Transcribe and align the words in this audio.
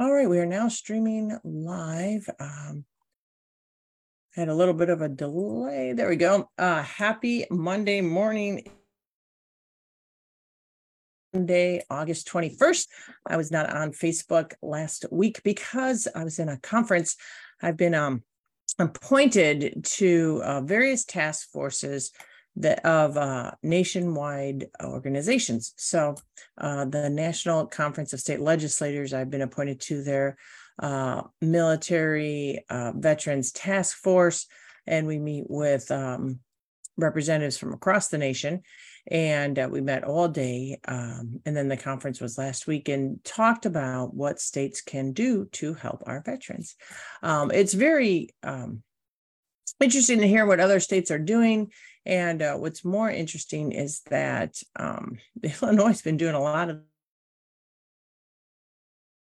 All 0.00 0.12
right, 0.12 0.28
we 0.28 0.40
are 0.40 0.46
now 0.46 0.66
streaming 0.66 1.38
live. 1.44 2.28
Um, 2.40 2.84
had 4.34 4.48
a 4.48 4.54
little 4.54 4.74
bit 4.74 4.88
of 4.88 5.02
a 5.02 5.08
delay. 5.08 5.92
There 5.92 6.08
we 6.08 6.16
go. 6.16 6.50
Uh, 6.58 6.82
happy 6.82 7.46
Monday 7.48 8.00
morning. 8.00 8.66
Monday, 11.32 11.84
August 11.88 12.26
21st. 12.26 12.88
I 13.28 13.36
was 13.36 13.52
not 13.52 13.70
on 13.70 13.92
Facebook 13.92 14.54
last 14.62 15.06
week 15.12 15.40
because 15.44 16.08
I 16.12 16.24
was 16.24 16.40
in 16.40 16.48
a 16.48 16.58
conference. 16.58 17.14
I've 17.62 17.76
been 17.76 17.94
um, 17.94 18.24
appointed 18.80 19.84
to 19.84 20.42
uh, 20.44 20.60
various 20.62 21.04
task 21.04 21.52
forces 21.52 22.10
of 22.84 23.16
uh, 23.16 23.50
nationwide 23.62 24.68
organizations. 24.82 25.74
So, 25.76 26.16
uh, 26.58 26.84
the 26.84 27.10
National 27.10 27.66
Conference 27.66 28.12
of 28.12 28.20
State 28.20 28.40
Legislatures, 28.40 29.12
I've 29.12 29.30
been 29.30 29.42
appointed 29.42 29.80
to 29.82 30.02
their 30.02 30.36
uh, 30.78 31.22
military 31.40 32.64
uh, 32.68 32.92
veterans 32.94 33.52
task 33.52 33.96
force, 33.96 34.46
and 34.86 35.06
we 35.06 35.18
meet 35.18 35.44
with 35.48 35.90
um, 35.90 36.40
representatives 36.96 37.58
from 37.58 37.72
across 37.72 38.08
the 38.08 38.18
nation. 38.18 38.62
And 39.10 39.58
uh, 39.58 39.68
we 39.70 39.82
met 39.82 40.04
all 40.04 40.28
day. 40.28 40.78
Um, 40.88 41.40
and 41.44 41.54
then 41.54 41.68
the 41.68 41.76
conference 41.76 42.22
was 42.22 42.38
last 42.38 42.66
week 42.66 42.88
and 42.88 43.22
talked 43.22 43.66
about 43.66 44.14
what 44.14 44.40
states 44.40 44.80
can 44.80 45.12
do 45.12 45.44
to 45.52 45.74
help 45.74 46.02
our 46.06 46.22
veterans. 46.22 46.74
Um, 47.22 47.50
it's 47.50 47.74
very 47.74 48.30
um, 48.42 48.82
interesting 49.78 50.20
to 50.20 50.26
hear 50.26 50.46
what 50.46 50.60
other 50.60 50.80
states 50.80 51.10
are 51.10 51.18
doing 51.18 51.70
and 52.06 52.42
uh, 52.42 52.54
what's 52.56 52.84
more 52.84 53.10
interesting 53.10 53.72
is 53.72 54.00
that 54.10 54.56
um, 54.76 55.18
Illinois 55.62 55.88
has 55.88 56.02
been 56.02 56.16
doing 56.16 56.34
a 56.34 56.40
lot 56.40 56.70
of 56.70 56.80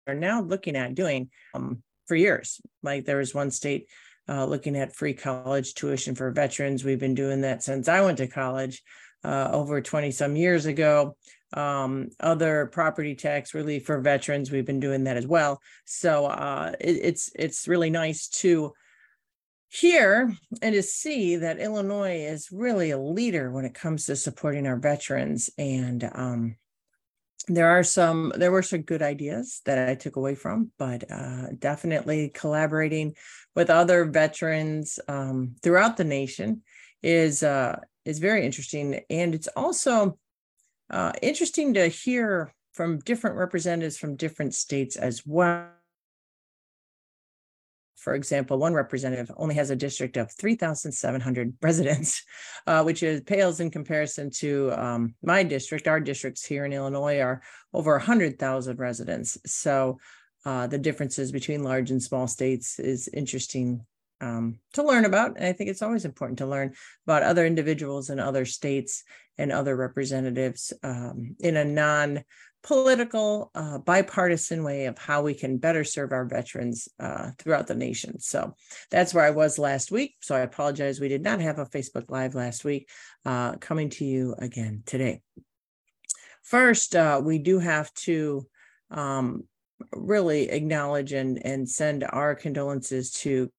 are 0.06 0.14
now 0.14 0.40
looking 0.40 0.76
at 0.76 0.94
doing 0.94 1.30
um, 1.54 1.82
for 2.06 2.16
years. 2.16 2.60
Like 2.82 3.04
there 3.04 3.18
was 3.18 3.34
one 3.34 3.50
state 3.50 3.86
uh, 4.28 4.44
looking 4.44 4.76
at 4.76 4.94
free 4.94 5.14
college 5.14 5.74
tuition 5.74 6.14
for 6.14 6.30
veterans. 6.30 6.84
We've 6.84 6.98
been 6.98 7.14
doing 7.14 7.42
that 7.42 7.62
since 7.62 7.88
I 7.88 8.00
went 8.00 8.18
to 8.18 8.26
college 8.26 8.82
uh, 9.24 9.50
over 9.52 9.80
20 9.80 10.10
some 10.10 10.36
years 10.36 10.66
ago. 10.66 11.16
Um, 11.52 12.10
other 12.20 12.66
property 12.66 13.14
tax 13.14 13.54
relief 13.54 13.84
for 13.84 14.00
veterans, 14.00 14.50
we've 14.50 14.66
been 14.66 14.80
doing 14.80 15.04
that 15.04 15.16
as 15.16 15.26
well. 15.26 15.60
So 15.84 16.26
uh, 16.26 16.72
it, 16.80 16.98
it's 17.02 17.30
it's 17.34 17.66
really 17.66 17.90
nice 17.90 18.28
to 18.28 18.72
here 19.70 20.36
and 20.60 20.74
to 20.74 20.82
see 20.82 21.36
that 21.36 21.60
Illinois 21.60 22.24
is 22.24 22.50
really 22.50 22.90
a 22.90 22.98
leader 22.98 23.52
when 23.52 23.64
it 23.64 23.72
comes 23.72 24.04
to 24.06 24.16
supporting 24.16 24.66
our 24.66 24.76
veterans. 24.76 25.48
And 25.56 26.10
um, 26.12 26.56
there 27.46 27.68
are 27.68 27.84
some, 27.84 28.32
there 28.36 28.50
were 28.50 28.64
some 28.64 28.82
good 28.82 29.00
ideas 29.00 29.60
that 29.66 29.88
I 29.88 29.94
took 29.94 30.16
away 30.16 30.34
from, 30.34 30.72
but 30.76 31.04
uh, 31.08 31.52
definitely 31.56 32.30
collaborating 32.30 33.14
with 33.54 33.70
other 33.70 34.04
veterans 34.06 34.98
um, 35.06 35.54
throughout 35.62 35.96
the 35.96 36.04
nation 36.04 36.62
is 37.02 37.42
uh, 37.42 37.78
is 38.04 38.18
very 38.18 38.44
interesting. 38.44 39.00
And 39.08 39.34
it's 39.34 39.48
also 39.48 40.18
uh, 40.90 41.12
interesting 41.22 41.74
to 41.74 41.86
hear 41.86 42.52
from 42.72 42.98
different 42.98 43.36
representatives 43.36 43.98
from 43.98 44.16
different 44.16 44.54
states 44.54 44.96
as 44.96 45.24
well 45.24 45.68
for 48.00 48.14
example, 48.14 48.58
one 48.58 48.72
representative 48.72 49.30
only 49.36 49.54
has 49.56 49.68
a 49.68 49.76
district 49.76 50.16
of 50.16 50.32
3,700 50.32 51.54
residents, 51.62 52.22
uh, 52.66 52.82
which 52.82 53.02
is 53.02 53.20
pales 53.20 53.60
in 53.60 53.70
comparison 53.70 54.30
to 54.30 54.72
um, 54.72 55.14
my 55.22 55.42
district. 55.42 55.86
Our 55.86 56.00
districts 56.00 56.44
here 56.44 56.64
in 56.64 56.72
Illinois 56.72 57.20
are 57.20 57.42
over 57.74 57.92
100,000 57.92 58.78
residents. 58.78 59.36
So 59.44 59.98
uh, 60.46 60.66
the 60.66 60.78
differences 60.78 61.30
between 61.30 61.62
large 61.62 61.90
and 61.90 62.02
small 62.02 62.26
states 62.26 62.78
is 62.78 63.08
interesting 63.08 63.84
um, 64.22 64.58
to 64.72 64.82
learn 64.82 65.04
about. 65.04 65.36
And 65.36 65.44
I 65.44 65.52
think 65.52 65.68
it's 65.68 65.82
always 65.82 66.06
important 66.06 66.38
to 66.38 66.46
learn 66.46 66.72
about 67.06 67.22
other 67.22 67.44
individuals 67.44 68.08
in 68.08 68.18
other 68.18 68.46
states 68.46 69.04
and 69.36 69.52
other 69.52 69.76
representatives 69.76 70.72
um, 70.82 71.36
in 71.40 71.56
a 71.56 71.64
non 71.64 72.24
political, 72.62 73.50
uh, 73.54 73.78
bipartisan 73.78 74.62
way 74.62 74.86
of 74.86 74.98
how 74.98 75.22
we 75.22 75.34
can 75.34 75.56
better 75.56 75.84
serve 75.84 76.12
our 76.12 76.26
veterans 76.26 76.88
uh, 76.98 77.30
throughout 77.38 77.66
the 77.66 77.74
nation. 77.74 78.20
So 78.20 78.54
that's 78.90 79.14
where 79.14 79.24
I 79.24 79.30
was 79.30 79.58
last 79.58 79.90
week. 79.90 80.16
So 80.20 80.34
I 80.34 80.40
apologize. 80.40 81.00
We 81.00 81.08
did 81.08 81.22
not 81.22 81.40
have 81.40 81.58
a 81.58 81.66
Facebook 81.66 82.10
Live 82.10 82.34
last 82.34 82.64
week. 82.64 82.88
Uh, 83.24 83.56
coming 83.56 83.90
to 83.90 84.04
you 84.04 84.34
again 84.38 84.82
today. 84.84 85.22
First, 86.42 86.96
uh, 86.96 87.20
we 87.24 87.38
do 87.38 87.58
have 87.58 87.92
to 87.94 88.46
um, 88.90 89.44
really 89.92 90.50
acknowledge 90.50 91.12
and, 91.12 91.44
and 91.44 91.68
send 91.68 92.04
our 92.08 92.34
condolences 92.34 93.12
to 93.12 93.50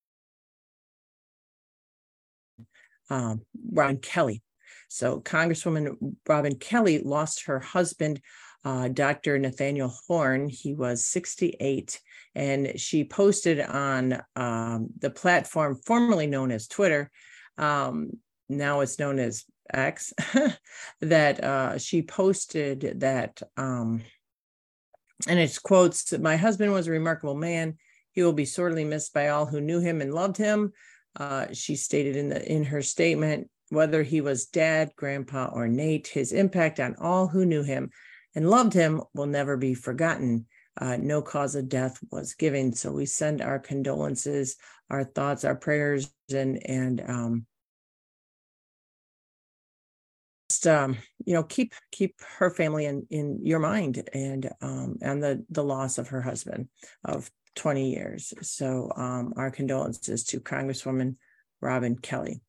um, 3.09 3.41
Robin 3.72 3.97
Kelly. 3.97 4.41
So 4.88 5.22
Congresswoman 5.22 6.16
Robin 6.28 6.56
Kelly 6.56 7.00
lost 7.00 7.45
her 7.45 7.59
husband 7.59 8.19
uh, 8.64 8.88
Dr. 8.88 9.40
Nathaniel 9.40 9.94
Horn. 10.08 10.50
He 10.50 10.74
was 10.74 11.06
68, 11.06 12.00
and 12.36 12.80
she 12.80 13.04
posted 13.04 13.60
on 13.60 14.22
um, 14.36 14.90
the 15.00 15.10
platform 15.10 15.80
formerly 15.86 16.28
known 16.28 16.52
as 16.52 16.68
Twitter, 16.68 17.10
um, 17.58 18.12
now 18.50 18.82
it's 18.82 19.00
known 19.00 19.20
as 19.20 19.46
X, 19.74 20.14
that 21.02 21.44
uh, 21.44 21.78
she 21.78 22.02
posted 22.02 23.00
that, 23.00 23.42
um, 23.58 24.02
and 25.28 25.40
it's 25.40 25.60
quotes, 25.60 26.18
My 26.18 26.36
husband 26.36 26.74
was 26.74 26.88
a 26.88 26.92
remarkable 26.92 27.36
man. 27.36 27.78
He 28.12 28.24
will 28.24 28.34
be 28.34 28.46
sorely 28.46 28.84
missed 28.84 29.14
by 29.14 29.30
all 29.30 29.46
who 29.46 29.62
knew 29.62 29.80
him 29.80 30.02
and 30.02 30.14
loved 30.14 30.36
him. 30.36 30.74
Uh, 31.16 31.48
she 31.54 31.76
stated 31.76 32.16
in 32.16 32.30
the 32.30 32.52
in 32.52 32.66
her 32.66 32.82
statement, 32.82 33.50
whether 33.70 34.04
he 34.04 34.20
was 34.20 34.48
dad, 34.48 34.92
grandpa, 34.96 35.50
or 35.54 35.68
Nate, 35.68 36.08
his 36.08 36.32
impact 36.32 36.80
on 36.80 36.96
all 37.00 37.28
who 37.28 37.46
knew 37.46 37.64
him 37.64 37.92
and 38.36 38.50
loved 38.50 38.74
him 38.74 39.02
will 39.14 39.25
never 39.25 39.58
be 39.58 39.74
forgotten. 39.74 40.46
Uh, 40.80 40.97
no 40.97 41.22
cause 41.22 41.56
of 41.56 41.68
death 41.68 42.00
was 42.12 42.34
given. 42.34 42.74
So 42.74 42.92
we 42.92 43.06
send 43.06 43.42
our 43.42 43.59
condolences, 43.59 44.56
our 44.90 45.03
thoughts, 45.03 45.44
our 45.44 45.56
prayers, 45.56 46.12
and 46.34 46.66
and 46.66 47.02
um, 47.06 47.46
just 50.50 50.68
um, 50.68 50.97
you 51.25 51.34
know 51.34 51.44
keep 51.44 51.74
keep 51.92 52.16
her 52.38 52.50
family 52.50 52.86
in 52.86 53.06
in 53.09 53.40
your 53.46 53.59
mind 53.59 54.09
and 54.14 54.50
um, 54.62 54.98
and 55.02 55.22
the 55.22 55.46
the 55.50 55.63
loss 55.63 55.98
of 55.98 56.09
her 56.09 56.22
husband 56.22 56.69
of 57.03 57.30
20 57.56 57.92
years. 57.92 58.34
So 58.42 58.92
um, 58.96 59.34
our 59.36 59.52
condolences 59.52 60.24
to 60.25 60.40
Congresswoman 60.40 61.16
Robin 61.62 61.98
Kelly. 61.98 62.42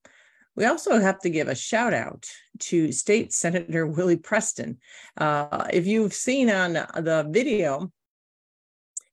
We 0.55 0.67
also 0.67 0.99
have 0.99 1.19
to 1.21 1.31
give 1.31 1.49
a 1.49 1.55
shout 1.55 1.95
out 1.95 2.27
to 2.61 2.93
State 2.93 3.33
Senator 3.33 3.87
Willie 3.87 4.17
Preston. 4.17 4.79
Uh, 5.17 5.67
if 5.73 5.87
you've 5.87 6.13
seen 6.13 6.51
on 6.51 6.75
the 6.75 7.27
video, 7.31 7.91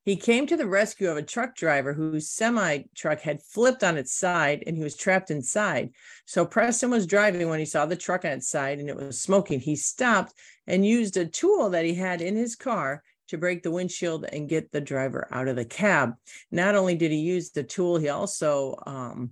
he 0.03 0.15
came 0.15 0.47
to 0.47 0.57
the 0.57 0.67
rescue 0.67 1.09
of 1.09 1.17
a 1.17 1.23
truck 1.23 1.55
driver 1.55 1.93
whose 1.93 2.29
semi 2.29 2.83
truck 2.95 3.21
had 3.21 3.43
flipped 3.43 3.83
on 3.83 3.97
its 3.97 4.13
side 4.13 4.63
and 4.65 4.75
he 4.75 4.83
was 4.83 4.95
trapped 4.95 5.29
inside. 5.29 5.91
So 6.25 6.45
Preston 6.45 6.89
was 6.89 7.05
driving 7.05 7.47
when 7.47 7.59
he 7.59 7.65
saw 7.65 7.85
the 7.85 7.95
truck 7.95 8.25
on 8.25 8.31
its 8.31 8.49
side 8.49 8.79
and 8.79 8.89
it 8.89 8.95
was 8.95 9.21
smoking. 9.21 9.59
He 9.59 9.75
stopped 9.75 10.33
and 10.67 10.85
used 10.85 11.15
a 11.15 11.25
tool 11.25 11.69
that 11.69 11.85
he 11.85 11.93
had 11.93 12.21
in 12.21 12.35
his 12.35 12.55
car 12.55 13.03
to 13.27 13.37
break 13.37 13.61
the 13.61 13.71
windshield 13.71 14.25
and 14.25 14.49
get 14.49 14.71
the 14.71 14.81
driver 14.81 15.27
out 15.31 15.47
of 15.47 15.55
the 15.55 15.65
cab. 15.65 16.13
Not 16.51 16.75
only 16.75 16.95
did 16.95 17.11
he 17.11 17.19
use 17.19 17.51
the 17.51 17.63
tool, 17.63 17.97
he 17.97 18.09
also 18.09 18.81
um, 18.87 19.31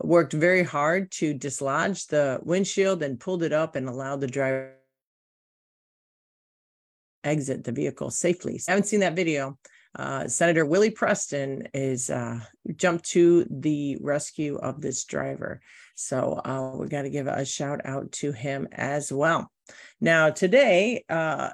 worked 0.00 0.32
very 0.32 0.62
hard 0.62 1.10
to 1.10 1.34
dislodge 1.34 2.06
the 2.06 2.40
windshield 2.42 3.02
and 3.02 3.20
pulled 3.20 3.42
it 3.42 3.52
up 3.52 3.76
and 3.76 3.88
allowed 3.88 4.20
the 4.20 4.26
driver 4.26 4.74
exit 7.24 7.64
the 7.64 7.72
vehicle 7.72 8.10
safely. 8.10 8.58
So 8.58 8.70
I 8.70 8.74
haven't 8.74 8.88
seen 8.88 9.00
that 9.00 9.16
video. 9.16 9.58
Uh, 9.96 10.28
Senator 10.28 10.64
Willie 10.64 10.90
Preston 10.90 11.68
is 11.74 12.10
uh, 12.10 12.40
jumped 12.76 13.06
to 13.06 13.46
the 13.50 13.96
rescue 14.00 14.56
of 14.56 14.80
this 14.80 15.04
driver. 15.04 15.60
So 15.94 16.40
uh, 16.44 16.76
we 16.76 16.88
got 16.88 17.02
to 17.02 17.10
give 17.10 17.26
a 17.26 17.44
shout 17.44 17.80
out 17.84 18.12
to 18.12 18.32
him 18.32 18.68
as 18.72 19.12
well. 19.12 19.50
Now 20.00 20.30
today, 20.30 21.04
uh, 21.08 21.50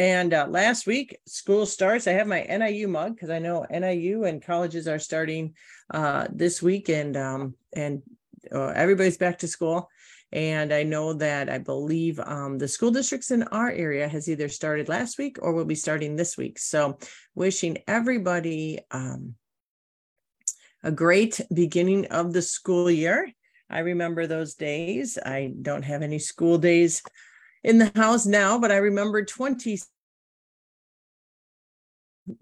and 0.00 0.32
uh, 0.32 0.46
last 0.48 0.86
week, 0.86 1.18
school 1.26 1.66
starts. 1.66 2.06
I 2.06 2.12
have 2.12 2.26
my 2.26 2.40
NIU 2.40 2.88
mug 2.88 3.14
because 3.14 3.28
I 3.28 3.38
know 3.38 3.66
NIU 3.70 4.24
and 4.24 4.42
colleges 4.42 4.88
are 4.88 4.98
starting 4.98 5.52
uh, 5.92 6.26
this 6.32 6.62
week, 6.62 6.88
and 6.88 7.14
um, 7.18 7.54
and 7.74 8.00
uh, 8.50 8.68
everybody's 8.68 9.18
back 9.18 9.40
to 9.40 9.46
school. 9.46 9.90
And 10.32 10.72
I 10.72 10.84
know 10.84 11.12
that 11.12 11.50
I 11.50 11.58
believe 11.58 12.18
um, 12.18 12.56
the 12.56 12.66
school 12.66 12.90
districts 12.90 13.30
in 13.30 13.42
our 13.42 13.70
area 13.70 14.08
has 14.08 14.26
either 14.26 14.48
started 14.48 14.88
last 14.88 15.18
week 15.18 15.36
or 15.42 15.52
will 15.52 15.66
be 15.66 15.74
starting 15.74 16.16
this 16.16 16.34
week. 16.34 16.58
So, 16.58 16.98
wishing 17.34 17.76
everybody 17.86 18.78
um, 18.90 19.34
a 20.82 20.90
great 20.90 21.42
beginning 21.52 22.06
of 22.06 22.32
the 22.32 22.40
school 22.40 22.90
year. 22.90 23.30
I 23.68 23.80
remember 23.80 24.26
those 24.26 24.54
days. 24.54 25.18
I 25.18 25.52
don't 25.60 25.84
have 25.84 26.00
any 26.00 26.20
school 26.20 26.56
days 26.56 27.02
in 27.62 27.78
the 27.78 27.92
house 27.94 28.26
now, 28.26 28.58
but 28.58 28.72
I 28.72 28.76
remember 28.76 29.24
20 29.24 29.78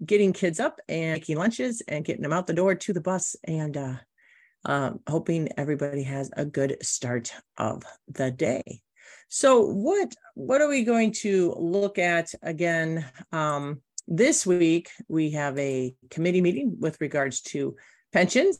getting 0.05 0.33
kids 0.33 0.59
up 0.59 0.79
and 0.87 1.13
making 1.13 1.37
lunches 1.37 1.81
and 1.87 2.05
getting 2.05 2.21
them 2.21 2.33
out 2.33 2.47
the 2.47 2.53
door 2.53 2.75
to 2.75 2.93
the 2.93 3.01
bus 3.01 3.35
and 3.43 3.75
uh, 3.75 3.95
uh, 4.65 4.91
hoping 5.07 5.49
everybody 5.57 6.03
has 6.03 6.29
a 6.35 6.45
good 6.45 6.77
start 6.81 7.31
of 7.57 7.83
the 8.07 8.31
day. 8.31 8.81
So 9.29 9.61
what 9.61 10.13
what 10.35 10.61
are 10.61 10.67
we 10.67 10.83
going 10.83 11.11
to 11.21 11.53
look 11.57 11.99
at 11.99 12.31
again? 12.41 13.05
Um, 13.31 13.81
this 14.07 14.45
week 14.45 14.89
we 15.07 15.31
have 15.31 15.57
a 15.57 15.93
committee 16.09 16.41
meeting 16.41 16.77
with 16.79 16.99
regards 16.99 17.41
to 17.41 17.75
pensions. 18.11 18.59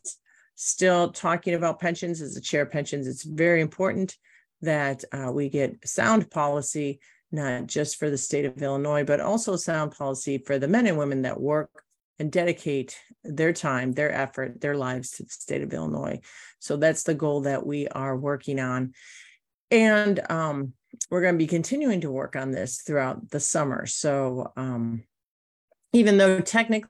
Still 0.55 1.11
talking 1.11 1.53
about 1.53 1.79
pensions 1.79 2.21
as 2.21 2.35
a 2.35 2.41
chair 2.41 2.63
of 2.63 2.71
pensions. 2.71 3.07
It's 3.07 3.23
very 3.23 3.61
important 3.61 4.15
that 4.61 5.03
uh, 5.11 5.31
we 5.31 5.49
get 5.49 5.87
sound 5.87 6.29
policy, 6.29 6.99
not 7.31 7.67
just 7.67 7.97
for 7.97 8.09
the 8.09 8.17
state 8.17 8.45
of 8.45 8.61
Illinois, 8.61 9.03
but 9.03 9.19
also 9.19 9.55
sound 9.55 9.91
policy 9.91 10.37
for 10.37 10.59
the 10.59 10.67
men 10.67 10.87
and 10.87 10.97
women 10.97 11.21
that 11.23 11.39
work 11.39 11.69
and 12.17 12.31
dedicate 12.31 12.99
their 13.23 13.53
time, 13.53 13.93
their 13.93 14.11
effort, 14.11 14.59
their 14.59 14.75
lives 14.75 15.11
to 15.11 15.23
the 15.23 15.29
state 15.29 15.61
of 15.61 15.73
Illinois. 15.73 16.19
So 16.59 16.75
that's 16.75 17.03
the 17.03 17.13
goal 17.13 17.41
that 17.41 17.65
we 17.65 17.87
are 17.87 18.17
working 18.17 18.59
on. 18.59 18.93
And 19.71 20.19
um, 20.29 20.73
we're 21.09 21.21
going 21.21 21.35
to 21.35 21.37
be 21.37 21.47
continuing 21.47 22.01
to 22.01 22.11
work 22.11 22.35
on 22.35 22.51
this 22.51 22.81
throughout 22.81 23.29
the 23.29 23.39
summer. 23.39 23.85
So 23.85 24.51
um, 24.57 25.03
even 25.93 26.17
though 26.17 26.39
technically, 26.41 26.89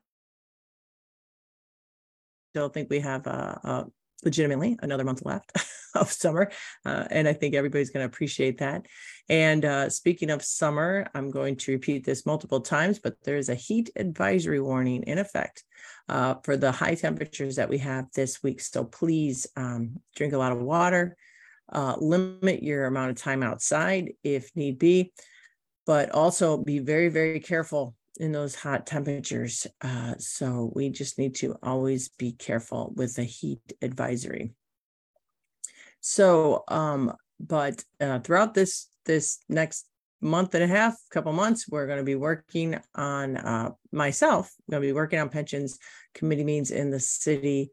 don't 2.55 2.73
think 2.73 2.89
we 2.89 3.01
have 3.01 3.27
a, 3.27 3.59
a 3.63 3.85
legitimately 4.23 4.77
another 4.81 5.03
month 5.03 5.25
left 5.25 5.51
of 5.95 6.11
summer. 6.11 6.51
Uh, 6.85 7.05
and 7.09 7.27
I 7.27 7.33
think 7.33 7.55
everybody's 7.55 7.89
going 7.89 8.03
to 8.03 8.13
appreciate 8.13 8.59
that. 8.59 8.85
And 9.27 9.65
uh, 9.65 9.89
speaking 9.89 10.29
of 10.29 10.43
summer, 10.43 11.07
I'm 11.13 11.31
going 11.31 11.55
to 11.57 11.71
repeat 11.71 12.05
this 12.05 12.25
multiple 12.25 12.61
times, 12.61 12.99
but 12.99 13.15
there's 13.23 13.49
a 13.49 13.55
heat 13.55 13.89
advisory 13.95 14.59
warning 14.59 15.03
in 15.03 15.17
effect 15.17 15.63
uh, 16.07 16.35
for 16.43 16.57
the 16.57 16.71
high 16.71 16.95
temperatures 16.95 17.55
that 17.57 17.69
we 17.69 17.77
have 17.79 18.05
this 18.13 18.41
week. 18.41 18.61
So 18.61 18.83
please 18.83 19.47
um, 19.55 19.99
drink 20.15 20.33
a 20.33 20.37
lot 20.37 20.51
of 20.51 20.59
water, 20.59 21.15
uh, 21.71 21.95
limit 21.99 22.63
your 22.63 22.85
amount 22.85 23.11
of 23.11 23.17
time 23.17 23.43
outside 23.43 24.13
if 24.23 24.49
need 24.55 24.79
be, 24.79 25.13
but 25.85 26.11
also 26.11 26.57
be 26.57 26.79
very, 26.79 27.09
very 27.09 27.39
careful 27.39 27.95
in 28.19 28.31
those 28.31 28.55
hot 28.55 28.85
temperatures. 28.85 29.65
Uh, 29.81 30.13
so 30.17 30.71
we 30.75 30.89
just 30.89 31.17
need 31.17 31.35
to 31.35 31.55
always 31.63 32.09
be 32.09 32.33
careful 32.33 32.93
with 32.95 33.15
the 33.15 33.23
heat 33.23 33.61
advisory. 33.81 34.53
So, 36.01 36.63
um, 36.67 37.13
but 37.39 37.83
uh, 37.99 38.19
throughout 38.19 38.53
this 38.53 38.89
this 39.05 39.39
next 39.47 39.87
month 40.21 40.53
and 40.53 40.63
a 40.63 40.67
half, 40.67 40.95
couple 41.09 41.31
months, 41.31 41.67
we're 41.69 41.87
going 41.87 41.97
to 41.97 42.03
be 42.03 42.15
working 42.15 42.79
on 42.95 43.37
uh, 43.37 43.71
myself. 43.91 44.53
I'm 44.59 44.71
going 44.71 44.83
to 44.83 44.87
be 44.87 44.93
working 44.93 45.19
on 45.19 45.29
pensions 45.29 45.79
committee 46.13 46.43
meetings 46.43 46.71
in 46.71 46.89
the 46.89 46.99
city. 46.99 47.71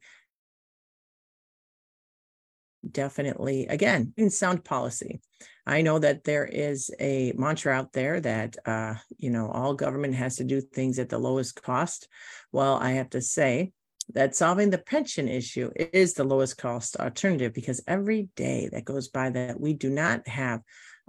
Definitely, 2.90 3.66
again, 3.66 4.12
in 4.16 4.30
sound 4.30 4.64
policy. 4.64 5.20
I 5.66 5.82
know 5.82 5.98
that 5.98 6.24
there 6.24 6.44
is 6.44 6.90
a 7.00 7.32
mantra 7.36 7.72
out 7.72 7.92
there 7.92 8.20
that, 8.20 8.56
uh, 8.66 8.94
you 9.16 9.30
know, 9.30 9.48
all 9.48 9.74
government 9.74 10.14
has 10.14 10.36
to 10.36 10.44
do 10.44 10.60
things 10.60 10.98
at 10.98 11.08
the 11.08 11.18
lowest 11.18 11.60
cost. 11.62 12.06
Well, 12.52 12.76
I 12.76 12.92
have 12.92 13.10
to 13.10 13.20
say 13.20 13.72
that 14.12 14.36
solving 14.36 14.70
the 14.70 14.78
pension 14.78 15.26
issue 15.26 15.70
is 15.74 16.14
the 16.14 16.24
lowest 16.24 16.58
cost 16.58 16.96
alternative 16.96 17.52
because 17.52 17.82
every 17.88 18.28
day 18.36 18.68
that 18.70 18.84
goes 18.84 19.08
by 19.08 19.30
that 19.30 19.58
we 19.58 19.72
do 19.72 19.90
not 19.90 20.28
have 20.28 20.60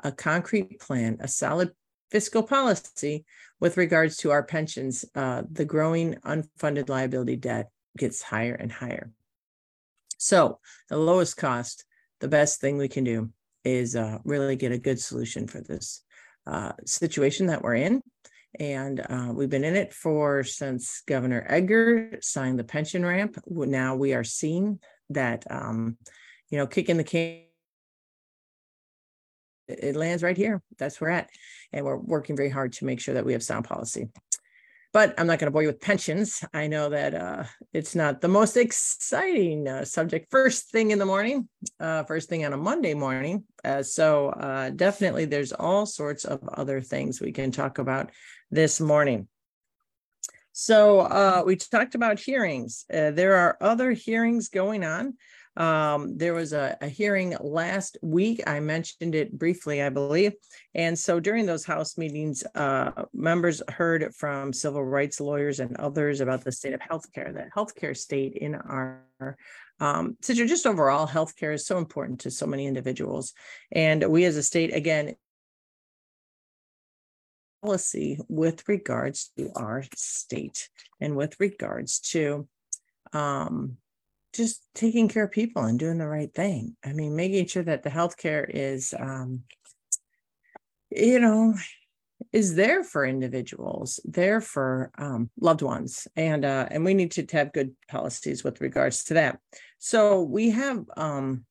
a 0.04 0.12
concrete 0.12 0.80
plan, 0.80 1.18
a 1.20 1.28
solid 1.28 1.72
fiscal 2.10 2.42
policy 2.42 3.26
with 3.60 3.78
regards 3.78 4.18
to 4.18 4.32
our 4.32 4.44
pensions, 4.44 5.06
uh, 5.14 5.44
the 5.52 5.66
growing 5.66 6.16
unfunded 6.26 6.90
liability 6.90 7.36
debt 7.36 7.70
gets 7.98 8.22
higher 8.22 8.54
and 8.54 8.72
higher. 8.72 9.12
So, 10.18 10.60
the 10.90 10.98
lowest 10.98 11.38
cost, 11.38 11.86
the 12.20 12.28
best 12.28 12.60
thing 12.60 12.78
we 12.78 12.88
can 12.88 13.04
do 13.04 13.32
is 13.64 13.96
uh, 13.96 14.18
really 14.24 14.56
get 14.56 14.72
a 14.72 14.78
good 14.78 15.00
solution 15.00 15.48
for 15.48 15.62
this 15.62 16.04
uh, 16.46 16.72
situation 16.86 17.48
that 17.48 17.62
we're 17.62 17.76
in. 17.76 18.02
And 18.60 19.00
uh, 19.00 19.32
we've 19.34 19.50
been 19.50 19.64
in 19.64 19.76
it 19.76 19.94
for 19.94 20.44
since 20.44 21.04
Governor 21.06 21.46
Edgar 21.48 22.18
signed 22.22 22.58
the 22.58 22.64
pension 22.64 23.06
ramp. 23.06 23.38
Now 23.46 23.96
we 23.96 24.14
are 24.14 24.24
seeing 24.24 24.80
that, 25.10 25.46
um, 25.50 25.98
you 26.50 26.58
know, 26.58 26.66
kicking 26.66 26.98
the 26.98 27.04
can. 27.04 27.42
It 29.68 29.98
lands 29.98 30.24
right 30.24 30.38
here. 30.38 30.62
That's 30.78 31.02
where 31.02 31.12
we're 31.12 31.18
at. 31.18 31.30
And 31.74 31.86
we're 31.86 31.98
working 31.98 32.38
very 32.38 32.50
hard 32.50 32.72
to 32.74 32.86
make 32.86 33.02
sure 33.02 33.16
that 33.16 33.26
we 33.26 33.34
have 33.34 33.44
sound 33.44 33.66
policy 33.66 34.08
but 34.94 35.14
I'm 35.18 35.28
not 35.28 35.40
going 35.40 35.48
to 35.48 35.52
bore 35.52 35.62
you 35.62 35.68
with 35.68 35.82
pensions. 35.82 36.44
I 36.54 36.68
know 36.68 36.90
that 36.90 37.14
uh, 37.14 37.44
it's 37.74 37.96
not 37.96 38.22
the 38.22 38.28
most 38.28 38.58
exciting 38.58 39.68
uh, 39.68 39.86
subject 39.86 40.28
first 40.32 40.72
thing 40.72 40.92
in 40.92 41.00
the 41.00 41.06
morning, 41.06 41.50
uh, 41.80 42.04
first 42.04 42.30
thing 42.30 42.46
on 42.46 42.54
a 42.54 42.58
Monday 42.58 42.94
morning. 42.94 43.44
Uh, 43.64 43.84
so 43.84 44.30
uh, 44.30 44.70
definitely 44.70 45.26
there's 45.26 45.52
all 45.52 45.86
sorts 45.86 46.26
of 46.26 46.48
other 46.50 46.82
things 46.82 47.20
we 47.20 47.32
can 47.32 47.52
talk 47.52 47.78
about 47.78 48.12
this 48.50 48.80
morning. 48.80 49.28
So 50.54 51.02
uh, 51.02 51.44
we 51.46 51.58
talked 51.58 51.94
about 51.94 52.20
hearings. 52.20 52.86
there 52.90 53.36
are 53.36 53.58
other 53.62 53.92
hearings 53.92 54.50
going 54.50 54.84
on. 54.84 55.16
Um, 55.58 56.18
there 56.18 56.36
was 56.36 56.54
a, 56.54 56.78
a, 56.82 56.88
hearing 56.88 57.36
last 57.42 57.98
week. 58.04 58.44
I 58.46 58.60
mentioned 58.60 59.16
it 59.16 59.38
briefly, 59.38 59.82
I 59.82 59.90
believe. 59.90 60.34
And 60.76 60.98
so 60.98 61.20
during 61.20 61.48
those 61.48 61.66
House 61.66 61.98
meetings, 61.98 62.44
uh, 62.54 62.92
members 63.12 63.64
heard 63.70 64.14
from 64.16 64.54
civil 64.54 64.86
rights 64.86 65.20
lawyers 65.20 65.60
and 65.60 65.76
others 65.78 66.22
about 66.22 66.44
the 66.44 66.52
state 66.52 66.74
of 66.74 66.80
healthcare, 66.80 67.34
the 67.34 67.50
healthcare 67.56 67.98
state 67.98 68.36
in 68.36 68.54
our 68.54 69.04
um, 69.80 70.18
so 70.22 70.34
just 70.34 70.66
overall, 70.66 71.08
healthcare 71.08 71.54
is 71.54 71.66
so 71.66 71.78
important 71.78 72.22
to 72.22 72.32
so 72.32 72.48
many 72.48 72.66
individuals. 72.66 73.34
And 73.72 74.04
we 74.10 74.26
as 74.26 74.36
a 74.36 74.44
state, 74.44 74.74
again, 74.74 75.16
policy 77.62 78.20
with 78.28 78.68
regards 78.68 79.32
to 79.38 79.52
our 79.56 79.84
state 79.96 80.70
and 81.00 81.16
with 81.16 81.40
regards 81.40 82.00
to 82.00 82.48
um, 83.14 83.78
just 84.38 84.64
taking 84.76 85.08
care 85.10 85.26
of 85.26 85.32
people 85.32 85.64
and 85.64 85.80
doing 85.80 85.98
the 85.98 86.08
right 86.08 86.34
thing. 86.34 86.78
I 86.86 86.94
mean, 86.94 87.16
making 87.16 87.48
sure 87.48 87.64
that 87.64 87.84
the 87.84 87.90
healthcare 87.90 88.46
is, 88.48 88.94
um, 88.98 89.42
you 90.90 91.20
know, 91.20 91.56
is 92.32 92.56
there 92.56 92.84
for 92.84 93.06
individuals, 93.06 94.00
there 94.06 94.42
for 94.42 94.92
um, 94.98 95.30
loved 95.40 95.62
ones, 95.62 96.08
and 96.16 96.46
uh, 96.46 96.68
and 96.72 96.86
we 96.86 96.94
need 96.94 97.12
to 97.12 97.26
have 97.32 97.54
good 97.54 97.76
policies 97.90 98.44
with 98.44 98.62
regards 98.62 99.04
to 99.06 99.16
that. 99.16 99.40
So 99.80 100.22
we 100.22 100.52
have 100.52 100.86
um, 100.96 101.46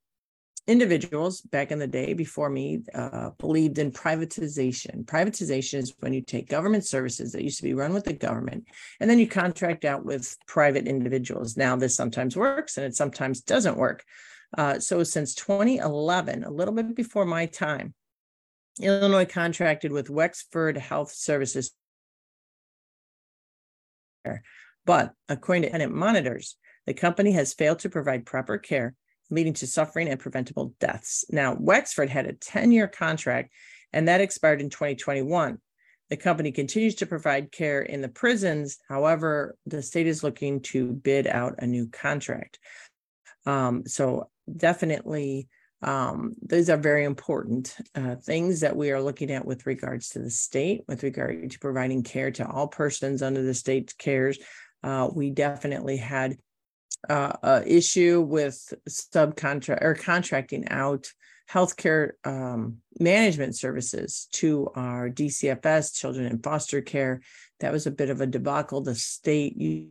individuals 0.66 1.40
back 1.42 1.70
in 1.70 1.78
the 1.78 1.86
day 1.86 2.12
before 2.12 2.50
me 2.50 2.82
uh, 2.94 3.30
believed 3.38 3.78
in 3.78 3.92
privatization. 3.92 5.04
Privatization 5.04 5.78
is 5.78 5.94
when 6.00 6.12
you 6.12 6.20
take 6.20 6.48
government 6.48 6.84
services 6.84 7.32
that 7.32 7.44
used 7.44 7.58
to 7.58 7.62
be 7.62 7.74
run 7.74 7.92
with 7.92 8.04
the 8.04 8.12
government 8.12 8.66
and 9.00 9.08
then 9.08 9.18
you 9.18 9.28
contract 9.28 9.84
out 9.84 10.04
with 10.04 10.36
private 10.46 10.88
individuals. 10.88 11.56
Now, 11.56 11.76
this 11.76 11.94
sometimes 11.94 12.36
works 12.36 12.76
and 12.76 12.86
it 12.86 12.96
sometimes 12.96 13.42
doesn't 13.42 13.76
work. 13.76 14.04
Uh, 14.56 14.78
so, 14.78 15.02
since 15.02 15.34
2011, 15.34 16.44
a 16.44 16.50
little 16.50 16.74
bit 16.74 16.94
before 16.94 17.24
my 17.24 17.46
time, 17.46 17.94
Illinois 18.80 19.24
contracted 19.24 19.92
with 19.92 20.10
Wexford 20.10 20.76
Health 20.76 21.12
Sources. 21.12 21.72
But 24.84 25.12
according 25.28 25.62
to 25.62 25.70
tenant 25.70 25.94
monitors, 25.94 26.56
the 26.86 26.94
company 26.94 27.32
has 27.32 27.54
failed 27.54 27.80
to 27.80 27.88
provide 27.88 28.26
proper 28.26 28.58
care 28.58 28.94
leading 29.30 29.54
to 29.54 29.66
suffering 29.66 30.08
and 30.08 30.20
preventable 30.20 30.74
deaths. 30.80 31.24
Now, 31.30 31.56
Wexford 31.58 32.08
had 32.08 32.26
a 32.26 32.32
10 32.32 32.72
year 32.72 32.88
contract, 32.88 33.52
and 33.92 34.08
that 34.08 34.20
expired 34.20 34.60
in 34.60 34.70
2021. 34.70 35.58
The 36.08 36.16
company 36.16 36.52
continues 36.52 36.94
to 36.96 37.06
provide 37.06 37.50
care 37.50 37.82
in 37.82 38.00
the 38.00 38.08
prisons. 38.08 38.78
However, 38.88 39.56
the 39.66 39.82
state 39.82 40.06
is 40.06 40.22
looking 40.22 40.60
to 40.62 40.92
bid 40.92 41.26
out 41.26 41.56
a 41.58 41.66
new 41.66 41.88
contract. 41.88 42.58
Um, 43.44 43.86
so, 43.86 44.30
definitely, 44.56 45.48
um, 45.82 46.34
these 46.42 46.70
are 46.70 46.76
very 46.76 47.04
important 47.04 47.76
uh, 47.94 48.16
things 48.16 48.60
that 48.60 48.76
we 48.76 48.90
are 48.92 49.00
looking 49.00 49.30
at 49.30 49.44
with 49.44 49.66
regards 49.66 50.10
to 50.10 50.20
the 50.20 50.30
state, 50.30 50.82
with 50.88 51.02
regard 51.02 51.50
to 51.50 51.58
providing 51.58 52.02
care 52.02 52.30
to 52.32 52.48
all 52.48 52.68
persons 52.68 53.22
under 53.22 53.42
the 53.42 53.54
state's 53.54 53.92
cares. 53.92 54.38
Uh, 54.82 55.08
we 55.12 55.30
definitely 55.30 55.96
had 55.96 56.36
uh, 57.08 57.32
uh, 57.42 57.62
issue 57.66 58.20
with 58.20 58.74
subcontract 58.88 59.82
or 59.82 59.94
contracting 59.94 60.68
out 60.68 61.06
healthcare 61.50 62.12
um, 62.24 62.78
management 62.98 63.56
services 63.56 64.28
to 64.32 64.68
our 64.74 65.08
DCFS, 65.08 65.94
children 65.94 66.26
in 66.26 66.40
foster 66.40 66.80
care. 66.80 67.20
That 67.60 67.72
was 67.72 67.86
a 67.86 67.92
bit 67.92 68.10
of 68.10 68.20
a 68.20 68.26
debacle. 68.26 68.80
The 68.80 68.94
state 68.94 69.88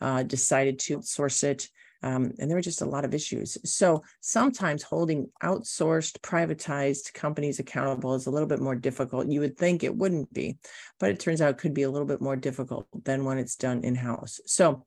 uh, 0.00 0.22
decided 0.22 0.78
to 0.80 1.02
source 1.02 1.42
it. 1.44 1.68
Um, 2.02 2.32
and 2.38 2.50
there 2.50 2.56
were 2.56 2.62
just 2.62 2.82
a 2.82 2.86
lot 2.86 3.04
of 3.04 3.14
issues. 3.14 3.56
So 3.64 4.02
sometimes 4.20 4.82
holding 4.82 5.30
outsourced, 5.42 6.20
privatized 6.20 7.14
companies 7.14 7.60
accountable 7.60 8.14
is 8.14 8.26
a 8.26 8.30
little 8.30 8.48
bit 8.48 8.60
more 8.60 8.74
difficult. 8.74 9.28
You 9.28 9.40
would 9.40 9.56
think 9.56 9.84
it 9.84 9.96
wouldn't 9.96 10.32
be, 10.32 10.58
but 10.98 11.10
it 11.10 11.20
turns 11.20 11.40
out 11.40 11.50
it 11.50 11.58
could 11.58 11.74
be 11.74 11.82
a 11.82 11.90
little 11.90 12.08
bit 12.08 12.20
more 12.20 12.36
difficult 12.36 12.88
than 13.04 13.24
when 13.24 13.38
it's 13.38 13.56
done 13.56 13.84
in 13.84 13.94
house. 13.94 14.40
So 14.46 14.84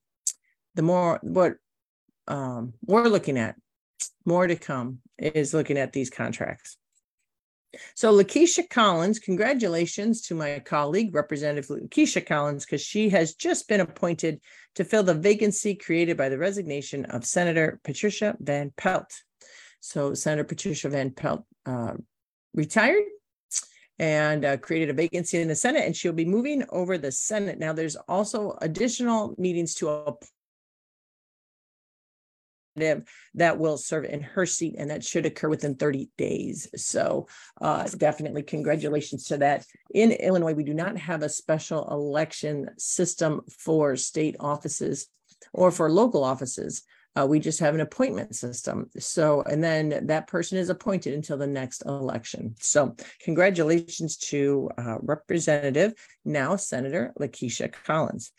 the 0.76 0.82
more 0.82 1.20
what 1.22 1.56
um, 2.28 2.74
we're 2.86 3.08
looking 3.08 3.38
at, 3.38 3.56
more 4.26 4.46
to 4.46 4.56
come, 4.56 5.00
is 5.18 5.54
looking 5.54 5.78
at 5.78 5.94
these 5.94 6.10
contracts. 6.10 6.78
So 7.96 8.14
Lakesia 8.14 8.70
Collins, 8.70 9.20
congratulations 9.20 10.22
to 10.24 10.36
my 10.36 10.60
colleague, 10.60 11.14
Representative 11.14 11.70
Lakesia 11.70 12.26
Collins, 12.26 12.66
because 12.66 12.82
she 12.82 13.10
has 13.10 13.34
just 13.36 13.68
been 13.68 13.82
appointed 13.82 14.42
to 14.76 14.84
fill 14.84 15.04
the 15.04 15.14
vacancy 15.14 15.76
created 15.76 16.18
by 16.18 16.30
the 16.30 16.38
resignation 16.38 17.06
of 17.06 17.26
Senator 17.26 17.80
Patricia 17.84 18.36
Van 18.40 18.72
Pelt. 18.78 19.12
So 19.80 20.14
Senator 20.14 20.44
Patricia 20.44 20.90
Van 20.90 21.12
Pelt 21.12 21.46
uh, 21.66 21.94
retired 22.54 23.04
and 23.98 24.44
uh, 24.44 24.58
created 24.58 24.90
a 24.90 24.94
vacancy 24.94 25.40
in 25.40 25.48
the 25.48 25.56
Senate, 25.56 25.86
and 25.86 25.96
she'll 25.96 26.12
be 26.12 26.26
moving 26.26 26.66
over 26.70 26.98
the 26.98 27.12
Senate. 27.12 27.60
Now, 27.60 27.72
there's 27.72 27.96
also 27.96 28.58
additional 28.62 29.36
meetings 29.38 29.76
to 29.76 29.88
that 32.76 33.58
will 33.58 33.78
serve 33.78 34.06
in 34.06 34.22
her 34.22 34.46
seat, 34.46 34.76
and 34.78 34.90
that 34.90 35.04
should 35.04 35.26
occur 35.26 35.50
within 35.50 35.76
30 35.76 36.10
days. 36.18 36.68
So, 36.76 37.28
uh, 37.62 37.88
definitely 37.98 38.44
congratulations 38.44 39.26
to 39.26 39.38
that. 39.38 39.66
In 39.94 40.12
Illinois, 40.12 40.54
we 40.54 40.64
do 40.64 40.74
not 40.74 40.98
have 40.98 41.24
a 41.24 41.30
special 41.30 41.88
election 41.90 42.70
system 42.78 43.42
for 43.60 43.96
state 43.96 44.36
offices 44.40 45.08
or 45.54 45.72
for 45.72 45.92
local 45.92 46.24
offices. 46.24 46.84
Uh, 47.18 47.26
we 47.26 47.40
just 47.40 47.60
have 47.60 47.74
an 47.74 47.80
appointment 47.80 48.36
system. 48.36 48.90
So, 49.00 49.42
and 49.44 49.64
then 49.64 50.08
that 50.08 50.28
person 50.28 50.58
is 50.58 50.70
appointed 50.70 51.14
until 51.14 51.38
the 51.38 51.48
next 51.48 51.82
election. 51.86 52.56
So, 52.60 52.96
congratulations 53.22 54.18
to 54.18 54.70
uh, 54.78 54.98
Representative, 55.02 55.94
now 56.26 56.58
Senator 56.58 57.14
Lakesia 57.18 57.72
Collins. 57.72 58.34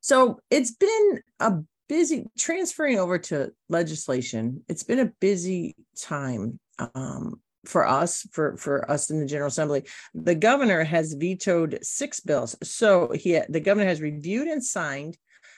So, 0.00 0.40
it's 0.50 0.72
been 0.72 1.22
a 1.40 1.58
busy 1.88 2.26
transferring 2.38 2.98
over 2.98 3.18
to 3.18 3.52
legislation. 3.68 4.62
It's 4.68 4.82
been 4.82 5.00
a 5.00 5.12
busy 5.20 5.74
time 6.00 6.60
um, 6.94 7.40
for 7.64 7.86
us, 7.86 8.26
for 8.32 8.56
for 8.56 8.90
us 8.90 9.10
in 9.10 9.20
the 9.20 9.26
General 9.26 9.48
Assembly. 9.48 9.84
The 10.14 10.34
governor 10.34 10.84
has 10.84 11.14
vetoed 11.14 11.78
six 11.82 12.20
bills. 12.20 12.56
So 12.62 13.10
he, 13.12 13.40
the 13.48 13.60
governor 13.60 13.86
has 13.86 14.00
reviewed 14.00 14.48
and 14.48 14.64
signed 14.64 15.16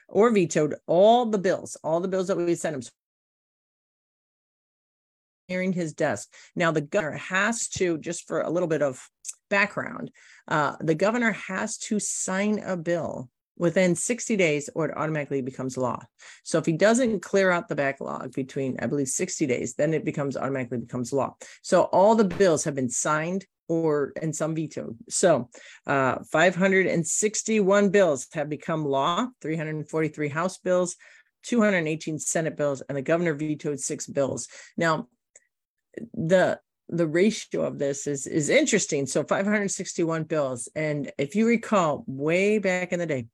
or 0.08 0.30
vetoed 0.30 0.74
all 0.86 1.26
the 1.26 1.38
bills, 1.38 1.76
all 1.84 2.00
the 2.00 2.08
bills 2.08 2.28
that 2.28 2.36
we 2.36 2.54
sent 2.54 2.76
him. 2.76 2.82
Hearing 5.46 5.72
his 5.72 5.92
desk. 5.92 6.32
Now 6.54 6.70
the 6.70 6.80
governor 6.80 7.16
has 7.16 7.68
to, 7.70 7.98
just 7.98 8.26
for 8.26 8.40
a 8.40 8.50
little 8.50 8.68
bit 8.68 8.82
of 8.82 9.08
background, 9.48 10.10
uh, 10.48 10.76
the 10.80 10.94
governor 10.94 11.32
has 11.32 11.76
to 11.78 11.98
sign 11.98 12.60
a 12.60 12.76
bill 12.76 13.28
within 13.60 13.94
60 13.94 14.36
days 14.36 14.70
or 14.74 14.86
it 14.86 14.96
automatically 14.96 15.42
becomes 15.42 15.76
law. 15.76 16.02
So 16.44 16.58
if 16.58 16.64
he 16.64 16.72
doesn't 16.72 17.20
clear 17.20 17.50
out 17.50 17.68
the 17.68 17.74
backlog 17.74 18.32
between, 18.32 18.78
I 18.80 18.86
believe, 18.86 19.08
60 19.08 19.46
days, 19.46 19.74
then 19.74 19.92
it 19.92 20.02
becomes 20.02 20.34
automatically 20.34 20.78
becomes 20.78 21.12
law. 21.12 21.36
So 21.60 21.82
all 21.82 22.14
the 22.14 22.24
bills 22.24 22.64
have 22.64 22.74
been 22.74 22.88
signed 22.88 23.44
or 23.68 24.14
and 24.20 24.34
some 24.34 24.54
vetoed. 24.54 24.96
So 25.10 25.50
uh, 25.86 26.20
561 26.32 27.90
bills 27.90 28.28
have 28.32 28.48
become 28.48 28.86
law, 28.86 29.28
343 29.42 30.28
House 30.28 30.56
bills, 30.56 30.96
218 31.44 32.18
Senate 32.18 32.56
bills, 32.56 32.80
and 32.88 32.96
the 32.96 33.02
governor 33.02 33.34
vetoed 33.34 33.78
six 33.78 34.06
bills. 34.06 34.48
Now, 34.78 35.06
the 36.14 36.58
the 36.88 37.06
ratio 37.06 37.62
of 37.62 37.78
this 37.78 38.06
is 38.06 38.26
is 38.26 38.48
interesting. 38.48 39.06
So 39.06 39.22
561 39.22 40.24
bills, 40.24 40.68
and 40.74 41.12
if 41.18 41.36
you 41.36 41.46
recall, 41.46 42.04
way 42.06 42.58
back 42.58 42.92
in 42.92 42.98
the 42.98 43.06
day, 43.06 43.26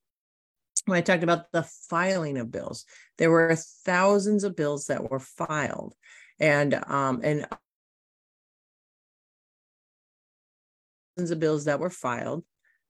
when 0.85 0.99
I 0.99 1.00
talked 1.00 1.23
about 1.23 1.50
the 1.52 1.64
filing 1.88 2.38
of 2.38 2.50
bills, 2.50 2.85
there 3.18 3.30
were 3.30 3.56
thousands 3.85 4.45
of 4.45 4.56
bills 4.56 4.87
that 4.87 5.11
were 5.11 5.18
filed, 5.18 5.95
and 6.38 6.75
um, 6.87 7.21
and 7.25 7.47
thousands 11.16 11.30
of 11.30 11.40
bills 11.40 11.64
that 11.64 11.80
were 11.80 11.90
filed. 11.90 12.45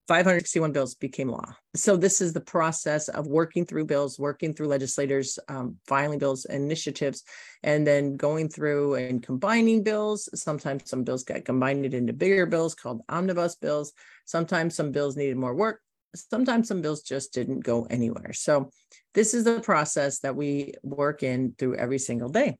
561 0.09 0.71
bills 0.71 0.95
became 0.95 1.29
law. 1.29 1.57
So 1.75 1.97
this 1.97 2.21
is 2.21 2.33
the 2.33 2.41
process 2.41 3.09
of 3.09 3.27
working 3.27 3.67
through 3.67 3.87
bills, 3.87 4.21
working 4.21 4.55
through 4.55 4.69
legislators, 4.69 5.37
um, 5.49 5.79
filing 5.89 6.21
bills, 6.21 6.45
initiatives, 6.45 7.25
and 7.65 7.85
then 7.85 8.17
going 8.17 8.49
through 8.49 8.95
and 8.95 9.21
combining 9.21 9.83
bills. 9.83 10.29
Sometimes 10.33 10.89
some 10.89 11.03
bills 11.03 11.25
got 11.25 11.45
combined 11.45 11.93
into 11.93 12.13
bigger 12.13 12.47
bills 12.47 12.77
called 12.77 13.03
omnibus 13.09 13.57
bills. 13.57 13.93
Sometimes 14.27 14.77
some 14.77 14.93
bills 14.93 15.17
needed 15.17 15.37
more 15.37 15.57
work 15.57 15.81
sometimes 16.17 16.69
some 16.69 16.83
bills 16.83 17.03
just 17.03 17.33
didn't 17.33 17.61
go 17.61 17.87
anywhere. 17.87 18.33
So 18.33 18.71
this 19.15 19.35
is 19.35 19.45
the 19.45 19.61
process 19.61 20.21
that 20.21 20.37
we 20.37 20.75
work 20.83 21.23
in 21.23 21.55
through 21.59 21.77
every 21.77 21.99
single 21.99 22.29
day. 22.29 22.59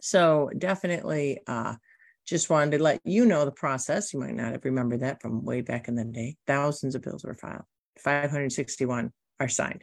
So 0.00 0.50
definitely 0.56 1.40
uh, 1.46 1.74
just 2.26 2.50
wanted 2.50 2.78
to 2.78 2.82
let 2.82 3.00
you 3.04 3.26
know 3.26 3.44
the 3.44 3.50
process. 3.50 4.12
You 4.12 4.20
might 4.20 4.34
not 4.34 4.52
have 4.52 4.64
remembered 4.64 5.00
that 5.00 5.20
from 5.20 5.44
way 5.44 5.60
back 5.60 5.88
in 5.88 5.94
the 5.94 6.04
day. 6.04 6.36
Thousands 6.46 6.94
of 6.94 7.02
bills 7.02 7.24
were 7.24 7.34
filed, 7.34 7.64
561 7.98 9.12
are 9.40 9.48
signed 9.48 9.82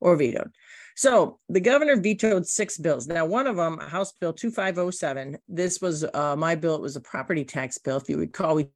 or 0.00 0.16
vetoed. 0.16 0.52
So 0.96 1.38
the 1.48 1.60
governor 1.60 1.96
vetoed 1.96 2.46
six 2.46 2.78
bills. 2.78 3.06
Now, 3.06 3.26
one 3.26 3.46
of 3.46 3.56
them, 3.56 3.78
House 3.78 4.12
Bill 4.20 4.32
2507, 4.32 5.38
this 5.48 5.80
was 5.80 6.04
uh, 6.04 6.36
my 6.36 6.54
bill. 6.54 6.76
It 6.76 6.82
was 6.82 6.96
a 6.96 7.00
property 7.00 7.44
tax 7.44 7.78
bill. 7.78 7.96
If 7.96 8.08
you 8.08 8.18
recall, 8.18 8.54
we 8.54 8.68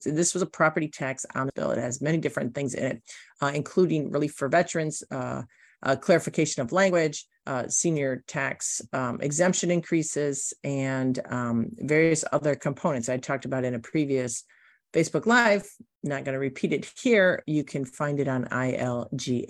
so 0.00 0.10
this 0.10 0.34
was 0.34 0.42
a 0.42 0.46
property 0.46 0.88
tax 0.88 1.24
on 1.34 1.46
the 1.46 1.52
bill. 1.52 1.70
It 1.70 1.78
has 1.78 2.00
many 2.00 2.18
different 2.18 2.54
things 2.54 2.74
in 2.74 2.84
it, 2.84 3.02
uh, 3.40 3.52
including 3.54 4.10
relief 4.10 4.32
for 4.32 4.48
veterans, 4.48 5.02
uh, 5.10 5.42
uh, 5.82 5.96
clarification 5.96 6.62
of 6.62 6.72
language, 6.72 7.26
uh, 7.46 7.68
senior 7.68 8.24
tax 8.26 8.82
um, 8.92 9.20
exemption 9.20 9.70
increases, 9.70 10.52
and 10.64 11.18
um, 11.30 11.68
various 11.76 12.24
other 12.32 12.54
components 12.54 13.08
I 13.08 13.18
talked 13.18 13.44
about 13.44 13.64
in 13.64 13.74
a 13.74 13.78
previous 13.78 14.44
Facebook 14.92 15.26
Live. 15.26 15.66
Not 16.02 16.24
going 16.24 16.32
to 16.32 16.40
repeat 16.40 16.72
it 16.72 16.90
here. 17.00 17.42
You 17.46 17.62
can 17.62 17.84
find 17.84 18.20
it 18.20 18.28
on 18.28 18.46
ilga.gov 18.46 19.44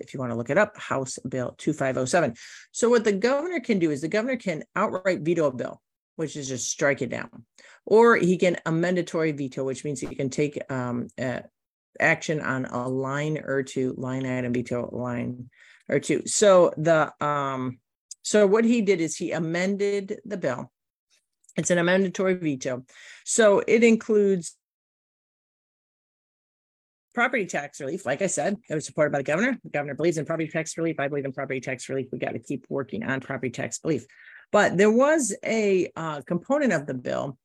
if 0.00 0.14
you 0.14 0.20
want 0.20 0.30
to 0.30 0.36
look 0.36 0.50
it 0.50 0.58
up, 0.58 0.76
House 0.78 1.18
Bill 1.28 1.54
2507. 1.58 2.34
So, 2.70 2.88
what 2.88 3.04
the 3.04 3.12
governor 3.12 3.58
can 3.60 3.80
do 3.80 3.90
is 3.90 4.00
the 4.00 4.08
governor 4.08 4.36
can 4.36 4.62
outright 4.76 5.20
veto 5.20 5.46
a 5.46 5.52
bill 5.52 5.82
which 6.16 6.34
is 6.36 6.48
just 6.48 6.70
strike 6.70 7.02
it 7.02 7.10
down. 7.10 7.44
Or 7.86 8.16
he 8.16 8.36
can 8.36 8.56
amendatory 8.66 9.32
veto, 9.32 9.64
which 9.64 9.84
means 9.84 10.00
he 10.00 10.14
can 10.14 10.28
take 10.28 10.58
um, 10.70 11.08
uh, 11.18 11.40
action 12.00 12.40
on 12.40 12.64
a 12.66 12.88
line 12.88 13.38
or 13.44 13.62
two, 13.62 13.94
line 13.96 14.26
item 14.26 14.52
veto 14.52 14.88
line 14.92 15.48
or 15.88 16.00
two. 16.00 16.22
So 16.26 16.72
the 16.76 17.12
um, 17.24 17.78
so 18.22 18.46
what 18.46 18.64
he 18.64 18.82
did 18.82 19.00
is 19.00 19.16
he 19.16 19.30
amended 19.30 20.18
the 20.24 20.36
bill. 20.36 20.72
It's 21.56 21.70
an 21.70 21.78
amendatory 21.78 22.34
veto. 22.34 22.84
So 23.24 23.62
it 23.66 23.84
includes 23.84 24.56
property 27.14 27.46
tax 27.46 27.80
relief. 27.80 28.04
Like 28.04 28.20
I 28.20 28.26
said, 28.26 28.56
it 28.68 28.74
was 28.74 28.84
supported 28.84 29.12
by 29.12 29.18
the 29.18 29.24
governor. 29.24 29.58
The 29.62 29.70
governor 29.70 29.94
believes 29.94 30.18
in 30.18 30.26
property 30.26 30.48
tax 30.48 30.76
relief. 30.76 31.00
I 31.00 31.08
believe 31.08 31.24
in 31.24 31.32
property 31.32 31.60
tax 31.60 31.88
relief. 31.88 32.08
We 32.12 32.18
got 32.18 32.32
to 32.32 32.38
keep 32.38 32.66
working 32.68 33.04
on 33.04 33.20
property 33.20 33.50
tax 33.50 33.80
relief. 33.84 34.04
But 34.52 34.76
there 34.76 34.90
was 34.90 35.34
a 35.44 35.90
uh, 35.96 36.20
component 36.22 36.72
of 36.72 36.86
the 36.86 36.94
bill 36.94 37.38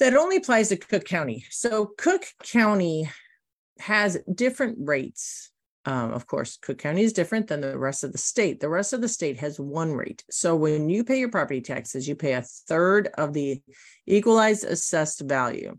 that 0.00 0.16
only 0.16 0.36
applies 0.36 0.70
to 0.70 0.76
Cook 0.76 1.04
County. 1.04 1.44
So 1.50 1.92
Cook 1.96 2.24
County 2.42 3.08
has 3.78 4.18
different 4.34 4.78
rates. 4.80 5.50
Um, 5.84 6.12
of 6.12 6.26
course, 6.26 6.58
Cook 6.60 6.78
County 6.78 7.02
is 7.02 7.12
different 7.12 7.46
than 7.46 7.60
the 7.60 7.78
rest 7.78 8.04
of 8.04 8.12
the 8.12 8.18
state. 8.18 8.60
The 8.60 8.68
rest 8.68 8.92
of 8.92 9.00
the 9.00 9.08
state 9.08 9.38
has 9.38 9.58
one 9.60 9.92
rate. 9.92 10.24
So 10.30 10.56
when 10.56 10.90
you 10.90 11.04
pay 11.04 11.18
your 11.18 11.30
property 11.30 11.60
taxes, 11.60 12.08
you 12.08 12.16
pay 12.16 12.32
a 12.32 12.42
third 12.42 13.08
of 13.16 13.32
the 13.32 13.62
equalized 14.06 14.64
assessed 14.64 15.20
value. 15.20 15.78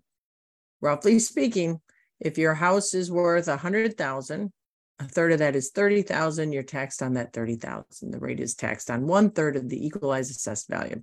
Roughly 0.79 1.19
speaking, 1.19 1.81
if 2.19 2.37
your 2.37 2.53
house 2.53 2.93
is 2.93 3.11
worth 3.11 3.47
hundred 3.47 3.97
thousand 3.97 4.51
a 5.01 5.05
third 5.05 5.31
of 5.31 5.39
that 5.39 5.55
is 5.55 5.71
30,000. 5.71 6.51
You're 6.51 6.61
taxed 6.61 7.01
on 7.01 7.13
that 7.13 7.33
30,000. 7.33 8.11
The 8.11 8.19
rate 8.19 8.39
is 8.39 8.53
taxed 8.53 8.91
on 8.91 9.07
one 9.07 9.31
third 9.31 9.55
of 9.55 9.67
the 9.67 9.83
equalized 9.83 10.29
assessed 10.29 10.69
value. 10.69 11.01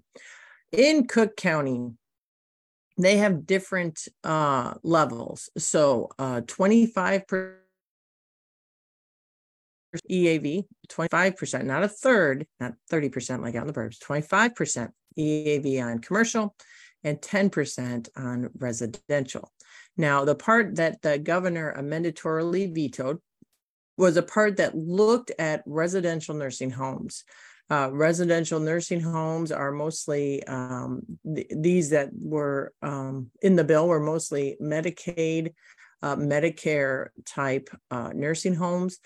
In 0.71 1.09
Cook 1.09 1.37
County, 1.37 1.91
they 2.99 3.19
have 3.19 3.47
different 3.47 4.09
uh, 4.25 4.75
levels. 4.83 5.51
So 5.57 6.11
uh, 6.19 6.43
25% 6.43 7.55
EAV, 10.11 10.65
25%, 10.91 11.65
not 11.65 11.85
a 11.85 11.89
third, 11.89 12.47
not 12.61 12.75
30% 12.91 13.43
like 13.43 13.55
out 13.55 13.63
in 13.63 13.67
the 13.69 13.73
burbs, 13.73 13.99
25% 13.99 14.91
EAV 15.19 15.83
on 15.85 16.01
commercial 16.01 16.55
and 17.05 17.19
10% 17.19 18.09
on 18.17 18.51
residential. 18.59 19.53
Now, 19.97 20.25
the 20.25 20.35
part 20.35 20.77
that 20.77 21.03
the 21.03 21.19
governor 21.19 21.75
amendatorily 21.77 22.75
vetoed 22.75 23.19
was 23.97 24.17
a 24.17 24.23
part 24.23 24.57
that 24.57 24.77
looked 24.77 25.33
at 25.39 25.63
residential 25.67 26.35
nursing 26.35 26.71
homes. 26.71 27.25
Uh, 27.71 27.91
residential 27.93 28.61
nursing 28.61 29.01
homes 29.01 29.53
are 29.53 29.73
mostly 29.73 30.43
um, 30.45 31.03
th- 31.35 31.51
these 31.55 31.91
that 31.91 32.09
were 32.15 32.73
um, 32.81 33.31
in 33.43 33.57
the 33.57 33.65
bill 33.65 33.87
were 33.87 34.01
mostly 34.01 34.57
Medicaid, 34.61 35.53
uh, 36.03 36.17
Medicare 36.17 37.09
type 37.27 37.69
uh, 37.91 38.11
nursing 38.15 38.55
homes 38.55 38.99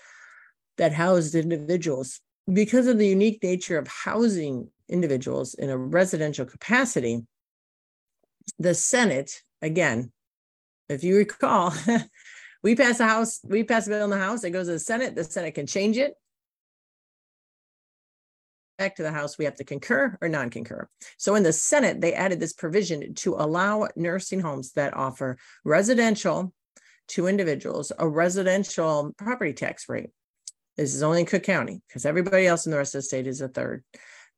that 0.77 0.93
housed 0.93 1.35
individuals. 1.35 2.21
Because 2.51 2.87
of 2.87 2.97
the 2.97 3.07
unique 3.07 3.41
nature 3.43 3.77
of 3.77 3.87
housing 3.87 4.69
individuals 4.89 5.53
in 5.53 5.69
a 5.69 5.77
residential 5.77 6.45
capacity, 6.45 7.21
the 8.59 8.73
Senate, 8.73 9.41
again, 9.61 10.11
if 10.89 11.03
you 11.03 11.17
recall, 11.17 11.73
we 12.63 12.75
pass 12.75 12.99
a 12.99 13.07
house, 13.07 13.39
we 13.43 13.63
pass 13.63 13.87
a 13.87 13.89
bill 13.89 14.05
in 14.05 14.09
the 14.09 14.17
House, 14.17 14.43
it 14.43 14.51
goes 14.51 14.67
to 14.67 14.73
the 14.73 14.79
Senate, 14.79 15.15
the 15.15 15.23
Senate 15.23 15.55
can 15.55 15.67
change 15.67 15.97
it. 15.97 16.15
Back 18.83 18.97
to 18.97 19.03
the 19.03 19.13
House, 19.13 19.37
we 19.37 19.45
have 19.45 19.55
to 19.55 19.63
concur 19.63 20.17
or 20.19 20.27
non-concur. 20.27 20.89
So 21.17 21.35
in 21.35 21.43
the 21.43 21.53
Senate, 21.53 22.01
they 22.01 22.13
added 22.13 22.41
this 22.41 22.51
provision 22.51 23.13
to 23.13 23.35
allow 23.35 23.87
nursing 23.95 24.41
homes 24.41 24.73
that 24.73 24.93
offer 24.93 25.37
residential 25.63 26.53
to 27.07 27.27
individuals 27.27 27.93
a 27.97 28.05
residential 28.05 29.13
property 29.17 29.53
tax 29.53 29.87
rate. 29.87 30.09
This 30.75 30.93
is 30.93 31.01
only 31.01 31.21
in 31.21 31.25
Cook 31.27 31.43
County 31.43 31.81
because 31.87 32.05
everybody 32.05 32.45
else 32.45 32.65
in 32.65 32.73
the 32.73 32.77
rest 32.77 32.93
of 32.93 32.99
the 32.99 33.03
state 33.03 33.25
is 33.25 33.39
a 33.39 33.47
third. 33.47 33.85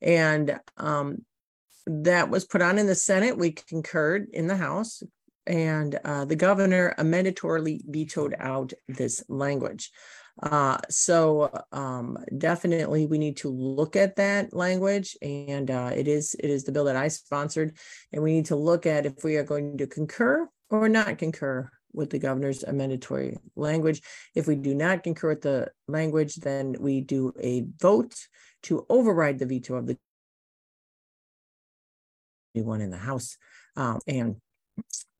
And 0.00 0.60
um, 0.76 1.24
that 1.86 2.30
was 2.30 2.44
put 2.44 2.62
on 2.62 2.78
in 2.78 2.86
the 2.86 2.94
Senate. 2.94 3.36
We 3.36 3.50
concurred 3.50 4.28
in 4.32 4.46
the 4.46 4.56
House, 4.56 5.02
and 5.44 5.98
uh, 6.04 6.24
the 6.24 6.36
governor 6.36 6.94
amendatorily 6.98 7.80
vetoed 7.84 8.36
out 8.38 8.72
this 8.86 9.24
language. 9.28 9.90
Uh, 10.42 10.78
so 10.90 11.50
um, 11.72 12.18
definitely 12.36 13.06
we 13.06 13.18
need 13.18 13.38
to 13.38 13.48
look 13.48 13.96
at 13.96 14.16
that 14.16 14.52
language, 14.52 15.16
and 15.22 15.70
uh, 15.70 15.90
it 15.94 16.06
is 16.08 16.34
it 16.38 16.50
is 16.50 16.64
the 16.64 16.72
bill 16.72 16.84
that 16.84 16.96
I 16.96 17.08
sponsored, 17.08 17.76
and 18.12 18.22
we 18.22 18.32
need 18.32 18.46
to 18.46 18.56
look 18.56 18.84
at 18.84 19.06
if 19.06 19.24
we 19.24 19.36
are 19.36 19.44
going 19.44 19.78
to 19.78 19.86
concur 19.86 20.48
or 20.68 20.88
not 20.88 21.18
concur 21.18 21.70
with 21.92 22.10
the 22.10 22.18
governor's 22.18 22.62
amendatory 22.62 23.38
language. 23.56 24.02
If 24.34 24.46
we 24.46 24.56
do 24.56 24.74
not 24.74 25.02
concur 25.02 25.30
with 25.30 25.40
the 25.42 25.70
language, 25.88 26.36
then 26.36 26.76
we 26.78 27.00
do 27.00 27.32
a 27.40 27.64
vote 27.80 28.14
to 28.64 28.84
override 28.90 29.38
the 29.38 29.46
veto 29.46 29.76
of 29.76 29.86
the 29.86 29.96
one 32.54 32.80
in 32.80 32.90
the 32.90 32.96
House 32.96 33.36
um, 33.76 34.00
and 34.06 34.36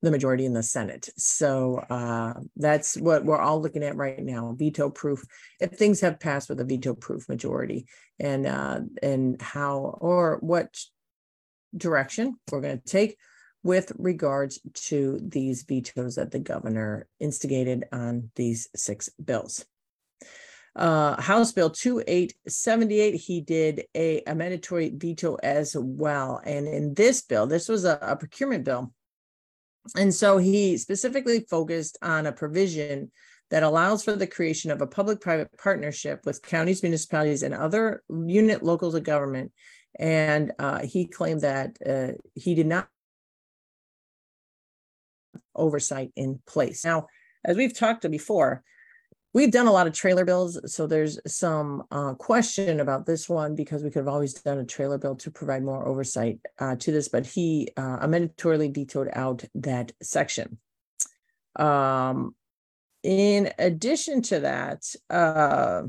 the 0.03 0.11
majority 0.11 0.45
in 0.45 0.53
the 0.53 0.63
Senate. 0.63 1.09
So 1.17 1.79
uh, 1.91 2.35
that's 2.57 2.97
what 2.97 3.25
we're 3.25 3.41
all 3.41 3.61
looking 3.61 3.83
at 3.83 3.97
right 3.97 4.23
now: 4.23 4.55
veto 4.57 4.91
proof. 4.91 5.25
If 5.61 5.73
things 5.73 6.01
have 6.01 6.21
passed 6.21 6.49
with 6.49 6.61
a 6.61 6.65
veto 6.65 6.95
proof 6.95 7.29
majority, 7.29 7.87
and 8.19 8.47
uh, 8.47 8.81
and 9.03 9.41
how 9.41 9.99
or 10.01 10.39
what 10.41 10.77
direction 11.77 12.37
we're 12.51 12.61
going 12.61 12.79
to 12.79 12.85
take 12.85 13.19
with 13.63 13.93
regards 13.99 14.61
to 14.75 15.19
these 15.21 15.65
vetoes 15.65 16.15
that 16.15 16.31
the 16.31 16.39
governor 16.39 17.09
instigated 17.19 17.85
on 17.93 18.31
these 18.37 18.69
six 18.77 19.09
bills 19.23 19.65
uh, 20.77 21.21
House 21.21 21.53
Bill 21.53 21.71
2878, 21.71 23.15
he 23.15 23.41
did 23.41 23.85
a, 23.95 24.23
a 24.27 24.35
mandatory 24.35 24.93
veto 24.95 25.37
as 25.37 25.75
well. 25.75 26.41
And 26.45 26.69
in 26.69 26.95
this 26.95 27.23
bill, 27.23 27.47
this 27.47 27.69
was 27.69 27.85
a, 27.85 27.99
a 28.03 28.17
procurement 28.17 28.65
bill. 28.65 28.93
And 29.95 30.13
so 30.13 30.39
he 30.39 30.77
specifically 30.77 31.47
focused 31.49 31.99
on 32.03 32.27
a 32.27 32.33
provision 32.33 33.11
that 33.51 33.63
allows 33.63 34.03
for 34.03 34.17
the 34.17 34.27
creation 34.27 34.71
of 34.71 34.81
a 34.81 34.87
public 34.87 35.21
private 35.21 35.57
partnership 35.57 36.25
with 36.25 36.43
counties, 36.43 36.83
municipalities, 36.83 37.43
and 37.43 37.55
other 37.55 38.03
unit 38.09 38.63
locals 38.63 38.95
of 38.95 39.05
government. 39.05 39.53
And 39.99 40.53
uh, 40.59 40.81
he 40.85 41.07
claimed 41.07 41.43
that 41.43 41.77
uh, 41.87 42.19
he 42.35 42.55
did 42.55 42.67
not 42.67 42.89
oversight 45.55 46.13
in 46.17 46.41
place. 46.47 46.85
Now, 46.85 47.07
as 47.45 47.57
we've 47.57 47.77
talked 47.77 48.03
to 48.03 48.09
before, 48.09 48.63
we've 49.37 49.51
done 49.51 49.67
a 49.67 49.73
lot 49.73 49.87
of 49.87 49.93
trailer 49.93 50.25
bills 50.25 50.59
so 50.65 50.87
there's 50.87 51.19
some 51.27 51.85
uh, 51.91 52.15
question 52.15 52.81
about 52.81 53.05
this 53.05 53.29
one 53.29 53.55
because 53.55 53.83
we 53.83 53.91
could 53.91 53.99
have 53.99 54.09
always 54.09 54.33
done 54.33 54.59
a 54.59 54.65
trailer 54.65 54.97
bill 54.97 55.15
to 55.15 55.31
provide 55.31 55.63
more 55.63 55.87
oversight 55.87 56.41
uh, 56.59 56.75
to 56.77 56.91
this 56.91 57.09
but 57.09 57.27
he 57.27 57.69
uh, 57.77 57.99
amendatorily 57.99 58.75
vetoed 58.75 59.11
out 59.13 59.45
that 59.55 59.93
section 60.03 60.57
um, 61.57 62.35
in 63.03 63.53
addition 63.59 64.23
to 64.23 64.41
that 64.41 64.83
uh, 65.11 65.83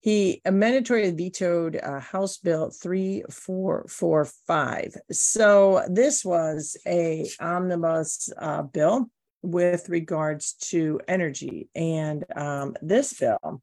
he 0.00 0.42
amendatorily 0.46 1.16
vetoed 1.16 1.80
uh, 1.82 1.98
House 1.98 2.36
Bill 2.38 2.70
3445. 2.70 4.94
So 5.10 5.82
this 5.88 6.24
was 6.24 6.76
a 6.86 7.28
omnibus 7.40 8.30
uh, 8.38 8.62
bill 8.62 9.10
with 9.46 9.88
regards 9.88 10.54
to 10.54 11.00
energy. 11.06 11.68
And 11.74 12.24
um, 12.34 12.76
this 12.82 13.14
bill, 13.14 13.62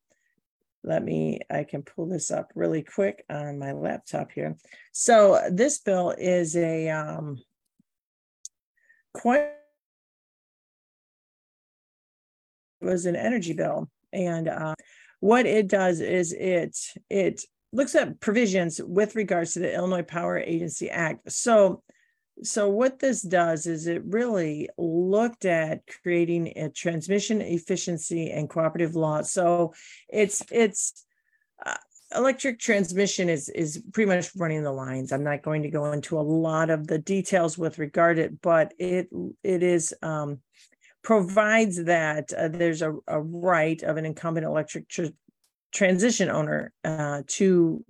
let 0.84 1.04
me, 1.04 1.40
I 1.50 1.64
can 1.64 1.84
pull 1.84 2.08
this 2.08 2.32
up 2.32 2.52
really 2.56 2.84
quick 2.84 3.24
on 3.30 3.60
my 3.60 3.74
laptop 3.74 4.32
here. 4.32 4.56
So 4.92 5.42
this 5.52 5.80
bill 5.80 6.16
is 6.18 6.56
a 6.56 6.90
um, 6.90 7.38
quite 9.14 9.50
was 12.82 13.06
an 13.06 13.16
energy 13.16 13.54
bill. 13.54 13.90
And 14.12 14.48
uh, 14.48 14.76
what 15.20 15.46
it 15.46 15.68
does 15.68 16.02
is 16.02 16.34
it 16.34 16.78
it 17.10 17.42
looks 17.72 17.96
at 17.96 18.20
provisions 18.20 18.80
with 18.84 19.16
regards 19.16 19.54
to 19.54 19.60
the 19.60 19.74
Illinois 19.74 20.04
Power 20.04 20.38
Agency 20.38 20.90
Act. 20.90 21.32
So 21.32 21.82
so 22.42 22.70
what 22.70 23.00
this 23.00 23.22
does 23.22 23.68
is 23.68 23.88
it 23.88 24.04
really 24.06 24.70
looked 24.78 25.46
at 25.46 25.82
creating 26.02 26.54
a 26.56 26.70
transmission 26.70 27.42
efficiency 27.42 28.32
and 28.32 28.50
cooperative 28.50 28.96
law. 28.96 29.22
So 29.22 29.74
it's 30.10 30.42
it's 30.52 31.06
uh, 31.64 31.76
electric 32.16 32.60
transmission 32.60 33.30
is 33.30 33.50
is 33.50 33.84
pretty 33.94 34.10
much 34.10 34.32
running 34.36 34.64
the 34.64 34.72
lines. 34.72 35.12
I'm 35.12 35.24
not 35.24 35.44
going 35.44 35.62
to 35.64 35.70
go 35.70 35.92
into 35.92 36.20
a 36.20 36.22
lot 36.22 36.70
of 36.70 36.88
the 36.88 36.98
details 36.98 37.58
with 37.58 37.80
regard 37.80 38.18
it 38.18 38.42
but 38.42 38.74
it 38.80 39.10
it 39.44 39.62
is 39.62 39.94
um, 40.02 40.40
provides 41.04 41.84
that 41.84 42.34
uh, 42.34 42.48
there's 42.48 42.82
a, 42.82 42.94
a 43.08 43.22
right 43.22 43.82
of 43.84 43.98
an 43.98 44.06
incumbent 44.06 44.46
electric 44.46 44.88
tr- 44.88 45.06
transition 45.72 46.30
owner 46.30 46.72
uh, 46.84 47.22
to 47.28 47.84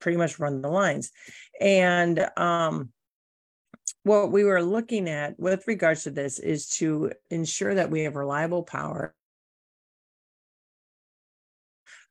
pretty 0.00 0.16
much 0.18 0.38
run 0.38 0.62
the 0.62 0.68
lines. 0.68 1.12
And 1.60 2.26
um, 2.36 2.90
what 4.04 4.30
we 4.30 4.44
were 4.44 4.62
looking 4.62 5.08
at 5.08 5.38
with 5.38 5.66
regards 5.66 6.04
to 6.04 6.10
this 6.10 6.38
is 6.38 6.68
to 6.68 7.10
ensure 7.30 7.74
that 7.74 7.90
we 7.90 8.02
have 8.02 8.14
reliable 8.16 8.62
power 8.62 9.14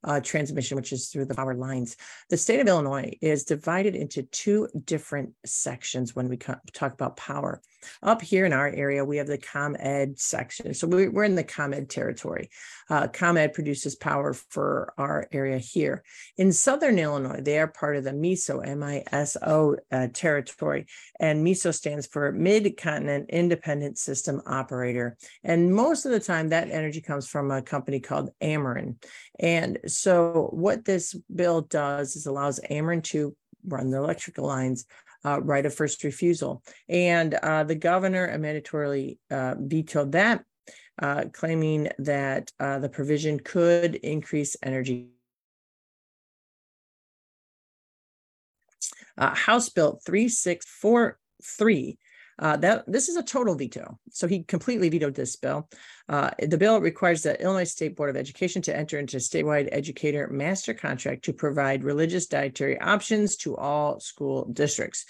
uh, 0.03 0.19
transmission, 0.19 0.75
which 0.75 0.91
is 0.91 1.07
through 1.07 1.25
the 1.25 1.35
power 1.35 1.55
lines. 1.55 1.95
The 2.29 2.37
state 2.37 2.59
of 2.59 2.67
Illinois 2.67 3.17
is 3.21 3.43
divided 3.43 3.95
into 3.95 4.23
two 4.23 4.67
different 4.85 5.33
sections 5.45 6.15
when 6.15 6.29
we 6.29 6.37
talk 6.37 6.93
about 6.93 7.17
power. 7.17 7.61
Up 8.01 8.21
here 8.21 8.45
in 8.45 8.53
our 8.53 8.67
area, 8.67 9.03
we 9.03 9.17
have 9.17 9.27
the 9.27 9.37
ComEd 9.37 10.19
section. 10.19 10.73
So 10.73 10.87
we're 10.87 11.23
in 11.23 11.35
the 11.35 11.43
ComEd 11.43 11.89
territory. 11.89 12.49
Uh, 12.89 13.07
ComEd 13.07 13.53
produces 13.53 13.95
power 13.95 14.33
for 14.33 14.93
our 14.97 15.27
area 15.31 15.57
here. 15.57 16.03
In 16.37 16.51
Southern 16.51 16.99
Illinois, 16.99 17.41
they 17.41 17.59
are 17.59 17.67
part 17.67 17.95
of 17.95 18.03
the 18.03 18.11
MISO, 18.11 18.65
M-I-S-O 18.65 19.75
uh, 19.91 20.07
territory. 20.13 20.85
And 21.19 21.45
MISO 21.45 21.73
stands 21.73 22.07
for 22.07 22.31
Mid-Continent 22.31 23.29
Independent 23.29 23.97
System 23.97 24.41
Operator. 24.45 25.17
And 25.43 25.73
most 25.73 26.05
of 26.05 26.11
the 26.11 26.19
time, 26.19 26.49
that 26.49 26.69
energy 26.69 27.01
comes 27.01 27.27
from 27.27 27.51
a 27.51 27.61
company 27.61 27.99
called 27.99 28.31
Ameren. 28.41 28.95
And 29.39 29.79
so 29.93 30.49
what 30.51 30.85
this 30.85 31.15
bill 31.33 31.61
does 31.61 32.15
is 32.15 32.25
allows 32.25 32.59
Ameren 32.69 33.03
to 33.05 33.35
run 33.65 33.89
the 33.89 33.97
electrical 33.97 34.45
lines 34.45 34.85
uh, 35.25 35.41
right 35.41 35.65
of 35.65 35.73
first 35.73 36.03
refusal. 36.03 36.63
And 36.89 37.33
uh, 37.35 37.63
the 37.63 37.75
governor 37.75 38.27
mandatorily 38.37 39.17
uh, 39.31 39.55
vetoed 39.57 40.11
that, 40.13 40.43
uh, 41.01 41.25
claiming 41.31 41.89
that 41.99 42.51
uh, 42.59 42.79
the 42.79 42.89
provision 42.89 43.39
could 43.39 43.95
increase 43.95 44.57
energy. 44.61 45.09
Uh, 49.17 49.33
House 49.33 49.69
Bill 49.69 49.99
3643 50.05 51.97
Uh, 52.39 52.57
that 52.57 52.83
this 52.87 53.09
is 53.09 53.15
a 53.15 53.23
total 53.23 53.55
veto. 53.55 53.99
So 54.09 54.27
he 54.27 54.43
completely 54.43 54.89
vetoed 54.89 55.13
this 55.15 55.35
bill. 55.35 55.69
Uh, 56.09 56.31
the 56.39 56.57
bill 56.57 56.81
requires 56.81 57.21
the 57.21 57.39
Illinois 57.41 57.63
State 57.63 57.95
Board 57.95 58.09
of 58.09 58.17
Education 58.17 58.61
to 58.63 58.75
enter 58.75 58.97
into 58.97 59.17
a 59.17 59.19
statewide 59.19 59.69
educator 59.71 60.27
master 60.27 60.73
contract 60.73 61.25
to 61.25 61.33
provide 61.33 61.83
religious 61.83 62.25
dietary 62.25 62.79
options 62.79 63.35
to 63.37 63.55
all 63.55 63.99
school 63.99 64.45
districts. 64.51 65.05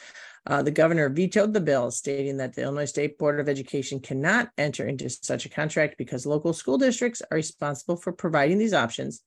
Uh, 0.45 0.61
the 0.61 0.71
governor 0.71 1.07
vetoed 1.07 1.53
the 1.53 1.61
bill, 1.61 1.89
stating 1.89 2.35
that 2.37 2.53
the 2.53 2.63
Illinois 2.63 2.85
State 2.85 3.17
Board 3.17 3.39
of 3.39 3.47
Education 3.47 4.01
cannot 4.01 4.49
enter 4.57 4.85
into 4.85 5.09
such 5.09 5.45
a 5.45 5.49
contract 5.49 5.97
because 5.97 6.25
local 6.25 6.51
school 6.51 6.77
districts 6.77 7.21
are 7.31 7.37
responsible 7.37 7.95
for 7.95 8.11
providing 8.11 8.57
these 8.57 8.73
options 8.73 9.21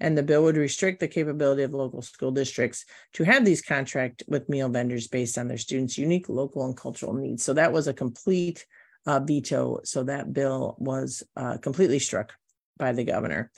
and 0.00 0.16
the 0.16 0.22
bill 0.22 0.42
would 0.42 0.56
restrict 0.56 1.00
the 1.00 1.08
capability 1.08 1.62
of 1.62 1.72
local 1.72 2.02
school 2.02 2.30
districts 2.30 2.84
to 3.12 3.24
have 3.24 3.44
these 3.44 3.62
contract 3.62 4.22
with 4.26 4.48
meal 4.48 4.68
vendors 4.68 5.08
based 5.08 5.38
on 5.38 5.48
their 5.48 5.58
students' 5.58 5.98
unique 5.98 6.28
local 6.28 6.64
and 6.64 6.76
cultural 6.76 7.14
needs. 7.14 7.44
So 7.44 7.54
that 7.54 7.72
was 7.72 7.86
a 7.86 7.94
complete 7.94 8.66
uh, 9.06 9.20
veto. 9.20 9.80
So 9.84 10.04
that 10.04 10.32
bill 10.32 10.76
was 10.78 11.22
uh, 11.36 11.58
completely 11.58 11.98
struck 11.98 12.32
by 12.78 12.92
the 12.92 13.04
governor. 13.04 13.50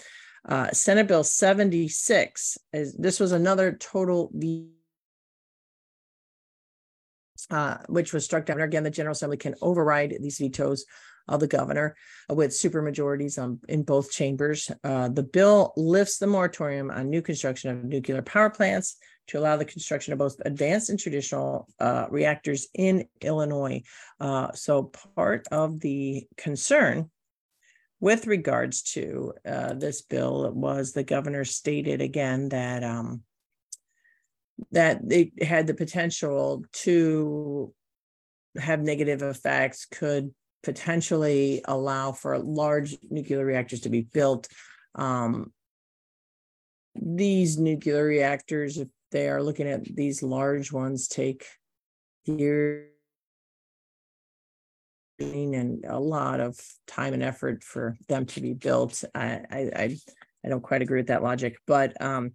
Uh, 0.46 0.70
Senate 0.72 1.08
Bill 1.08 1.24
76 1.24 2.58
is 2.72 2.94
this 2.94 3.18
was 3.18 3.32
another 3.32 3.72
total 3.72 4.30
veto. 4.34 4.68
Uh, 7.50 7.76
which 7.88 8.14
was 8.14 8.24
struck 8.24 8.46
down. 8.46 8.58
Again, 8.58 8.84
the 8.84 8.90
General 8.90 9.12
Assembly 9.12 9.36
can 9.36 9.54
override 9.60 10.16
these 10.18 10.38
vetoes 10.38 10.86
of 11.28 11.40
the 11.40 11.46
governor 11.46 11.96
with 12.28 12.50
supermajorities 12.50 13.38
um, 13.38 13.60
in 13.68 13.82
both 13.82 14.10
chambers. 14.10 14.70
Uh, 14.82 15.08
the 15.08 15.22
bill 15.22 15.72
lifts 15.76 16.18
the 16.18 16.26
moratorium 16.26 16.90
on 16.90 17.08
new 17.08 17.22
construction 17.22 17.70
of 17.70 17.84
nuclear 17.84 18.22
power 18.22 18.50
plants 18.50 18.96
to 19.26 19.38
allow 19.38 19.56
the 19.56 19.64
construction 19.64 20.12
of 20.12 20.18
both 20.18 20.36
advanced 20.44 20.90
and 20.90 20.98
traditional 20.98 21.66
uh, 21.80 22.06
reactors 22.10 22.68
in 22.74 23.06
Illinois. 23.22 23.82
Uh, 24.20 24.52
so, 24.52 24.92
part 25.16 25.46
of 25.50 25.80
the 25.80 26.26
concern 26.36 27.10
with 28.00 28.26
regards 28.26 28.82
to 28.82 29.32
uh, 29.46 29.72
this 29.72 30.02
bill 30.02 30.52
was 30.52 30.92
the 30.92 31.04
governor 31.04 31.44
stated 31.44 32.02
again 32.02 32.50
that 32.50 32.84
um, 32.84 33.22
that 34.72 35.00
it 35.10 35.42
had 35.42 35.66
the 35.66 35.74
potential 35.74 36.64
to 36.72 37.72
have 38.56 38.80
negative 38.80 39.22
effects, 39.22 39.86
could 39.86 40.34
potentially 40.64 41.62
allow 41.66 42.12
for 42.12 42.38
large 42.38 42.96
nuclear 43.10 43.44
reactors 43.44 43.80
to 43.82 43.90
be 43.90 44.02
built. 44.02 44.48
Um, 44.94 45.52
these 46.94 47.58
nuclear 47.58 48.04
reactors, 48.04 48.78
if 48.78 48.88
they 49.10 49.28
are 49.28 49.42
looking 49.42 49.68
at 49.68 49.84
these 49.84 50.22
large 50.22 50.72
ones, 50.72 51.08
take 51.08 51.46
years 52.24 52.88
and 55.18 55.84
a 55.86 55.98
lot 55.98 56.40
of 56.40 56.58
time 56.86 57.14
and 57.14 57.22
effort 57.22 57.62
for 57.62 57.96
them 58.08 58.26
to 58.26 58.40
be 58.40 58.52
built. 58.52 59.04
I 59.14 59.40
I 59.50 59.96
I, 60.44 60.48
don't 60.48 60.62
quite 60.62 60.82
agree 60.82 60.98
with 60.98 61.06
that 61.06 61.22
logic, 61.22 61.56
but 61.66 62.00
um, 62.02 62.32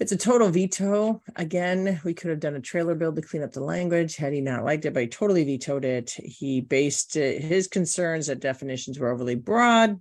it's 0.00 0.12
a 0.12 0.16
total 0.16 0.48
veto. 0.48 1.20
Again, 1.36 2.00
we 2.04 2.14
could 2.14 2.30
have 2.30 2.40
done 2.40 2.54
a 2.54 2.60
trailer 2.60 2.94
bill 2.94 3.12
to 3.12 3.22
clean 3.22 3.42
up 3.42 3.52
the 3.52 3.62
language 3.62 4.16
had 4.16 4.32
he 4.32 4.40
not 4.40 4.64
liked 4.64 4.84
it, 4.84 4.94
but 4.94 5.02
he 5.02 5.08
totally 5.08 5.44
vetoed 5.44 5.84
it. 5.84 6.10
He 6.10 6.60
based 6.60 7.14
his 7.14 7.66
concerns 7.66 8.28
that 8.28 8.40
definitions 8.40 8.98
were 8.98 9.10
overly 9.10 9.34
broad 9.34 10.00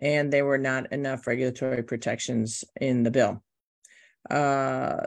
and 0.00 0.32
there 0.32 0.44
were 0.44 0.58
not 0.58 0.92
enough 0.92 1.26
regulatory 1.26 1.82
protections 1.82 2.64
in 2.80 3.02
the 3.02 3.10
bill. 3.10 3.42
Uh, 4.28 5.06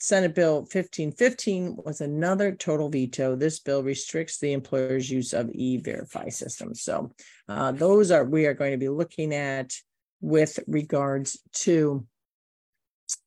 Senate 0.00 0.34
Bill 0.34 0.60
1515 0.60 1.76
was 1.84 2.00
another 2.00 2.54
total 2.54 2.88
veto. 2.88 3.34
This 3.34 3.58
bill 3.58 3.82
restricts 3.82 4.38
the 4.38 4.52
employer's 4.52 5.10
use 5.10 5.32
of 5.32 5.50
e-verify 5.52 6.28
systems. 6.28 6.82
So 6.82 7.12
uh, 7.48 7.72
those 7.72 8.12
are 8.12 8.24
we 8.24 8.46
are 8.46 8.54
going 8.54 8.70
to 8.70 8.78
be 8.78 8.88
looking 8.88 9.34
at 9.34 9.74
with 10.20 10.58
regards 10.68 11.38
to 11.52 12.06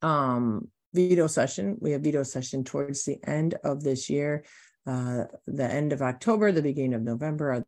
um, 0.01 0.67
veto 0.93 1.27
session. 1.27 1.77
We 1.79 1.91
have 1.91 2.01
veto 2.01 2.23
session 2.23 2.63
towards 2.63 3.05
the 3.05 3.19
end 3.25 3.55
of 3.63 3.83
this 3.83 4.09
year, 4.09 4.43
uh, 4.85 5.25
the 5.47 5.71
end 5.71 5.93
of 5.93 6.01
October, 6.01 6.51
the 6.51 6.61
beginning 6.61 6.93
of 6.93 7.01
November. 7.01 7.63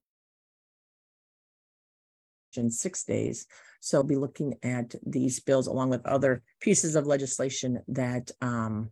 In 2.55 2.69
six 2.69 3.03
days. 3.03 3.47
So 3.79 3.97
I'll 3.97 4.03
be 4.03 4.15
looking 4.15 4.55
at 4.61 4.93
these 5.05 5.39
bills 5.39 5.65
along 5.67 5.89
with 5.89 6.05
other 6.05 6.43
pieces 6.61 6.95
of 6.95 7.07
legislation 7.07 7.81
that 7.87 8.29
um, 8.41 8.91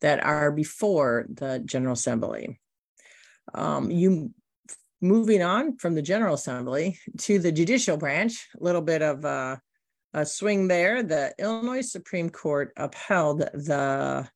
that 0.00 0.24
are 0.24 0.50
before 0.50 1.26
the 1.28 1.62
General 1.64 1.92
Assembly. 1.92 2.58
Um, 3.52 3.90
you 3.90 4.32
moving 5.00 5.42
on 5.42 5.76
from 5.76 5.94
the 5.94 6.02
General 6.02 6.34
Assembly 6.34 6.98
to 7.18 7.38
the 7.38 7.52
judicial 7.52 7.96
branch, 7.96 8.48
a 8.58 8.64
little 8.64 8.82
bit 8.82 9.02
of 9.02 9.24
uh, 9.24 9.56
a 10.14 10.24
swing 10.24 10.68
there. 10.68 11.02
The 11.02 11.34
Illinois 11.38 11.82
Supreme 11.82 12.30
Court 12.30 12.72
upheld 12.76 13.40
the 13.40 14.28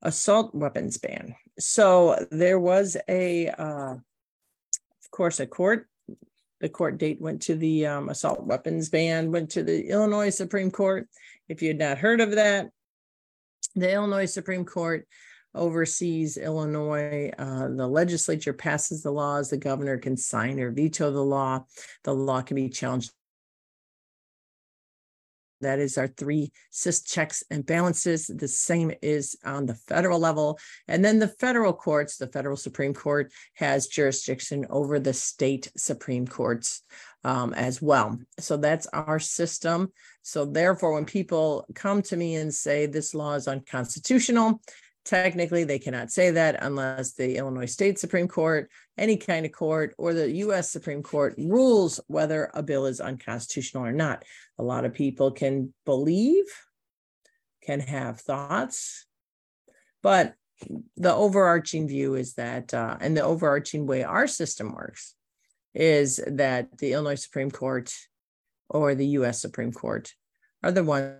assault 0.00 0.54
weapons 0.54 0.96
ban. 0.96 1.34
So 1.58 2.26
there 2.30 2.58
was 2.58 2.96
a, 3.08 3.48
uh, 3.48 3.94
of 3.94 5.10
course, 5.10 5.40
a 5.40 5.46
court. 5.46 5.88
The 6.60 6.68
court 6.68 6.98
date 6.98 7.20
went 7.20 7.42
to 7.42 7.56
the 7.56 7.86
um, 7.86 8.08
assault 8.08 8.44
weapons 8.44 8.88
ban, 8.88 9.32
went 9.32 9.50
to 9.50 9.64
the 9.64 9.88
Illinois 9.88 10.30
Supreme 10.30 10.70
Court. 10.70 11.08
If 11.48 11.60
you 11.60 11.68
had 11.68 11.78
not 11.78 11.98
heard 11.98 12.20
of 12.20 12.32
that, 12.32 12.70
the 13.74 13.92
Illinois 13.92 14.26
Supreme 14.26 14.64
Court 14.64 15.06
oversees 15.54 16.36
Illinois. 16.36 17.32
Uh, 17.36 17.68
the 17.68 17.86
legislature 17.86 18.52
passes 18.52 19.02
the 19.02 19.10
laws. 19.10 19.50
The 19.50 19.56
governor 19.56 19.98
can 19.98 20.16
sign 20.16 20.60
or 20.60 20.70
veto 20.70 21.10
the 21.10 21.24
law. 21.24 21.64
The 22.04 22.14
law 22.14 22.42
can 22.42 22.54
be 22.54 22.68
challenged 22.68 23.10
that 25.62 25.78
is 25.78 25.98
our 25.98 26.08
three 26.08 26.52
SIS 26.70 27.02
checks 27.02 27.42
and 27.50 27.64
balances. 27.64 28.26
The 28.26 28.48
same 28.48 28.92
is 29.02 29.36
on 29.44 29.66
the 29.66 29.74
federal 29.74 30.18
level. 30.18 30.58
And 30.86 31.04
then 31.04 31.18
the 31.18 31.28
federal 31.28 31.72
courts, 31.72 32.16
the 32.16 32.26
federal 32.26 32.56
Supreme 32.56 32.94
Court 32.94 33.32
has 33.54 33.86
jurisdiction 33.86 34.66
over 34.70 35.00
the 35.00 35.14
state 35.14 35.72
Supreme 35.76 36.26
Courts 36.26 36.82
um, 37.24 37.54
as 37.54 37.80
well. 37.80 38.18
So 38.38 38.56
that's 38.56 38.86
our 38.88 39.18
system. 39.18 39.92
So 40.22 40.44
therefore, 40.44 40.92
when 40.92 41.04
people 41.04 41.66
come 41.74 42.02
to 42.02 42.16
me 42.16 42.36
and 42.36 42.52
say 42.52 42.86
this 42.86 43.14
law 43.14 43.34
is 43.34 43.48
unconstitutional, 43.48 44.60
Technically, 45.04 45.64
they 45.64 45.80
cannot 45.80 46.12
say 46.12 46.30
that 46.30 46.62
unless 46.62 47.14
the 47.14 47.36
Illinois 47.36 47.66
State 47.66 47.98
Supreme 47.98 48.28
Court, 48.28 48.70
any 48.98 49.16
kind 49.16 49.46
of 49.46 49.52
court, 49.52 49.94
or 49.98 50.14
the 50.14 50.30
US 50.30 50.70
Supreme 50.70 51.02
Court 51.02 51.34
rules 51.38 52.00
whether 52.08 52.50
a 52.54 52.62
bill 52.62 52.86
is 52.86 53.00
unconstitutional 53.00 53.84
or 53.84 53.92
not. 53.92 54.24
A 54.58 54.62
lot 54.62 54.84
of 54.84 54.94
people 54.94 55.30
can 55.30 55.72
believe, 55.84 56.44
can 57.62 57.80
have 57.80 58.20
thoughts, 58.20 59.06
but 60.02 60.34
the 60.96 61.12
overarching 61.12 61.88
view 61.88 62.14
is 62.14 62.34
that, 62.34 62.72
uh, 62.72 62.96
and 63.00 63.16
the 63.16 63.24
overarching 63.24 63.86
way 63.86 64.04
our 64.04 64.26
system 64.26 64.72
works 64.74 65.14
is 65.74 66.20
that 66.26 66.78
the 66.78 66.92
Illinois 66.92 67.14
Supreme 67.14 67.50
Court 67.50 67.92
or 68.68 68.94
the 68.94 69.06
US 69.18 69.40
Supreme 69.40 69.72
Court 69.72 70.12
are 70.62 70.72
the 70.72 70.84
ones 70.84 71.16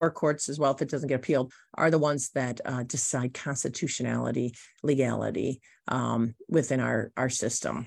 or 0.00 0.10
courts 0.10 0.48
as 0.48 0.58
well, 0.58 0.72
if 0.72 0.82
it 0.82 0.90
doesn't 0.90 1.08
get 1.08 1.16
appealed, 1.16 1.52
are 1.74 1.90
the 1.90 1.98
ones 1.98 2.30
that 2.30 2.60
uh, 2.64 2.82
decide 2.84 3.34
constitutionality, 3.34 4.54
legality 4.82 5.60
um, 5.88 6.34
within 6.48 6.80
our, 6.80 7.12
our 7.16 7.28
system. 7.28 7.86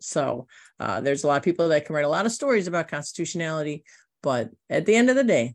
So 0.00 0.46
uh, 0.78 1.00
there's 1.00 1.24
a 1.24 1.26
lot 1.26 1.38
of 1.38 1.42
people 1.42 1.68
that 1.68 1.86
can 1.86 1.94
write 1.94 2.04
a 2.04 2.08
lot 2.08 2.26
of 2.26 2.32
stories 2.32 2.66
about 2.66 2.88
constitutionality, 2.88 3.84
but 4.22 4.50
at 4.68 4.86
the 4.86 4.94
end 4.94 5.10
of 5.10 5.16
the 5.16 5.24
day, 5.24 5.54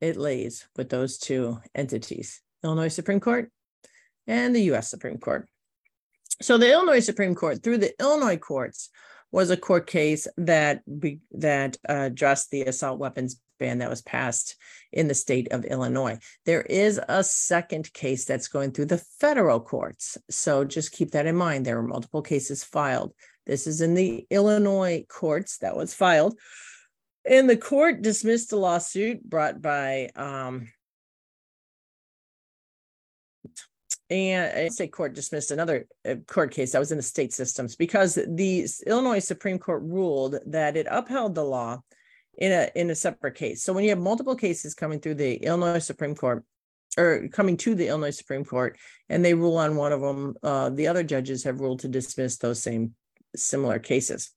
it 0.00 0.16
lays 0.16 0.66
with 0.76 0.88
those 0.88 1.18
two 1.18 1.60
entities, 1.74 2.40
Illinois 2.64 2.88
Supreme 2.88 3.20
Court 3.20 3.50
and 4.26 4.54
the 4.54 4.72
US 4.72 4.90
Supreme 4.90 5.18
Court. 5.18 5.48
So 6.40 6.58
the 6.58 6.72
Illinois 6.72 7.00
Supreme 7.00 7.34
Court, 7.34 7.62
through 7.62 7.78
the 7.78 7.94
Illinois 8.00 8.36
courts, 8.36 8.90
was 9.30 9.50
a 9.50 9.56
court 9.56 9.86
case 9.86 10.26
that 10.36 10.82
be, 11.00 11.20
that 11.32 11.76
uh, 11.88 12.10
addressed 12.10 12.50
the 12.50 12.62
assault 12.62 12.98
weapons 12.98 13.40
ban 13.62 13.78
that 13.78 13.88
was 13.88 14.02
passed 14.02 14.56
in 14.92 15.08
the 15.08 15.14
state 15.14 15.52
of 15.52 15.64
Illinois. 15.64 16.18
There 16.44 16.62
is 16.62 17.00
a 17.08 17.22
second 17.22 17.92
case 17.92 18.24
that's 18.24 18.48
going 18.48 18.72
through 18.72 18.86
the 18.86 19.04
federal 19.20 19.60
courts. 19.60 20.18
So 20.28 20.64
just 20.64 20.92
keep 20.92 21.12
that 21.12 21.26
in 21.26 21.36
mind. 21.36 21.64
There 21.64 21.80
were 21.80 21.88
multiple 21.88 22.22
cases 22.22 22.64
filed. 22.64 23.14
This 23.46 23.66
is 23.66 23.80
in 23.80 23.94
the 23.94 24.26
Illinois 24.30 25.04
courts 25.08 25.58
that 25.58 25.76
was 25.76 25.94
filed. 25.94 26.38
And 27.24 27.48
the 27.48 27.56
court 27.56 28.02
dismissed 28.02 28.52
a 28.52 28.56
lawsuit 28.56 29.22
brought 29.22 29.62
by 29.62 30.10
um, 30.16 30.68
and 34.10 34.72
state 34.72 34.92
court 34.92 35.14
dismissed 35.14 35.50
another 35.50 35.86
uh, 36.08 36.16
court 36.26 36.50
case 36.50 36.72
that 36.72 36.78
was 36.78 36.90
in 36.90 36.98
the 36.98 37.02
state 37.02 37.32
systems 37.32 37.76
because 37.76 38.14
the 38.14 38.66
Illinois 38.86 39.20
Supreme 39.20 39.58
Court 39.58 39.82
ruled 39.84 40.36
that 40.46 40.76
it 40.76 40.86
upheld 40.90 41.34
the 41.34 41.44
law 41.44 41.80
in 42.38 42.52
a 42.52 42.70
in 42.74 42.90
a 42.90 42.94
separate 42.94 43.34
case. 43.34 43.62
So 43.62 43.72
when 43.72 43.84
you 43.84 43.90
have 43.90 43.98
multiple 43.98 44.36
cases 44.36 44.74
coming 44.74 45.00
through 45.00 45.16
the 45.16 45.36
Illinois 45.36 45.78
Supreme 45.78 46.14
Court, 46.14 46.44
or 46.98 47.28
coming 47.28 47.56
to 47.58 47.74
the 47.74 47.88
Illinois 47.88 48.10
Supreme 48.10 48.44
Court, 48.44 48.76
and 49.08 49.24
they 49.24 49.34
rule 49.34 49.56
on 49.56 49.76
one 49.76 49.92
of 49.92 50.00
them. 50.00 50.34
Uh, 50.42 50.70
the 50.70 50.88
other 50.88 51.02
judges 51.02 51.44
have 51.44 51.60
ruled 51.60 51.80
to 51.80 51.88
dismiss 51.88 52.36
those 52.38 52.62
same 52.62 52.94
similar 53.34 53.78
cases. 53.78 54.30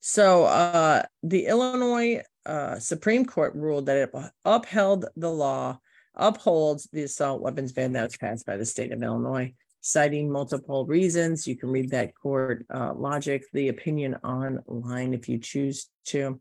So 0.00 0.44
uh, 0.44 1.02
the 1.22 1.46
Illinois 1.46 2.22
uh, 2.46 2.78
Supreme 2.78 3.24
Court 3.24 3.54
ruled 3.54 3.86
that 3.86 3.96
it 3.96 4.14
upheld 4.44 5.06
the 5.16 5.30
law, 5.30 5.80
upholds 6.14 6.88
the 6.92 7.02
assault 7.02 7.42
weapons 7.42 7.72
ban 7.72 7.92
that 7.92 8.04
was 8.04 8.16
passed 8.16 8.46
by 8.46 8.56
the 8.56 8.64
state 8.64 8.92
of 8.92 9.02
Illinois, 9.02 9.52
citing 9.80 10.30
multiple 10.30 10.86
reasons. 10.86 11.46
You 11.46 11.56
can 11.56 11.70
read 11.70 11.90
that 11.90 12.14
court 12.14 12.66
uh, 12.72 12.94
logic, 12.94 13.44
the 13.52 13.68
opinion 13.68 14.16
online 14.24 15.14
if 15.14 15.28
you 15.28 15.38
choose 15.38 15.88
to. 16.06 16.40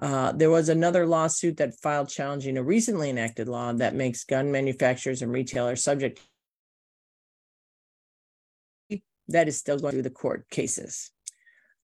Uh, 0.00 0.32
there 0.32 0.50
was 0.50 0.68
another 0.68 1.06
lawsuit 1.06 1.56
that 1.56 1.78
filed 1.80 2.08
challenging 2.08 2.56
a 2.56 2.62
recently 2.62 3.10
enacted 3.10 3.48
law 3.48 3.72
that 3.72 3.94
makes 3.94 4.24
gun 4.24 4.52
manufacturers 4.52 5.22
and 5.22 5.32
retailers 5.32 5.82
subject 5.82 6.20
that 9.28 9.48
is 9.48 9.58
still 9.58 9.78
going 9.78 9.92
through 9.92 10.02
the 10.02 10.10
court 10.10 10.48
cases. 10.50 11.10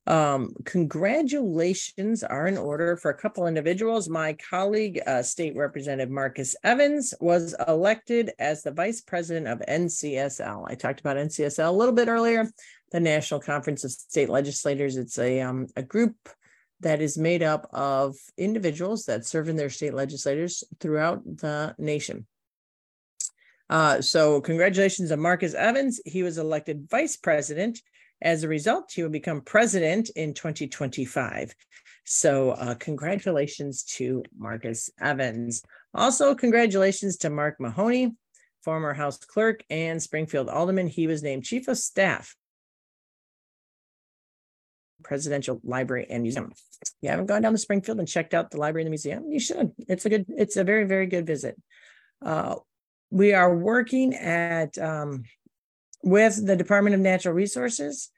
Um, 0.06 0.52
congratulations 0.64 2.22
are 2.22 2.46
in 2.46 2.58
order 2.58 2.96
for 2.96 3.10
a 3.10 3.16
couple 3.16 3.46
individuals. 3.46 4.08
My 4.08 4.34
colleague, 4.34 5.00
uh, 5.06 5.22
State 5.22 5.56
Representative 5.56 6.10
Marcus 6.10 6.54
Evans, 6.62 7.14
was 7.20 7.54
elected 7.66 8.32
as 8.38 8.62
the 8.62 8.70
Vice 8.70 9.00
President 9.00 9.48
of 9.48 9.60
NCSL. 9.66 10.66
I 10.68 10.74
talked 10.74 11.00
about 11.00 11.16
NCSL 11.16 11.68
a 11.68 11.72
little 11.72 11.94
bit 11.94 12.08
earlier, 12.08 12.50
the 12.92 13.00
National 13.00 13.40
Conference 13.40 13.82
of 13.84 13.92
State 13.92 14.28
Legislatures. 14.28 14.98
It's 14.98 15.18
a, 15.18 15.40
um, 15.40 15.68
a 15.74 15.82
group 15.82 16.16
that 16.80 17.00
is 17.00 17.16
made 17.16 17.42
up 17.42 17.66
of 17.72 18.14
individuals 18.36 19.06
that 19.06 19.24
serve 19.24 19.48
in 19.48 19.56
their 19.56 19.70
state 19.70 19.94
legislators 19.94 20.62
throughout 20.80 21.22
the 21.24 21.74
nation. 21.78 22.26
Uh, 23.70 24.02
so, 24.02 24.42
congratulations 24.42 25.08
to 25.08 25.16
Marcus 25.16 25.54
Evans. 25.54 25.98
He 26.04 26.22
was 26.22 26.36
elected 26.36 26.86
vice 26.90 27.16
president. 27.16 27.80
As 28.22 28.42
a 28.42 28.48
result, 28.48 28.92
he 28.92 29.02
will 29.02 29.10
become 29.10 29.40
president 29.40 30.10
in 30.10 30.34
2025. 30.34 31.54
So, 32.04 32.50
uh, 32.50 32.74
congratulations 32.74 33.82
to 33.96 34.22
Marcus 34.36 34.90
Evans. 35.00 35.62
Also, 35.94 36.34
congratulations 36.34 37.16
to 37.18 37.30
Mark 37.30 37.60
Mahoney, 37.60 38.12
former 38.62 38.92
House 38.92 39.18
clerk 39.18 39.62
and 39.70 40.02
Springfield 40.02 40.48
alderman. 40.48 40.88
He 40.88 41.06
was 41.06 41.22
named 41.22 41.44
chief 41.44 41.68
of 41.68 41.78
staff 41.78 42.36
Presidential 45.04 45.60
Library 45.62 46.06
and 46.10 46.22
Museum. 46.22 46.52
If 46.82 46.90
you 47.00 47.10
haven't 47.10 47.26
gone 47.26 47.42
down 47.42 47.52
to 47.52 47.58
Springfield 47.58 48.00
and 48.00 48.08
checked 48.08 48.34
out 48.34 48.50
the 48.50 48.56
library 48.56 48.82
and 48.82 48.88
the 48.88 48.90
museum, 48.90 49.30
you 49.30 49.38
should. 49.38 49.72
It's 49.86 50.04
a 50.04 50.08
good, 50.08 50.26
it's 50.28 50.56
a 50.56 50.64
very, 50.64 50.84
very 50.84 51.06
good 51.06 51.26
visit. 51.26 51.60
Uh, 52.20 52.56
we 53.10 53.32
are 53.32 53.54
working 53.54 54.14
at 54.14 54.76
um, 54.78 55.24
with 56.04 56.46
the 56.46 56.56
Department 56.56 56.94
of 56.94 57.00
Natural 57.00 57.34
Resources. 57.34 58.10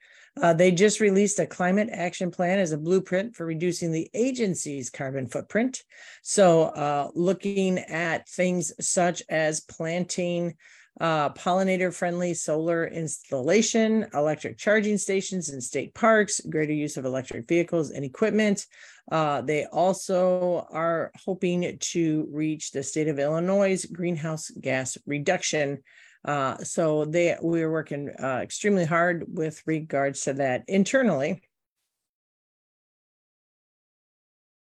Uh, 0.43 0.53
they 0.53 0.71
just 0.71 1.01
released 1.01 1.39
a 1.39 1.47
climate 1.47 1.89
action 1.91 2.31
plan 2.31 2.59
as 2.59 2.73
a 2.73 2.79
blueprint 2.79 3.35
for 3.35 3.47
reducing 3.47 3.91
the 3.91 4.11
agency's 4.13 4.91
carbon 4.91 5.27
footprint. 5.27 5.83
So, 6.23 6.65
uh, 6.65 7.09
looking 7.15 7.79
at 7.79 8.29
things 8.29 8.73
such 8.87 9.23
as 9.31 9.61
planting 9.61 10.57
uh, 11.01 11.31
pollinator 11.31 11.93
friendly 11.95 12.35
solar 12.35 12.87
installation, 12.87 14.07
electric 14.15 14.59
charging 14.59 14.99
stations 14.99 15.51
in 15.51 15.61
state 15.61 15.95
parks, 15.95 16.41
greater 16.41 16.73
use 16.73 16.97
of 16.97 17.05
electric 17.05 17.47
vehicles 17.49 17.91
and 17.91 18.05
equipment. 18.05 18.67
Uh, 19.11 19.41
they 19.41 19.67
also 19.67 20.67
are 20.71 21.13
hoping 21.25 21.79
to 21.81 22.27
reach 22.31 22.73
the 22.73 22.83
state 22.83 23.09
of 23.09 23.19
Illinois' 23.19 23.87
greenhouse 23.87 24.51
gas 24.51 24.99
reduction. 25.07 25.83
Uh, 26.27 26.57
so 26.65 27.05
they 27.05 27.37
we 27.41 27.63
are 27.63 27.71
working 27.71 28.11
uh, 28.21 28.41
extremely 28.43 28.85
hard 28.85 29.25
with 29.29 29.63
regards 29.65 30.23
to 30.23 30.33
that 30.33 30.65
internally. 30.67 31.41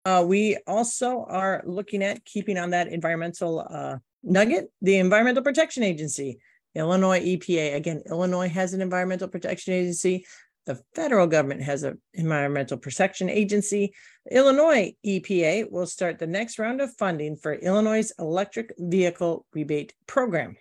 Uh, 0.05 0.23
we 0.25 0.57
also 0.66 1.25
are 1.29 1.62
looking 1.66 2.03
at 2.03 2.25
keeping 2.25 2.59
on 2.59 2.71
that 2.71 2.88
environmental 2.88 3.66
uh, 3.69 3.97
nugget, 4.23 4.71
the 4.83 4.99
Environmental 4.99 5.42
Protection 5.42 5.83
Agency, 5.83 6.38
Illinois 6.77 7.21
EPA. 7.21 7.75
Again, 7.75 8.03
Illinois 8.09 8.49
has 8.49 8.75
an 8.75 8.83
environmental 8.83 9.27
protection 9.27 9.73
agency. 9.73 10.27
The 10.66 10.81
federal 10.95 11.27
government 11.27 11.62
has 11.62 11.85
an 11.85 12.01
environmental 12.12 12.77
protection 12.77 13.31
agency. 13.31 13.95
Illinois 14.31 14.92
EPA 15.05 15.71
will 15.71 15.87
start 15.87 16.19
the 16.19 16.27
next 16.27 16.59
round 16.59 16.81
of 16.81 16.95
funding 16.99 17.37
for 17.37 17.55
Illinois' 17.55 18.12
electric 18.19 18.75
vehicle 18.79 19.47
rebate 19.55 19.95
program. 20.07 20.57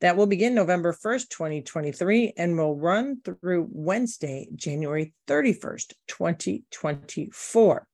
That 0.00 0.16
will 0.16 0.26
begin 0.26 0.54
November 0.54 0.92
1st, 0.92 1.30
2023, 1.30 2.34
and 2.36 2.58
will 2.58 2.76
run 2.76 3.20
through 3.22 3.68
Wednesday, 3.70 4.48
January 4.54 5.14
31st, 5.26 5.94
2024. 6.08 7.86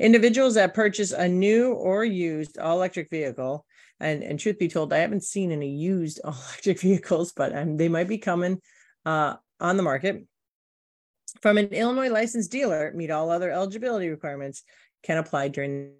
Individuals 0.00 0.54
that 0.54 0.74
purchase 0.74 1.12
a 1.12 1.28
new 1.28 1.72
or 1.72 2.04
used 2.04 2.58
all 2.58 2.76
electric 2.76 3.08
vehicle 3.10 3.64
and 4.00 4.22
and 4.22 4.38
truth 4.38 4.58
be 4.58 4.68
told, 4.68 4.92
I 4.92 4.98
haven't 4.98 5.24
seen 5.24 5.52
any 5.52 5.70
used 5.70 6.20
all 6.24 6.32
electric 6.32 6.80
vehicles, 6.80 7.32
but 7.32 7.56
um, 7.56 7.76
they 7.76 7.88
might 7.88 8.08
be 8.08 8.18
coming 8.18 8.60
uh, 9.04 9.34
on 9.60 9.76
the 9.76 9.82
market. 9.82 10.24
From 11.42 11.58
an 11.58 11.66
Illinois 11.68 12.10
licensed 12.10 12.52
dealer, 12.52 12.92
meet 12.94 13.10
all 13.10 13.30
other 13.30 13.50
eligibility 13.50 14.08
requirements, 14.08 14.62
can 15.02 15.18
apply 15.18 15.48
during. 15.48 15.92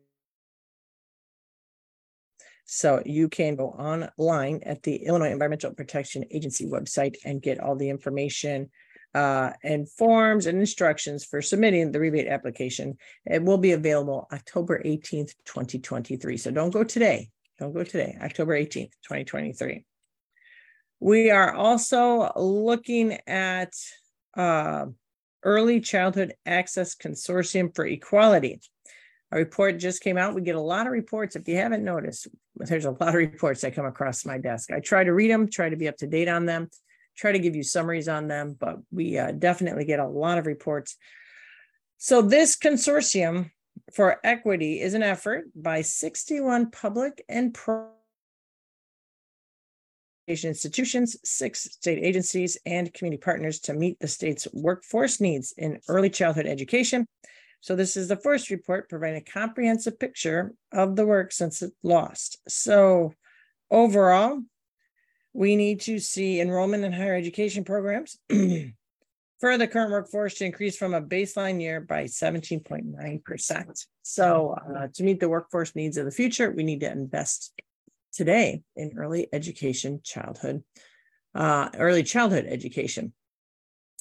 So 2.65 3.03
you 3.05 3.29
can 3.29 3.57
go 3.57 3.69
online 3.69 4.61
at 4.65 4.83
the 4.83 4.97
Illinois 4.97 5.33
Environmental 5.33 5.75
Protection 5.75 6.25
Agency 6.31 6.67
website 6.67 7.17
and 7.25 7.43
get 7.43 7.61
all 7.61 7.77
the 7.77 7.91
information 7.91 8.71
uh, 9.15 9.53
and 9.63 9.89
forms 9.89 10.47
and 10.47 10.59
instructions 10.59 11.25
for 11.25 11.41
submitting 11.41 11.93
the 11.93 12.01
rebate 12.01 12.27
application. 12.27 12.97
It 13.27 13.43
will 13.43 13.59
be 13.59 13.73
available 13.73 14.27
October 14.33 14.83
18th, 14.85 15.35
2023. 15.45 16.37
So 16.37 16.51
don't 16.51 16.71
go 16.71 16.85
today. 16.85 17.31
Don't 17.59 17.73
go 17.73 17.85
today, 17.85 18.17
October 18.21 18.59
18th, 18.59 18.91
2023. 19.05 19.85
We 20.99 21.31
are 21.31 21.53
also 21.55 22.33
looking 22.35 23.19
at 23.27 23.73
uh, 24.37 24.87
Early 25.45 25.81
Childhood 25.81 26.35
Access 26.47 26.97
Consortium 26.97 27.75
for 27.75 27.87
Equity. 27.87 28.61
A 29.33 29.39
report 29.39 29.79
just 29.79 30.03
came 30.03 30.17
out. 30.17 30.35
We 30.35 30.43
get 30.43 30.55
a 30.55 30.61
lot 30.61 30.87
of 30.87 30.93
reports. 30.93 31.35
If 31.35 31.49
you 31.49 31.57
haven't 31.57 31.85
noticed, 31.85 32.29
there's 32.57 32.85
a 32.85 32.91
lot 32.91 33.09
of 33.09 33.15
reports 33.15 33.63
that 33.63 33.75
come 33.75 33.87
across 33.87 34.25
my 34.25 34.39
desk. 34.39 34.71
I 34.71 34.81
try 34.81 35.05
to 35.05 35.13
read 35.13 35.31
them, 35.31 35.49
try 35.49 35.69
to 35.69 35.77
be 35.77 35.89
up 35.89 35.97
to 35.99 36.07
date 36.07 36.29
on 36.29 36.47
them, 36.47 36.69
try 37.17 37.33
to 37.33 37.39
give 37.39 37.57
you 37.57 37.63
summaries 37.63 38.09
on 38.09 38.29
them, 38.29 38.57
but 38.59 38.79
we 38.93 39.19
uh, 39.19 39.33
definitely 39.33 39.85
get 39.85 40.01
a 40.01 40.07
lot 40.07 40.39
of 40.39 40.47
reports. 40.47 40.97
So, 41.99 42.23
this 42.23 42.57
consortium 42.57 43.51
for 43.93 44.19
equity 44.25 44.81
is 44.81 44.95
an 44.95 45.03
effort 45.03 45.47
by 45.55 45.83
61 45.83 46.71
public 46.71 47.25
and 47.29 47.53
private 47.53 47.91
institutions, 50.27 51.17
six 51.25 51.65
state 51.65 51.99
agencies, 52.03 52.57
and 52.67 52.93
community 52.93 53.21
partners 53.21 53.61
to 53.61 53.75
meet 53.75 53.99
the 54.01 54.09
state's 54.09 54.49
workforce 54.53 55.21
needs 55.21 55.53
in 55.57 55.81
early 55.89 56.11
childhood 56.11 56.47
education. 56.47 57.07
So, 57.65 57.75
this 57.75 57.97
is 57.97 58.09
the 58.09 58.17
first 58.17 58.51
report 58.51 58.91
providing 58.91 59.23
a 59.23 59.33
comprehensive 59.33 59.99
picture 59.99 60.53
of 60.71 60.97
the 60.97 61.07
work 61.07 61.33
since 61.33 61.63
it 61.63 61.73
lost. 61.83 62.37
So, 62.47 63.15
overall, 63.71 64.43
we 65.33 65.57
need 65.57 65.81
to 65.81 65.99
see 65.99 66.43
enrollment 66.43 66.85
in 66.85 66.93
higher 66.93 67.15
education 67.15 67.65
programs 67.65 68.19
for 69.41 69.57
the 69.57 69.67
current 69.67 69.93
workforce 69.93 70.35
to 70.35 70.45
increase 70.45 70.77
from 70.77 70.93
a 70.93 71.01
baseline 71.01 71.59
year 71.59 71.81
by 71.81 72.05
17.9%. 72.05 73.87
So, 74.03 74.51
uh, 74.51 74.89
to 74.93 75.03
meet 75.03 75.21
the 75.21 75.31
workforce 75.31 75.75
needs 75.75 75.97
of 75.97 76.05
the 76.05 76.11
future, 76.11 76.51
we 76.51 76.65
need 76.65 76.81
to 76.81 76.93
invest 76.93 77.59
today 78.13 78.61
in 78.77 78.93
early 78.99 79.27
education, 79.33 80.03
childhood, 80.05 80.63
uh, 81.35 81.71
early 81.79 82.03
childhood 82.03 82.45
education. 82.47 83.15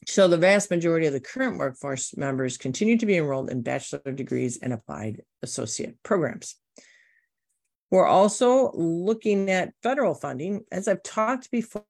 So, 0.07 0.27
the 0.27 0.37
vast 0.37 0.69
majority 0.69 1.07
of 1.07 1.13
the 1.13 1.19
current 1.19 1.57
workforce 1.57 2.15
members 2.17 2.57
continue 2.57 2.97
to 2.97 3.05
be 3.05 3.17
enrolled 3.17 3.49
in 3.49 3.61
bachelor 3.61 4.11
degrees 4.11 4.59
and 4.61 4.73
applied 4.73 5.21
associate 5.41 6.01
programs. 6.03 6.55
We're 7.91 8.07
also 8.07 8.71
looking 8.73 9.51
at 9.51 9.73
federal 9.83 10.15
funding. 10.15 10.61
As 10.71 10.87
I've 10.87 11.03
talked 11.03 11.51
before, 11.51 11.85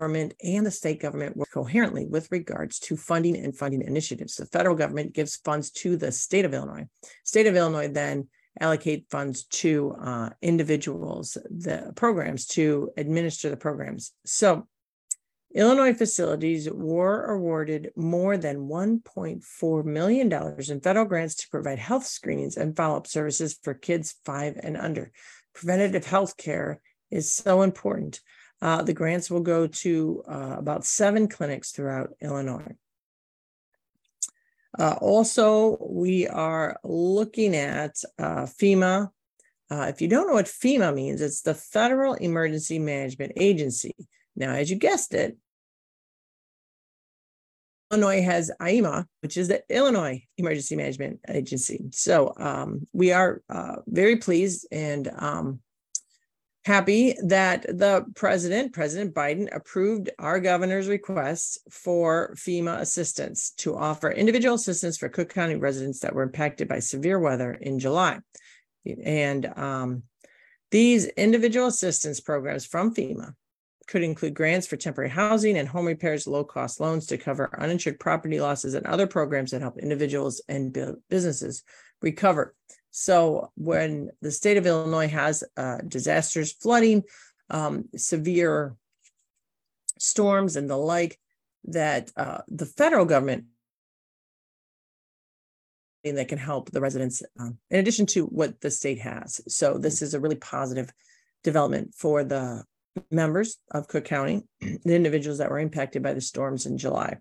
government 0.00 0.34
and 0.42 0.66
the 0.66 0.70
state 0.72 1.00
government 1.00 1.36
work 1.36 1.48
coherently 1.54 2.06
with 2.06 2.26
regards 2.32 2.80
to 2.80 2.96
funding 2.96 3.36
and 3.36 3.56
funding 3.56 3.82
initiatives. 3.82 4.34
The 4.34 4.46
federal 4.46 4.74
government 4.74 5.12
gives 5.12 5.36
funds 5.36 5.70
to 5.82 5.96
the 5.96 6.10
state 6.10 6.44
of 6.44 6.52
Illinois. 6.52 6.86
State 7.22 7.46
of 7.46 7.54
Illinois 7.54 7.86
then 7.86 8.26
allocate 8.60 9.06
funds 9.10 9.44
to 9.44 9.94
uh, 10.02 10.30
individuals, 10.42 11.38
the 11.48 11.92
programs 11.94 12.46
to 12.46 12.90
administer 12.96 13.48
the 13.48 13.56
programs. 13.56 14.10
So 14.26 14.66
Illinois 15.54 15.92
facilities 15.92 16.70
were 16.70 17.26
awarded 17.26 17.90
more 17.94 18.38
than 18.38 18.68
$1.4 18.68 19.84
million 19.84 20.32
in 20.32 20.80
federal 20.80 21.04
grants 21.04 21.34
to 21.34 21.48
provide 21.50 21.78
health 21.78 22.06
screenings 22.06 22.56
and 22.56 22.76
follow 22.76 22.96
up 22.96 23.06
services 23.06 23.58
for 23.62 23.74
kids 23.74 24.16
five 24.24 24.58
and 24.62 24.76
under. 24.76 25.12
Preventative 25.54 26.06
health 26.06 26.36
care 26.38 26.80
is 27.10 27.30
so 27.30 27.62
important. 27.62 28.20
Uh, 28.62 28.82
the 28.82 28.94
grants 28.94 29.30
will 29.30 29.40
go 29.40 29.66
to 29.66 30.22
uh, 30.26 30.56
about 30.56 30.86
seven 30.86 31.28
clinics 31.28 31.72
throughout 31.72 32.10
Illinois. 32.22 32.74
Uh, 34.78 34.96
also, 35.02 35.76
we 35.86 36.26
are 36.28 36.78
looking 36.82 37.54
at 37.54 37.96
uh, 38.18 38.46
FEMA. 38.46 39.10
Uh, 39.70 39.86
if 39.88 40.00
you 40.00 40.08
don't 40.08 40.26
know 40.26 40.34
what 40.34 40.46
FEMA 40.46 40.94
means, 40.94 41.20
it's 41.20 41.42
the 41.42 41.54
Federal 41.54 42.14
Emergency 42.14 42.78
Management 42.78 43.32
Agency. 43.36 43.94
Now, 44.34 44.52
as 44.52 44.70
you 44.70 44.76
guessed 44.76 45.12
it, 45.12 45.36
Illinois 47.92 48.22
has 48.22 48.50
IEMA, 48.58 49.06
which 49.20 49.36
is 49.36 49.48
the 49.48 49.62
Illinois 49.68 50.24
Emergency 50.38 50.76
Management 50.76 51.20
Agency. 51.28 51.84
So 51.92 52.32
um, 52.38 52.86
we 52.94 53.12
are 53.12 53.42
uh, 53.50 53.76
very 53.86 54.16
pleased 54.16 54.66
and 54.72 55.10
um, 55.14 55.60
happy 56.64 57.14
that 57.24 57.62
the 57.68 58.06
president, 58.16 58.72
President 58.72 59.14
Biden, 59.14 59.54
approved 59.54 60.08
our 60.18 60.40
governor's 60.40 60.88
request 60.88 61.58
for 61.70 62.34
FEMA 62.36 62.78
assistance 62.78 63.50
to 63.58 63.76
offer 63.76 64.10
individual 64.10 64.54
assistance 64.54 64.96
for 64.96 65.10
Cook 65.10 65.28
County 65.28 65.56
residents 65.56 66.00
that 66.00 66.14
were 66.14 66.22
impacted 66.22 66.68
by 66.68 66.78
severe 66.78 67.18
weather 67.18 67.52
in 67.52 67.78
July. 67.78 68.20
And 69.04 69.46
um, 69.58 70.04
these 70.70 71.08
individual 71.08 71.66
assistance 71.66 72.20
programs 72.20 72.64
from 72.64 72.94
FEMA 72.94 73.34
could 73.86 74.02
include 74.02 74.34
grants 74.34 74.66
for 74.66 74.76
temporary 74.76 75.10
housing 75.10 75.56
and 75.56 75.68
home 75.68 75.86
repairs, 75.86 76.26
low 76.26 76.44
cost 76.44 76.80
loans 76.80 77.06
to 77.06 77.18
cover 77.18 77.50
uninsured 77.58 78.00
property 78.00 78.40
losses, 78.40 78.74
and 78.74 78.86
other 78.86 79.06
programs 79.06 79.50
that 79.50 79.62
help 79.62 79.78
individuals 79.78 80.40
and 80.48 80.76
businesses 81.08 81.62
recover. 82.00 82.54
So, 82.90 83.50
when 83.56 84.10
the 84.20 84.30
state 84.30 84.56
of 84.56 84.66
Illinois 84.66 85.08
has 85.08 85.44
uh, 85.56 85.78
disasters, 85.86 86.52
flooding, 86.52 87.04
um, 87.48 87.88
severe 87.96 88.76
storms, 89.98 90.56
and 90.56 90.68
the 90.68 90.76
like, 90.76 91.18
that 91.64 92.10
uh, 92.16 92.42
the 92.48 92.66
federal 92.66 93.04
government 93.04 93.46
that 96.04 96.28
can 96.28 96.38
help 96.38 96.70
the 96.70 96.80
residents 96.80 97.22
um, 97.38 97.58
in 97.70 97.78
addition 97.78 98.06
to 98.06 98.24
what 98.26 98.60
the 98.60 98.70
state 98.70 98.98
has. 98.98 99.40
So 99.46 99.78
this 99.78 100.02
is 100.02 100.14
a 100.14 100.20
really 100.20 100.36
positive 100.36 100.92
development 101.44 101.94
for 101.94 102.24
the 102.24 102.64
members 103.10 103.58
of 103.70 103.88
Cook 103.88 104.04
County, 104.04 104.42
the 104.60 104.94
individuals 104.94 105.38
that 105.38 105.50
were 105.50 105.58
impacted 105.58 106.02
by 106.02 106.14
the 106.14 106.20
storms 106.20 106.66
in 106.66 106.78
July. 106.78 107.18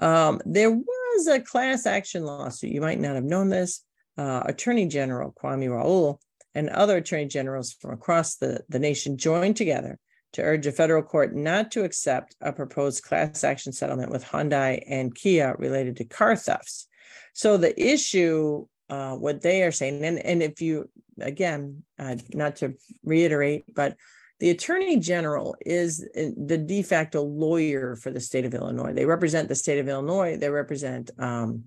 Um, 0.00 0.40
there 0.44 0.70
was 0.70 1.26
a 1.26 1.40
class 1.40 1.86
action 1.86 2.24
lawsuit. 2.24 2.70
You 2.70 2.80
might 2.80 3.00
not 3.00 3.14
have 3.14 3.24
known 3.24 3.48
this. 3.48 3.84
Uh, 4.16 4.42
Attorney 4.44 4.86
General 4.86 5.32
Kwame 5.32 5.70
Raoul 5.70 6.20
and 6.54 6.68
other 6.70 6.96
attorney 6.96 7.26
generals 7.26 7.72
from 7.72 7.92
across 7.92 8.36
the, 8.36 8.60
the 8.68 8.78
nation 8.78 9.16
joined 9.16 9.56
together 9.56 9.98
to 10.32 10.42
urge 10.42 10.66
a 10.66 10.72
federal 10.72 11.02
court 11.02 11.34
not 11.34 11.70
to 11.72 11.84
accept 11.84 12.36
a 12.40 12.52
proposed 12.52 13.02
class 13.02 13.44
action 13.44 13.72
settlement 13.72 14.10
with 14.10 14.24
Hyundai 14.24 14.82
and 14.88 15.14
Kia 15.14 15.56
related 15.58 15.96
to 15.96 16.04
car 16.04 16.36
thefts. 16.36 16.86
So 17.32 17.56
the 17.56 17.78
issue, 17.80 18.66
uh, 18.90 19.14
what 19.14 19.40
they 19.40 19.62
are 19.62 19.72
saying, 19.72 20.04
and, 20.04 20.18
and 20.18 20.42
if 20.42 20.60
you 20.60 20.88
again, 21.20 21.82
uh, 21.98 22.16
not 22.34 22.56
to 22.56 22.74
reiterate, 23.04 23.64
but 23.74 23.96
the 24.40 24.50
attorney 24.50 24.98
general 24.98 25.54
is 25.64 26.06
uh, 26.16 26.30
the 26.36 26.58
de 26.58 26.82
facto 26.82 27.22
lawyer 27.22 27.96
for 27.96 28.10
the 28.10 28.20
state 28.20 28.44
of 28.44 28.54
Illinois. 28.54 28.92
They 28.92 29.04
represent 29.04 29.48
the 29.48 29.54
state 29.54 29.78
of 29.78 29.88
Illinois. 29.88 30.36
They 30.36 30.48
represent 30.48 31.10
um, 31.18 31.64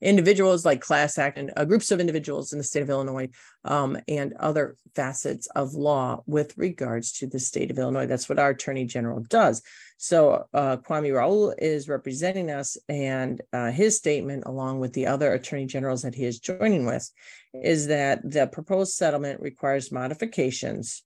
individuals 0.00 0.64
like 0.64 0.80
class 0.80 1.16
act 1.18 1.38
and 1.38 1.52
uh, 1.56 1.64
groups 1.64 1.90
of 1.90 2.00
individuals 2.00 2.52
in 2.52 2.58
the 2.58 2.64
state 2.64 2.82
of 2.82 2.90
Illinois 2.90 3.28
um, 3.64 3.98
and 4.08 4.34
other 4.34 4.76
facets 4.94 5.46
of 5.54 5.74
law 5.74 6.22
with 6.26 6.56
regards 6.58 7.12
to 7.12 7.26
the 7.26 7.38
state 7.38 7.70
of 7.70 7.78
Illinois. 7.78 8.06
That's 8.06 8.28
what 8.28 8.38
our 8.38 8.50
attorney 8.50 8.84
general 8.84 9.20
does. 9.20 9.62
So 9.98 10.46
uh, 10.52 10.76
Kwame 10.76 11.14
Raoul 11.14 11.54
is 11.56 11.88
representing 11.88 12.50
us, 12.50 12.76
and 12.88 13.40
uh, 13.52 13.70
his 13.70 13.96
statement, 13.96 14.44
along 14.44 14.80
with 14.80 14.92
the 14.92 15.06
other 15.06 15.32
attorney 15.32 15.66
generals 15.66 16.02
that 16.02 16.14
he 16.14 16.24
is 16.24 16.38
joining 16.38 16.84
with, 16.84 17.10
is 17.54 17.86
that 17.86 18.20
the 18.30 18.46
proposed 18.46 18.94
settlement 18.94 19.40
requires 19.40 19.90
modifications, 19.90 21.02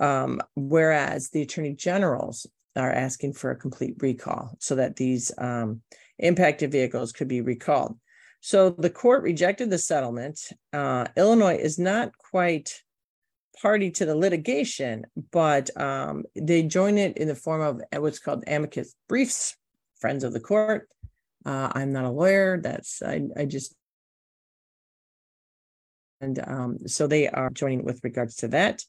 um, 0.00 0.42
whereas 0.54 1.30
the 1.30 1.40
attorney 1.40 1.72
generals 1.72 2.46
are 2.76 2.92
asking 2.92 3.32
for 3.32 3.50
a 3.50 3.56
complete 3.56 3.94
recall 4.00 4.54
so 4.58 4.74
that 4.74 4.96
these 4.96 5.32
um, 5.38 5.80
impacted 6.18 6.70
vehicles 6.70 7.12
could 7.12 7.28
be 7.28 7.40
recalled. 7.40 7.98
So 8.40 8.70
the 8.70 8.90
court 8.90 9.22
rejected 9.22 9.70
the 9.70 9.78
settlement. 9.78 10.52
Uh, 10.72 11.06
Illinois 11.16 11.56
is 11.56 11.78
not 11.78 12.16
quite 12.16 12.82
party 13.60 13.90
to 13.90 14.06
the 14.06 14.14
litigation, 14.14 15.06
but 15.32 15.70
um, 15.80 16.24
they 16.34 16.62
join 16.62 16.98
it 16.98 17.16
in 17.16 17.28
the 17.28 17.34
form 17.34 17.62
of 17.62 18.02
what's 18.02 18.18
called 18.18 18.44
amicus 18.46 18.94
briefs, 19.08 19.56
friends 19.98 20.24
of 20.24 20.32
the 20.32 20.40
court. 20.40 20.88
Uh, 21.44 21.70
I'm 21.74 21.92
not 21.92 22.04
a 22.04 22.10
lawyer. 22.10 22.60
That's 22.60 23.02
I, 23.02 23.22
I 23.36 23.44
just 23.44 23.74
and 26.20 26.38
um, 26.46 26.78
so 26.86 27.06
they 27.06 27.28
are 27.28 27.50
joining 27.50 27.84
with 27.84 28.00
regards 28.02 28.36
to 28.36 28.48
that. 28.48 28.82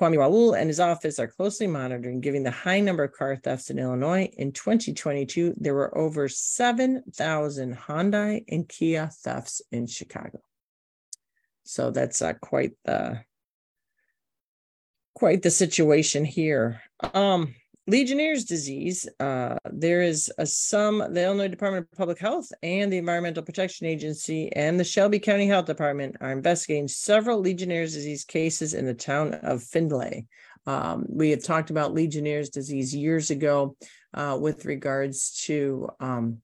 Kwame 0.00 0.16
Raoul 0.16 0.54
and 0.54 0.68
his 0.68 0.80
office 0.80 1.18
are 1.18 1.26
closely 1.26 1.66
monitoring, 1.66 2.20
given 2.20 2.42
the 2.42 2.50
high 2.50 2.80
number 2.80 3.04
of 3.04 3.12
car 3.12 3.36
thefts 3.36 3.68
in 3.68 3.78
Illinois. 3.78 4.30
In 4.38 4.52
2022, 4.52 5.54
there 5.58 5.74
were 5.74 5.96
over 5.96 6.26
7,000 6.26 7.76
Hyundai 7.76 8.42
and 8.48 8.66
Kia 8.66 9.10
thefts 9.22 9.60
in 9.70 9.86
Chicago. 9.86 10.40
So 11.64 11.90
that's 11.90 12.22
uh, 12.22 12.32
quite 12.32 12.72
the 12.84 13.20
quite 15.14 15.42
the 15.42 15.50
situation 15.50 16.24
here. 16.24 16.80
Um, 17.12 17.54
Legionnaire's 17.90 18.44
disease, 18.44 19.08
uh, 19.18 19.56
there 19.72 20.00
is 20.00 20.30
a 20.38 20.46
some, 20.46 20.98
the 21.12 21.24
Illinois 21.24 21.48
Department 21.48 21.88
of 21.90 21.98
Public 21.98 22.20
Health 22.20 22.48
and 22.62 22.92
the 22.92 22.98
Environmental 22.98 23.42
Protection 23.42 23.84
Agency 23.84 24.48
and 24.52 24.78
the 24.78 24.84
Shelby 24.84 25.18
County 25.18 25.48
Health 25.48 25.66
Department 25.66 26.14
are 26.20 26.30
investigating 26.30 26.86
several 26.86 27.40
Legionnaire's 27.40 27.92
disease 27.92 28.22
cases 28.22 28.74
in 28.74 28.86
the 28.86 28.94
town 28.94 29.34
of 29.42 29.64
Findlay. 29.64 30.26
Um, 30.66 31.04
we 31.08 31.30
had 31.30 31.42
talked 31.42 31.70
about 31.70 31.92
Legionnaire's 31.92 32.50
disease 32.50 32.94
years 32.94 33.30
ago 33.30 33.74
uh, 34.14 34.38
with 34.40 34.66
regards 34.66 35.42
to 35.46 35.88
um, 35.98 36.38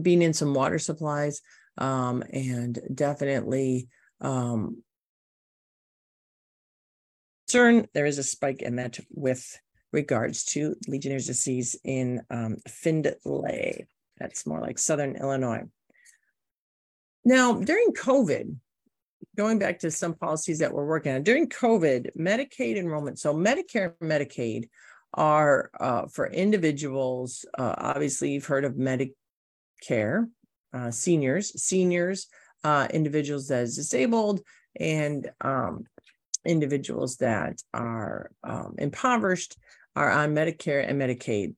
being 0.00 0.22
in 0.22 0.32
some 0.32 0.54
water 0.54 0.78
supplies 0.78 1.42
um, 1.76 2.24
and 2.32 2.78
definitely 2.94 3.88
um, 4.22 4.82
concern 7.46 7.86
there 7.92 8.06
is 8.06 8.16
a 8.16 8.22
spike 8.22 8.62
in 8.62 8.76
that 8.76 8.98
with 9.10 9.58
regards 9.92 10.44
to 10.44 10.76
Legionnaire's 10.86 11.26
disease 11.26 11.78
in 11.84 12.22
um, 12.30 12.56
Findlay. 12.66 13.86
That's 14.18 14.46
more 14.46 14.60
like 14.60 14.78
Southern 14.78 15.16
Illinois. 15.16 15.62
Now, 17.24 17.54
during 17.54 17.92
COVID, 17.92 18.56
going 19.36 19.58
back 19.58 19.78
to 19.80 19.90
some 19.90 20.14
policies 20.14 20.58
that 20.58 20.72
we're 20.72 20.86
working 20.86 21.12
on, 21.12 21.22
during 21.22 21.48
COVID, 21.48 22.10
Medicaid 22.16 22.76
enrollment, 22.76 23.18
so 23.18 23.34
Medicare 23.34 23.94
and 24.00 24.10
Medicaid 24.10 24.68
are 25.14 25.70
uh, 25.80 26.06
for 26.06 26.26
individuals, 26.28 27.44
uh, 27.58 27.74
obviously, 27.78 28.32
you've 28.32 28.46
heard 28.46 28.64
of 28.64 28.74
Medicare, 28.74 30.28
uh, 30.72 30.90
seniors, 30.90 31.62
seniors, 31.62 32.28
uh, 32.64 32.88
individuals 32.92 33.48
that 33.48 33.62
is 33.62 33.76
disabled, 33.76 34.40
and 34.78 35.30
um, 35.40 35.84
individuals 36.44 37.16
that 37.16 37.62
are 37.74 38.30
um, 38.44 38.74
impoverished 38.78 39.56
are 39.98 40.10
on 40.10 40.32
Medicare 40.34 40.88
and 40.88 41.00
Medicaid. 41.00 41.56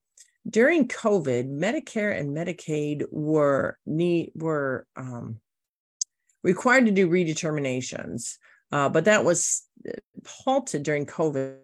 During 0.48 0.88
COVID, 0.88 1.46
Medicare 1.50 2.18
and 2.18 2.34
Medicaid 2.34 3.04
were 3.10 3.78
need 3.84 4.32
were 4.34 4.86
um, 4.96 5.40
required 6.42 6.86
to 6.86 6.92
do 6.92 7.10
redeterminations, 7.10 8.38
uh, 8.72 8.88
but 8.88 9.04
that 9.04 9.26
was 9.26 9.66
halted 10.26 10.82
during 10.82 11.04
COVID. 11.04 11.58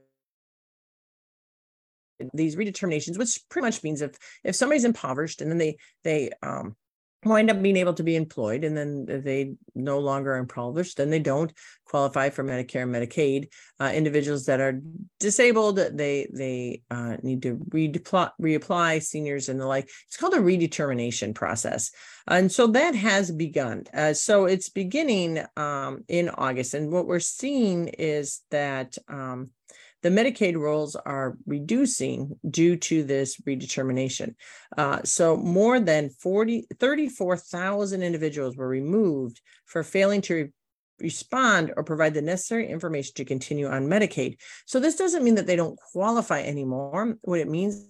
These 2.35 2.57
redeterminations, 2.57 3.19
which 3.19 3.41
pretty 3.49 3.65
much 3.65 3.83
means 3.83 4.03
if 4.03 4.15
if 4.45 4.55
somebody's 4.55 4.85
impoverished 4.85 5.41
and 5.41 5.51
then 5.51 5.59
they 5.59 5.79
they 6.05 6.31
um, 6.43 6.77
wind 7.29 7.51
up 7.51 7.61
being 7.63 7.77
able 7.77 7.95
to 7.95 8.03
be 8.03 8.17
employed 8.17 8.65
and 8.65 8.77
then 8.77 9.05
they 9.25 9.55
no 9.75 9.99
longer 9.99 10.35
are 10.35 10.39
impoverished 10.39 10.97
then 10.97 11.11
they 11.11 11.19
don't 11.19 11.53
qualify 11.87 12.29
for 12.29 12.45
medicare 12.45 12.83
and 12.83 12.95
medicaid. 12.95 13.49
Uh, 13.81 13.93
individuals 13.95 14.47
that 14.47 14.61
are 14.61 14.81
disabled 15.21 15.77
they 15.77 16.27
they 16.33 16.83
uh, 16.91 17.17
need 17.23 17.43
to 17.43 17.57
reapply 17.57 19.03
seniors 19.03 19.49
and 19.49 19.61
the 19.61 19.67
like. 19.67 19.89
It's 20.07 20.17
called 20.17 20.35
a 20.35 20.39
redetermination 20.39 21.35
process. 21.35 21.91
And 22.27 22.51
so 22.51 22.67
that 22.69 22.95
has 22.95 23.31
begun. 23.31 23.85
Uh, 23.95 24.13
so 24.13 24.47
it's 24.47 24.69
beginning 24.69 25.45
um, 25.57 26.05
in 26.09 26.29
august. 26.29 26.75
And 26.75 26.91
what 26.91 27.07
we're 27.07 27.21
seeing 27.21 27.89
is 27.89 28.41
that 28.51 28.99
um, 29.09 29.51
the 30.03 30.09
Medicaid 30.11 30.57
rolls 30.57 30.95
are 30.95 31.37
reducing 31.47 32.39
due 32.49 32.77
to 32.77 33.03
this 33.03 33.41
redetermination. 33.41 34.35
Uh, 34.77 35.01
so 35.05 35.37
more 35.37 35.81
than 35.81 36.11
40, 36.11 36.67
34,000 36.79 38.03
individuals 38.03 38.57
were 38.57 38.69
removed 38.69 39.41
for 39.65 39.83
failing 39.83 40.21
to 40.23 40.35
re- 40.35 40.53
respond 41.01 41.73
or 41.77 41.83
provide 41.83 42.15
the 42.15 42.23
necessary 42.23 42.69
information 42.69 43.13
to 43.17 43.25
continue 43.25 43.67
on 43.67 43.87
Medicaid. 43.89 44.37
So 44.65 44.81
this 44.81 44.97
doesn't 44.97 45.25
mean 45.25 45.35
that 45.37 45.47
they 45.47 45.57
don't 45.57 45.79
qualify 45.93 46.43
anymore. 46.43 47.17
What 47.23 47.41
it 47.41 47.49
means 47.49 47.89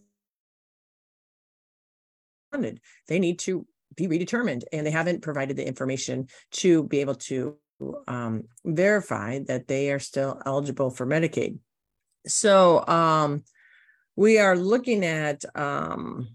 they 3.09 3.19
need 3.19 3.39
to 3.41 3.67
be 3.95 4.09
redetermined 4.09 4.63
and 4.73 4.87
they 4.87 4.91
haven't 4.91 5.23
provided 5.23 5.57
the 5.57 5.67
information 5.67 6.29
to 6.53 6.85
be 6.85 7.01
able 7.01 7.15
to 7.15 7.57
um, 8.09 8.45
verify 8.65 9.41
that 9.47 9.69
they 9.69 9.91
are 9.91 9.99
still 9.99 10.41
eligible 10.47 10.91
for 10.91 11.07
Medicaid. 11.07 11.59
So 12.27 12.87
um, 12.87 13.45
we 14.17 14.39
are 14.39 14.57
looking 14.57 15.05
at 15.05 15.45
um, 15.55 16.29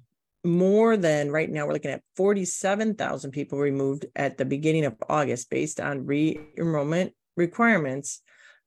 more 0.44 0.98
than 0.98 1.32
right 1.32 1.50
now, 1.50 1.68
we're 1.68 1.74
looking 1.74 1.92
at 1.92 2.04
47,000 2.16 3.32
people 3.32 3.60
removed 3.60 4.06
at 4.16 4.38
the 4.38 4.46
beginning 4.46 4.86
of 4.86 4.96
August 5.08 5.50
based 5.50 5.80
on 5.80 6.06
re 6.06 6.39
enrollment 6.58 7.14
requirements. 7.38 8.22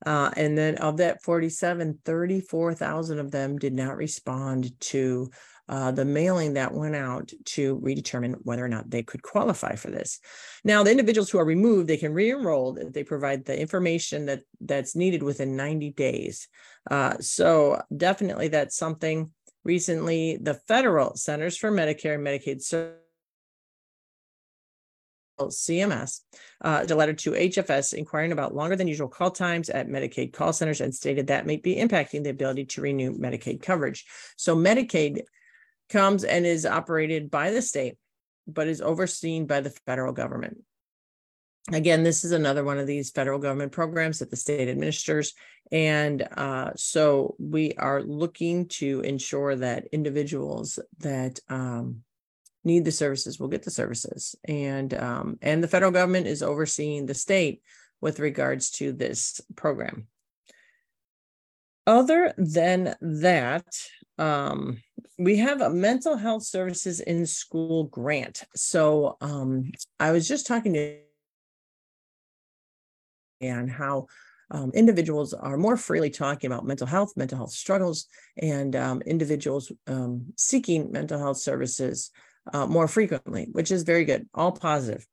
Uh, 0.04 0.30
and 0.36 0.56
then 0.58 0.76
of 0.76 0.98
that 0.98 1.22
47, 1.22 1.98
34,000 2.04 3.18
of 3.18 3.30
them 3.30 3.58
did 3.58 3.72
not 3.72 3.96
respond 3.96 4.78
to 4.78 5.30
uh, 5.68 5.90
the 5.90 6.04
mailing 6.04 6.54
that 6.54 6.74
went 6.74 6.94
out 6.94 7.32
to 7.44 7.78
redetermine 7.78 8.36
whether 8.42 8.64
or 8.64 8.68
not 8.68 8.90
they 8.90 9.02
could 9.02 9.22
qualify 9.22 9.74
for 9.74 9.90
this. 9.90 10.20
Now, 10.62 10.82
the 10.82 10.90
individuals 10.90 11.30
who 11.30 11.38
are 11.38 11.44
removed, 11.44 11.88
they 11.88 11.96
can 11.96 12.12
re-enroll 12.12 12.76
if 12.76 12.92
they 12.92 13.04
provide 13.04 13.44
the 13.44 13.58
information 13.58 14.26
that 14.26 14.42
that's 14.60 14.94
needed 14.94 15.22
within 15.22 15.56
90 15.56 15.90
days. 15.92 16.48
Uh, 16.90 17.14
so 17.20 17.80
definitely 17.96 18.48
that's 18.48 18.76
something. 18.76 19.30
Recently, 19.64 20.36
the 20.36 20.54
federal 20.54 21.16
Centers 21.16 21.56
for 21.56 21.70
Medicare 21.70 22.16
and 22.16 22.26
Medicaid 22.26 22.62
Services 22.62 23.00
CMS 25.40 26.20
uh, 26.60 26.84
a 26.88 26.94
letter 26.94 27.12
to 27.12 27.32
HFS 27.32 27.94
inquiring 27.94 28.32
about 28.32 28.54
longer 28.54 28.76
than 28.76 28.88
usual 28.88 29.08
call 29.08 29.30
times 29.30 29.68
at 29.68 29.88
Medicaid 29.88 30.32
call 30.32 30.52
centers 30.52 30.80
and 30.80 30.94
stated 30.94 31.26
that 31.26 31.46
may 31.46 31.56
be 31.56 31.76
impacting 31.76 32.22
the 32.22 32.30
ability 32.30 32.64
to 32.66 32.80
renew 32.80 33.16
Medicaid 33.16 33.62
coverage. 33.62 34.06
So 34.36 34.56
Medicaid 34.56 35.22
comes 35.88 36.24
and 36.24 36.46
is 36.46 36.66
operated 36.66 37.30
by 37.30 37.50
the 37.50 37.62
state, 37.62 37.96
but 38.46 38.68
is 38.68 38.80
overseen 38.80 39.46
by 39.46 39.60
the 39.60 39.70
federal 39.70 40.12
government. 40.12 40.58
Again, 41.72 42.02
this 42.02 42.24
is 42.24 42.32
another 42.32 42.62
one 42.62 42.78
of 42.78 42.86
these 42.86 43.10
federal 43.10 43.38
government 43.38 43.72
programs 43.72 44.18
that 44.18 44.30
the 44.30 44.36
state 44.36 44.68
administers. 44.68 45.32
And 45.72 46.22
uh, 46.36 46.72
so 46.76 47.36
we 47.38 47.72
are 47.78 48.02
looking 48.02 48.68
to 48.68 49.00
ensure 49.00 49.56
that 49.56 49.86
individuals 49.90 50.78
that 50.98 51.40
um, 51.48 52.02
need 52.64 52.84
the 52.84 52.92
services 52.92 53.40
will 53.40 53.48
get 53.48 53.62
the 53.62 53.70
services. 53.70 54.36
And, 54.44 54.92
um, 54.92 55.38
and 55.40 55.64
the 55.64 55.68
federal 55.68 55.90
government 55.90 56.26
is 56.26 56.42
overseeing 56.42 57.06
the 57.06 57.14
state 57.14 57.62
with 58.02 58.20
regards 58.20 58.70
to 58.72 58.92
this 58.92 59.40
program. 59.56 60.06
Other 61.86 62.34
than 62.36 62.94
that, 63.00 63.66
um, 64.18 64.78
we 65.18 65.36
have 65.38 65.60
a 65.60 65.70
mental 65.70 66.16
health 66.16 66.44
services 66.44 67.00
in 67.00 67.26
school 67.26 67.84
grant. 67.84 68.42
So 68.54 69.16
um, 69.20 69.70
I 70.00 70.12
was 70.12 70.28
just 70.28 70.46
talking 70.46 70.74
to 70.74 70.98
and 73.40 73.70
how 73.70 74.06
um, 74.50 74.70
individuals 74.74 75.34
are 75.34 75.56
more 75.56 75.76
freely 75.76 76.10
talking 76.10 76.50
about 76.50 76.66
mental 76.66 76.86
health, 76.86 77.12
mental 77.16 77.38
health 77.38 77.52
struggles, 77.52 78.06
and 78.40 78.76
um, 78.76 79.02
individuals 79.02 79.72
um, 79.86 80.26
seeking 80.36 80.92
mental 80.92 81.18
health 81.18 81.38
services 81.38 82.10
uh, 82.52 82.66
more 82.66 82.86
frequently, 82.88 83.48
which 83.52 83.70
is 83.70 83.82
very 83.82 84.04
good, 84.04 84.28
all 84.34 84.52
positive. 84.52 85.06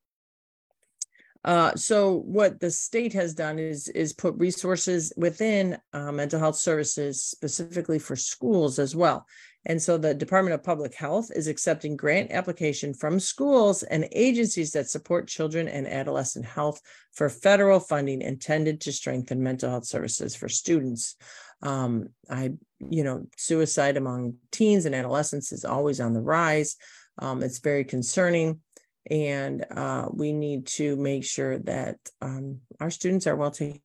Uh, 1.44 1.74
so 1.76 2.18
what 2.18 2.60
the 2.60 2.70
state 2.70 3.14
has 3.14 3.34
done 3.34 3.58
is 3.58 3.88
is 3.90 4.14
put 4.14 4.36
resources 4.36 5.12
within 5.18 5.78
uh, 5.94 6.12
mental 6.12 6.40
health 6.40 6.56
services 6.56 7.24
specifically 7.24 7.98
for 7.98 8.16
schools 8.16 8.78
as 8.78 8.96
well. 8.96 9.26
And 9.66 9.82
so 9.82 9.98
the 9.98 10.14
Department 10.14 10.56
of 10.56 10.64
Public 10.64 10.96
Health 10.96 11.30
is 11.36 11.48
accepting 11.48 11.96
grant 11.96 12.32
application 12.32 12.94
from 12.94 13.20
schools 13.20 13.84
and 13.84 14.08
agencies 14.12 14.72
that 14.72 14.90
support 14.90 15.28
children 15.28 15.68
and 15.68 15.88
adolescent 15.88 16.46
health 16.46 16.82
for 17.14 17.30
federal 17.30 17.80
funding 17.80 18.22
intended 18.22 18.82
to 18.82 18.92
strengthen 18.92 19.44
mental 19.44 19.70
health 19.70 19.86
services 19.86 20.36
for 20.36 20.50
students. 20.50 21.16
Um, 21.62 22.10
I, 22.28 22.54
you 22.80 23.04
know, 23.04 23.28
suicide 23.38 23.98
among 23.98 24.36
teens 24.52 24.86
and 24.86 24.96
adolescents 24.96 25.52
is 25.52 25.64
always 25.64 26.00
on 26.00 26.14
the 26.14 26.22
rise. 26.22 26.76
Um, 27.20 27.44
it's 27.44 27.60
very 27.60 27.84
concerning 27.84 28.62
and 29.10 29.66
uh, 29.72 30.08
we 30.12 30.32
need 30.34 30.68
to 30.68 30.96
make 30.96 31.24
sure 31.24 31.58
that 31.60 31.98
um, 32.22 32.60
our 32.80 32.92
students 32.92 33.28
are 33.28 33.36
well 33.36 33.52
taken. 33.52 33.82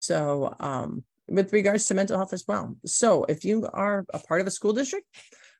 So, 0.00 0.54
um, 0.58 1.04
with 1.28 1.52
regards 1.52 1.86
to 1.86 1.94
mental 1.94 2.16
health 2.16 2.32
as 2.32 2.44
well. 2.48 2.76
So, 2.84 3.24
if 3.24 3.44
you 3.44 3.68
are 3.72 4.04
a 4.12 4.18
part 4.18 4.40
of 4.40 4.46
a 4.46 4.50
school 4.50 4.72
district, 4.72 5.06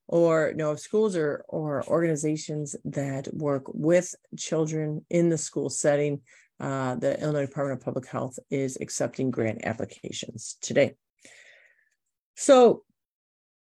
or 0.09 0.53
know 0.55 0.73
of 0.73 0.81
schools 0.81 1.17
or 1.17 1.45
or 1.49 1.87
organizations 1.87 2.77
that 2.85 3.33
work 3.33 3.65
with 3.69 4.15
children 4.37 5.05
in 5.11 5.29
the 5.29 5.39
school 5.39 5.71
setting, 5.71 6.21
uh, 6.61 6.97
the 6.97 7.21
Illinois 7.21 7.47
Department 7.47 7.81
of 7.81 7.85
Public 7.85 8.07
Health 8.07 8.39
is 8.51 8.79
accepting 8.81 9.31
grant 9.31 9.65
applications 9.65 10.57
today. 10.61 10.95
So 12.37 12.83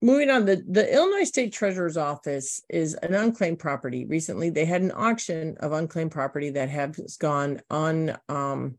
moving 0.02 0.30
on, 0.30 0.46
the, 0.46 0.64
the 0.68 0.94
Illinois 0.94 1.26
State 1.26 1.54
Treasurer's 1.54 1.98
Office 1.98 2.62
is 2.70 2.94
an 2.96 3.14
unclaimed 3.14 3.60
property. 3.60 4.06
Recently, 4.06 4.50
they 4.50 4.66
had 4.66 4.82
an 4.82 4.92
auction 4.92 5.58
of 5.60 5.72
unclaimed 5.72 6.12
property 6.12 6.50
that 6.52 6.70
has 6.70 7.18
gone 7.18 7.62
un, 7.70 8.18
um, 8.30 8.76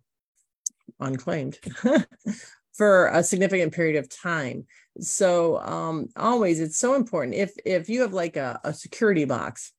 unclaimed 0.98 1.58
for 2.72 3.08
a 3.08 3.22
significant 3.22 3.72
period 3.72 3.96
of 3.96 4.08
time. 4.08 4.66
So 5.00 5.58
um, 5.58 6.08
always, 6.16 6.60
it's 6.60 6.78
so 6.78 6.94
important. 6.94 7.34
If 7.34 7.52
if 7.64 7.88
you 7.88 8.02
have 8.02 8.12
like 8.12 8.36
a, 8.36 8.60
a 8.64 8.72
security 8.72 9.24
box, 9.24 9.72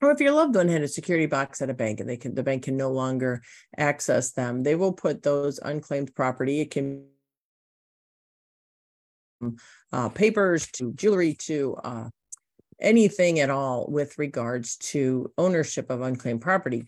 or 0.00 0.10
if 0.10 0.20
your 0.20 0.32
loved 0.32 0.54
one 0.54 0.68
had 0.68 0.82
a 0.82 0.88
security 0.88 1.26
box 1.26 1.62
at 1.62 1.70
a 1.70 1.74
bank 1.74 2.00
and 2.00 2.08
they 2.08 2.16
can 2.16 2.34
the 2.34 2.42
bank 2.42 2.64
can 2.64 2.76
no 2.76 2.90
longer 2.90 3.42
access 3.76 4.32
them, 4.32 4.62
they 4.62 4.74
will 4.74 4.92
put 4.92 5.22
those 5.22 5.58
unclaimed 5.58 6.14
property. 6.14 6.60
It 6.60 6.70
can 6.70 7.06
uh, 9.92 10.08
papers 10.08 10.66
to 10.72 10.92
jewelry 10.92 11.34
to 11.34 11.76
uh, 11.82 12.08
anything 12.80 13.40
at 13.40 13.50
all 13.50 13.86
with 13.88 14.18
regards 14.18 14.76
to 14.76 15.32
ownership 15.38 15.90
of 15.90 16.02
unclaimed 16.02 16.40
property. 16.40 16.84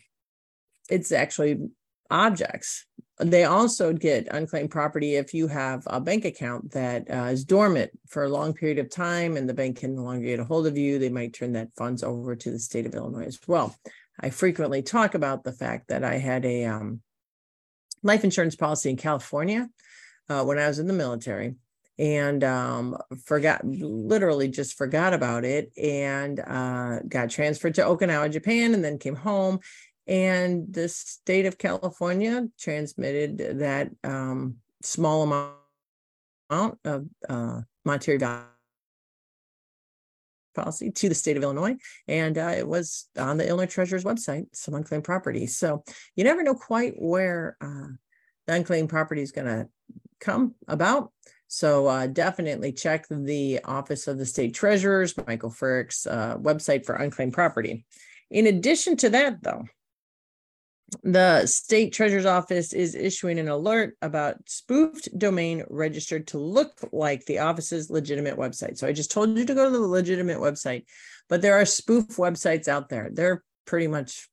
It's 0.90 1.12
actually 1.12 1.68
objects. 2.10 2.86
They 3.18 3.44
also 3.44 3.92
get 3.92 4.28
unclaimed 4.30 4.70
property 4.70 5.14
if 5.14 5.32
you 5.32 5.46
have 5.46 5.84
a 5.86 6.00
bank 6.00 6.24
account 6.24 6.72
that 6.72 7.08
uh, 7.10 7.28
is 7.30 7.44
dormant 7.44 7.92
for 8.08 8.24
a 8.24 8.28
long 8.28 8.52
period 8.52 8.78
of 8.78 8.90
time 8.90 9.36
and 9.36 9.48
the 9.48 9.54
bank 9.54 9.78
can 9.78 9.94
no 9.94 10.02
longer 10.02 10.26
get 10.26 10.40
a 10.40 10.44
hold 10.44 10.66
of 10.66 10.76
you. 10.76 10.98
They 10.98 11.10
might 11.10 11.32
turn 11.32 11.52
that 11.52 11.74
funds 11.76 12.02
over 12.02 12.34
to 12.34 12.50
the 12.50 12.58
state 12.58 12.86
of 12.86 12.94
Illinois 12.94 13.26
as 13.26 13.38
well. 13.46 13.74
I 14.20 14.30
frequently 14.30 14.82
talk 14.82 15.14
about 15.14 15.44
the 15.44 15.52
fact 15.52 15.88
that 15.88 16.04
I 16.04 16.18
had 16.18 16.44
a 16.44 16.64
um, 16.66 17.02
life 18.02 18.24
insurance 18.24 18.56
policy 18.56 18.90
in 18.90 18.96
California 18.96 19.68
uh, 20.28 20.44
when 20.44 20.58
I 20.58 20.66
was 20.66 20.78
in 20.78 20.86
the 20.86 20.92
military 20.92 21.54
and 21.98 22.42
um, 22.42 22.96
forgot 23.24 23.64
literally 23.64 24.48
just 24.48 24.76
forgot 24.76 25.14
about 25.14 25.44
it 25.44 25.72
and 25.78 26.40
uh, 26.40 27.00
got 27.08 27.30
transferred 27.30 27.74
to 27.76 27.82
Okinawa, 27.82 28.30
Japan, 28.30 28.74
and 28.74 28.84
then 28.84 28.98
came 28.98 29.16
home. 29.16 29.60
And 30.06 30.72
the 30.72 30.88
state 30.88 31.46
of 31.46 31.56
California 31.56 32.46
transmitted 32.58 33.58
that 33.60 33.90
um, 34.02 34.56
small 34.82 35.22
amount 35.22 36.78
of 36.84 37.06
uh, 37.28 37.60
monetary 37.84 38.18
value 38.18 38.44
policy 40.54 40.90
to 40.90 41.08
the 41.08 41.14
state 41.14 41.36
of 41.36 41.42
Illinois, 41.42 41.76
and 42.06 42.38
uh, 42.38 42.54
it 42.56 42.66
was 42.66 43.08
on 43.18 43.38
the 43.38 43.48
Illinois 43.48 43.66
Treasurer's 43.66 44.04
website, 44.04 44.46
some 44.52 44.74
unclaimed 44.74 45.04
property. 45.04 45.46
So 45.46 45.82
you 46.14 46.24
never 46.24 46.42
know 46.42 46.54
quite 46.54 46.94
where 46.96 47.56
uh, 47.60 47.88
the 48.46 48.54
unclaimed 48.54 48.88
property 48.88 49.22
is 49.22 49.32
going 49.32 49.46
to 49.46 49.68
come 50.20 50.54
about. 50.68 51.12
So 51.48 51.86
uh, 51.86 52.06
definitely 52.06 52.72
check 52.72 53.06
the 53.08 53.60
Office 53.64 54.08
of 54.08 54.18
the 54.18 54.26
State 54.26 54.54
Treasurers, 54.54 55.16
Michael 55.26 55.50
Frerichs' 55.50 56.06
uh, 56.06 56.36
website 56.38 56.84
for 56.84 56.96
unclaimed 56.96 57.32
property. 57.32 57.84
In 58.30 58.46
addition 58.46 58.96
to 58.98 59.10
that, 59.10 59.42
though, 59.42 59.64
the 61.02 61.46
state 61.46 61.92
treasurer's 61.92 62.26
office 62.26 62.72
is 62.72 62.94
issuing 62.94 63.38
an 63.38 63.48
alert 63.48 63.96
about 64.02 64.36
spoofed 64.48 65.08
domain 65.18 65.64
registered 65.68 66.26
to 66.28 66.38
look 66.38 66.78
like 66.92 67.24
the 67.24 67.40
office's 67.40 67.90
legitimate 67.90 68.36
website. 68.36 68.76
So 68.78 68.86
I 68.86 68.92
just 68.92 69.10
told 69.10 69.36
you 69.36 69.44
to 69.44 69.54
go 69.54 69.64
to 69.64 69.70
the 69.70 69.78
legitimate 69.78 70.38
website, 70.38 70.84
but 71.28 71.42
there 71.42 71.54
are 71.54 71.64
spoof 71.64 72.06
websites 72.16 72.68
out 72.68 72.88
there. 72.88 73.10
They're 73.12 73.42
pretty 73.66 73.86
much 73.86 74.28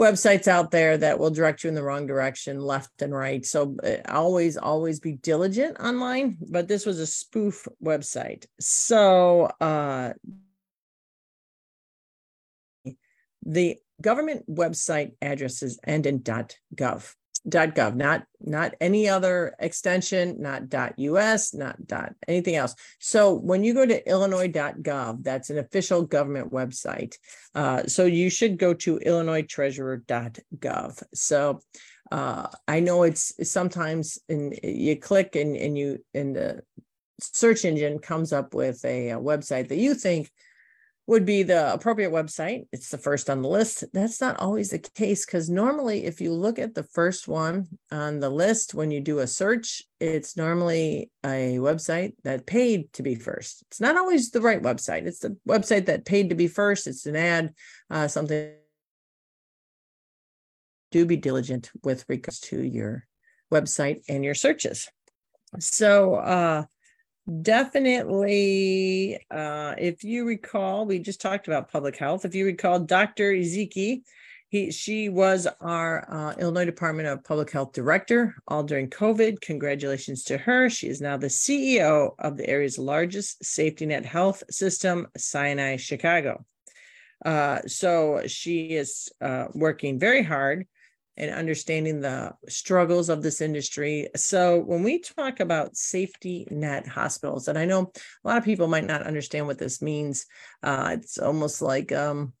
websites 0.00 0.46
out 0.46 0.70
there 0.70 0.96
that 0.96 1.18
will 1.18 1.30
direct 1.30 1.64
you 1.64 1.68
in 1.68 1.74
the 1.74 1.82
wrong 1.82 2.06
direction, 2.06 2.60
left 2.60 3.02
and 3.02 3.12
right. 3.12 3.44
So 3.44 3.76
uh, 3.82 3.96
always, 4.08 4.56
always 4.56 5.00
be 5.00 5.12
diligent 5.12 5.80
online. 5.80 6.38
But 6.40 6.68
this 6.68 6.86
was 6.86 7.00
a 7.00 7.06
spoof 7.06 7.66
website. 7.82 8.46
So 8.60 9.50
uh, 9.60 10.12
the 13.44 13.76
government 14.00 14.44
website 14.48 15.12
addresses 15.20 15.78
end 15.84 16.06
in 16.06 16.20
.gov. 16.20 17.14
.gov, 17.48 17.94
not 17.94 18.24
not 18.40 18.74
any 18.80 19.08
other 19.08 19.54
extension, 19.58 20.40
not 20.40 20.74
.us, 20.74 21.54
not 21.54 21.86
dot 21.86 22.14
anything 22.26 22.56
else. 22.56 22.74
So 22.98 23.34
when 23.34 23.62
you 23.64 23.74
go 23.74 23.86
to 23.86 24.08
illinois.gov, 24.08 25.22
that's 25.22 25.50
an 25.50 25.58
official 25.58 26.02
government 26.02 26.52
website. 26.52 27.14
Uh, 27.54 27.86
so 27.86 28.04
you 28.04 28.30
should 28.30 28.58
go 28.58 28.74
to 28.74 28.98
illinoistreasurer.gov. 28.98 31.02
So 31.14 31.60
uh, 32.10 32.48
I 32.66 32.80
know 32.80 33.02
it's 33.02 33.34
sometimes 33.50 34.18
in 34.28 34.54
you 34.62 34.96
click 34.96 35.36
and 35.36 35.56
and 35.56 35.76
you 35.76 36.04
in 36.14 36.32
the 36.32 36.62
search 37.20 37.64
engine 37.64 37.98
comes 37.98 38.32
up 38.32 38.54
with 38.54 38.84
a, 38.84 39.10
a 39.10 39.18
website 39.18 39.68
that 39.68 39.78
you 39.78 39.94
think 39.94 40.30
would 41.08 41.24
be 41.24 41.42
the 41.42 41.72
appropriate 41.72 42.12
website. 42.12 42.66
It's 42.70 42.90
the 42.90 42.98
first 42.98 43.30
on 43.30 43.40
the 43.40 43.48
list. 43.48 43.82
That's 43.94 44.20
not 44.20 44.38
always 44.38 44.68
the 44.68 44.78
case 44.78 45.24
because 45.24 45.48
normally, 45.48 46.04
if 46.04 46.20
you 46.20 46.34
look 46.34 46.58
at 46.58 46.74
the 46.74 46.82
first 46.82 47.26
one 47.26 47.66
on 47.90 48.20
the 48.20 48.28
list 48.28 48.74
when 48.74 48.90
you 48.90 49.00
do 49.00 49.20
a 49.20 49.26
search, 49.26 49.82
it's 50.00 50.36
normally 50.36 51.10
a 51.24 51.56
website 51.56 52.12
that 52.24 52.46
paid 52.46 52.92
to 52.92 53.02
be 53.02 53.14
first. 53.14 53.62
It's 53.68 53.80
not 53.80 53.96
always 53.96 54.30
the 54.30 54.42
right 54.42 54.62
website. 54.62 55.06
It's 55.06 55.20
the 55.20 55.34
website 55.48 55.86
that 55.86 56.04
paid 56.04 56.28
to 56.28 56.34
be 56.34 56.46
first. 56.46 56.86
It's 56.86 57.06
an 57.06 57.16
ad, 57.16 57.54
uh, 57.90 58.06
something. 58.06 58.52
Do 60.90 61.06
be 61.06 61.16
diligent 61.16 61.70
with 61.82 62.04
regards 62.06 62.40
to 62.40 62.62
your 62.62 63.06
website 63.50 64.02
and 64.10 64.22
your 64.22 64.34
searches. 64.34 64.90
So, 65.58 66.16
uh, 66.16 66.64
Definitely. 67.42 69.18
Uh, 69.30 69.74
if 69.76 70.02
you 70.02 70.24
recall, 70.24 70.86
we 70.86 70.98
just 70.98 71.20
talked 71.20 71.46
about 71.46 71.70
public 71.70 71.96
health. 71.96 72.24
If 72.24 72.34
you 72.34 72.46
recall, 72.46 72.80
Dr. 72.80 73.32
Ezike, 73.32 74.02
he, 74.48 74.70
she 74.70 75.10
was 75.10 75.46
our 75.60 76.06
uh, 76.10 76.34
Illinois 76.38 76.64
Department 76.64 77.06
of 77.06 77.22
Public 77.22 77.50
Health 77.50 77.74
director 77.74 78.34
all 78.48 78.62
during 78.62 78.88
COVID. 78.88 79.42
Congratulations 79.42 80.24
to 80.24 80.38
her. 80.38 80.70
She 80.70 80.88
is 80.88 81.02
now 81.02 81.18
the 81.18 81.26
CEO 81.26 82.14
of 82.18 82.38
the 82.38 82.48
area's 82.48 82.78
largest 82.78 83.44
safety 83.44 83.84
net 83.84 84.06
health 84.06 84.42
system, 84.50 85.06
Sinai 85.18 85.76
Chicago. 85.76 86.46
Uh, 87.26 87.60
so 87.66 88.22
she 88.26 88.68
is 88.68 89.10
uh, 89.20 89.48
working 89.52 89.98
very 89.98 90.22
hard 90.22 90.66
and 91.18 91.32
understanding 91.32 92.00
the 92.00 92.32
struggles 92.48 93.08
of 93.08 93.22
this 93.22 93.40
industry. 93.40 94.08
So, 94.14 94.60
when 94.60 94.84
we 94.84 95.00
talk 95.00 95.40
about 95.40 95.76
safety 95.76 96.46
net 96.50 96.86
hospitals, 96.86 97.48
and 97.48 97.58
I 97.58 97.64
know 97.64 97.92
a 98.24 98.28
lot 98.28 98.38
of 98.38 98.44
people 98.44 98.68
might 98.68 98.86
not 98.86 99.02
understand 99.02 99.48
what 99.48 99.58
this 99.58 99.82
means, 99.82 100.26
uh, 100.62 100.90
it's 100.92 101.18
almost 101.18 101.60
like, 101.60 101.90
um, 101.90 102.32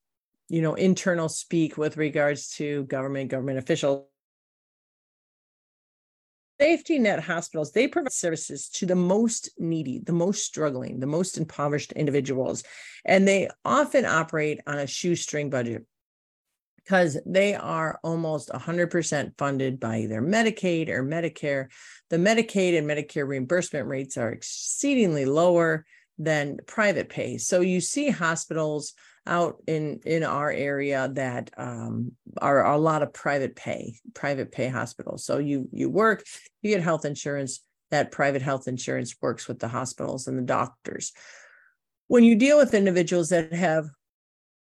you 0.48 0.62
know, 0.62 0.74
internal 0.74 1.28
speak 1.28 1.76
with 1.76 1.96
regards 1.96 2.50
to 2.54 2.84
government, 2.84 3.30
government 3.30 3.58
officials. 3.58 4.06
Safety 6.60 6.98
net 6.98 7.20
hospitals, 7.20 7.72
they 7.72 7.86
provide 7.86 8.12
services 8.12 8.68
to 8.68 8.86
the 8.86 8.96
most 8.96 9.50
needy, 9.58 10.00
the 10.04 10.12
most 10.12 10.44
struggling, 10.44 10.98
the 11.00 11.06
most 11.06 11.36
impoverished 11.36 11.92
individuals, 11.92 12.62
and 13.04 13.26
they 13.26 13.48
often 13.64 14.04
operate 14.04 14.60
on 14.66 14.78
a 14.78 14.86
shoestring 14.86 15.50
budget 15.50 15.84
because 16.88 17.18
they 17.26 17.54
are 17.54 18.00
almost 18.02 18.48
100% 18.48 19.36
funded 19.36 19.78
by 19.78 19.98
either 19.98 20.22
Medicaid 20.22 20.88
or 20.88 21.04
Medicare. 21.04 21.66
The 22.08 22.16
Medicaid 22.16 22.78
and 22.78 22.88
Medicare 22.88 23.28
reimbursement 23.28 23.86
rates 23.86 24.16
are 24.16 24.30
exceedingly 24.30 25.26
lower 25.26 25.84
than 26.16 26.56
private 26.66 27.10
pay. 27.10 27.36
So 27.36 27.60
you 27.60 27.82
see 27.82 28.08
hospitals 28.08 28.94
out 29.26 29.56
in 29.66 30.00
in 30.06 30.24
our 30.24 30.50
area 30.50 31.10
that 31.12 31.50
um, 31.58 32.12
are, 32.40 32.64
are 32.64 32.72
a 32.72 32.78
lot 32.78 33.02
of 33.02 33.12
private 33.12 33.54
pay, 33.54 33.98
private 34.14 34.50
pay 34.50 34.68
hospitals. 34.68 35.26
So 35.26 35.36
you 35.36 35.68
you 35.70 35.90
work, 35.90 36.24
you 36.62 36.72
get 36.72 36.82
health 36.82 37.04
insurance. 37.04 37.60
That 37.90 38.12
private 38.12 38.40
health 38.40 38.66
insurance 38.66 39.14
works 39.20 39.46
with 39.46 39.58
the 39.58 39.68
hospitals 39.68 40.26
and 40.26 40.38
the 40.38 40.42
doctors. 40.42 41.12
When 42.06 42.24
you 42.24 42.36
deal 42.36 42.56
with 42.56 42.72
individuals 42.72 43.28
that 43.28 43.52
have 43.52 43.90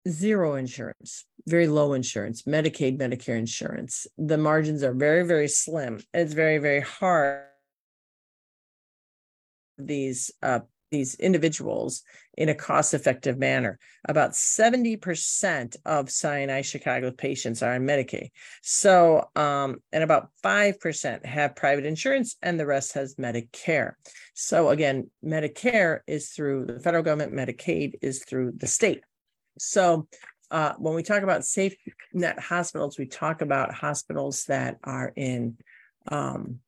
zero 0.08 0.56
insurance, 0.56 1.26
very 1.48 1.68
low 1.68 1.94
insurance, 1.94 2.44
Medicaid, 2.44 3.00
Medicare 3.00 3.38
insurance. 3.38 4.08
The 4.18 4.38
margins 4.38 4.84
are 4.84 4.94
very, 4.94 5.26
very 5.26 5.48
slim. 5.48 6.00
It's 6.14 6.34
very, 6.34 6.58
very 6.58 6.82
hard 6.82 7.44
these 9.78 10.32
uh, 10.42 10.60
these 10.94 11.16
individuals 11.16 12.04
in 12.38 12.50
a 12.50 12.56
cost-effective 12.56 13.40
manner. 13.40 13.80
About 14.08 14.34
70% 14.34 15.76
of 15.86 16.12
Sinai 16.12 16.62
Chicago 16.62 17.10
patients 17.10 17.64
are 17.64 17.74
on 17.74 17.82
Medicaid. 17.82 18.30
So, 18.62 19.28
um, 19.36 19.78
and 19.92 20.04
about 20.04 20.30
5% 20.44 21.26
have 21.26 21.56
private 21.56 21.86
insurance 21.86 22.36
and 22.44 22.60
the 22.60 22.68
rest 22.68 22.94
has 22.94 23.16
Medicare. 23.16 23.94
So 24.36 24.70
again, 24.70 25.10
Medicare 25.26 26.02
is 26.06 26.30
through 26.30 26.68
the 26.68 26.80
federal 26.80 27.04
government, 27.04 27.34
Medicaid 27.34 27.94
is 28.04 28.24
through 28.24 28.54
the 28.58 28.68
state. 28.68 29.02
So 29.58 30.08
uh, 30.52 30.74
when 30.78 30.94
we 30.94 31.04
talk 31.04 31.24
about 31.24 31.46
safe 31.46 31.76
net 32.14 32.40
hospitals, 32.40 32.98
we 32.98 33.08
talk 33.08 33.42
about 33.42 33.74
hospitals 33.74 34.46
that 34.46 34.78
are 34.84 35.12
in 35.16 35.58
um, 36.12 36.60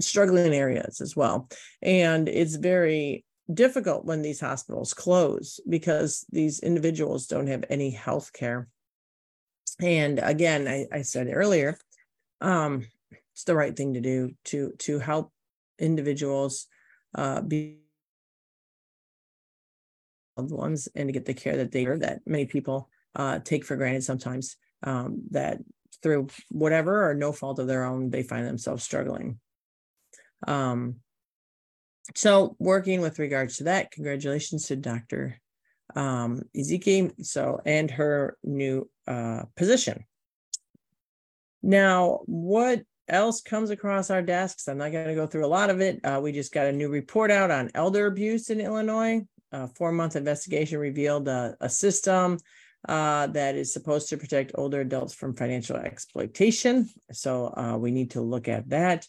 struggling 0.00 0.52
areas 0.52 1.00
as 1.00 1.14
well. 1.14 1.48
And 1.80 2.28
it's 2.28 2.56
very 2.56 3.24
difficult 3.52 4.04
when 4.04 4.22
these 4.22 4.40
hospitals 4.40 4.94
close 4.94 5.60
because 5.68 6.24
these 6.30 6.60
individuals 6.60 7.26
don't 7.26 7.46
have 7.46 7.64
any 7.70 7.90
health 7.90 8.32
care. 8.32 8.68
And 9.80 10.18
again, 10.18 10.68
I, 10.68 10.86
I 10.92 11.02
said 11.02 11.28
earlier, 11.32 11.78
um, 12.40 12.86
it's 13.32 13.44
the 13.44 13.54
right 13.54 13.74
thing 13.74 13.94
to 13.94 14.00
do 14.00 14.32
to 14.46 14.72
to 14.80 14.98
help 14.98 15.32
individuals 15.78 16.66
uh, 17.14 17.40
be 17.40 17.81
loved 20.36 20.50
ones 20.50 20.88
and 20.94 21.08
to 21.08 21.12
get 21.12 21.24
the 21.24 21.34
care 21.34 21.56
that 21.58 21.72
they 21.72 21.86
are 21.86 21.98
that 21.98 22.20
many 22.26 22.46
people 22.46 22.88
uh, 23.16 23.38
take 23.40 23.64
for 23.64 23.76
granted 23.76 24.02
sometimes 24.02 24.56
um, 24.82 25.22
that 25.30 25.58
through 26.02 26.28
whatever 26.50 27.08
or 27.08 27.14
no 27.14 27.32
fault 27.32 27.58
of 27.58 27.66
their 27.66 27.84
own 27.84 28.10
they 28.10 28.22
find 28.22 28.46
themselves 28.46 28.82
struggling. 28.82 29.38
Um, 30.46 30.96
so 32.14 32.56
working 32.58 33.00
with 33.00 33.18
regards 33.18 33.58
to 33.58 33.64
that 33.64 33.92
congratulations 33.92 34.66
to 34.66 34.76
dr 34.76 35.38
um, 35.94 36.42
so 37.22 37.60
and 37.64 37.90
her 37.90 38.36
new 38.42 38.88
uh, 39.06 39.42
position. 39.56 40.04
Now 41.62 42.20
what 42.24 42.82
else 43.08 43.42
comes 43.42 43.70
across 43.70 44.10
our 44.10 44.22
desks? 44.22 44.68
I'm 44.68 44.78
not 44.78 44.92
going 44.92 45.08
to 45.08 45.14
go 45.14 45.26
through 45.26 45.44
a 45.44 45.48
lot 45.48 45.70
of 45.70 45.80
it. 45.80 46.00
Uh, 46.02 46.20
we 46.22 46.32
just 46.32 46.52
got 46.52 46.66
a 46.66 46.72
new 46.72 46.88
report 46.88 47.30
out 47.30 47.50
on 47.50 47.70
elder 47.74 48.06
abuse 48.06 48.48
in 48.48 48.60
illinois 48.60 49.22
a 49.52 49.68
four 49.68 49.92
month 49.92 50.16
investigation 50.16 50.78
revealed 50.78 51.28
a, 51.28 51.56
a 51.60 51.68
system 51.68 52.38
uh, 52.88 53.28
that 53.28 53.54
is 53.54 53.72
supposed 53.72 54.08
to 54.08 54.16
protect 54.16 54.52
older 54.56 54.80
adults 54.80 55.14
from 55.14 55.34
financial 55.34 55.76
exploitation. 55.76 56.88
So 57.12 57.52
uh, 57.56 57.76
we 57.76 57.90
need 57.90 58.10
to 58.12 58.20
look 58.20 58.48
at 58.48 58.68
that. 58.70 59.06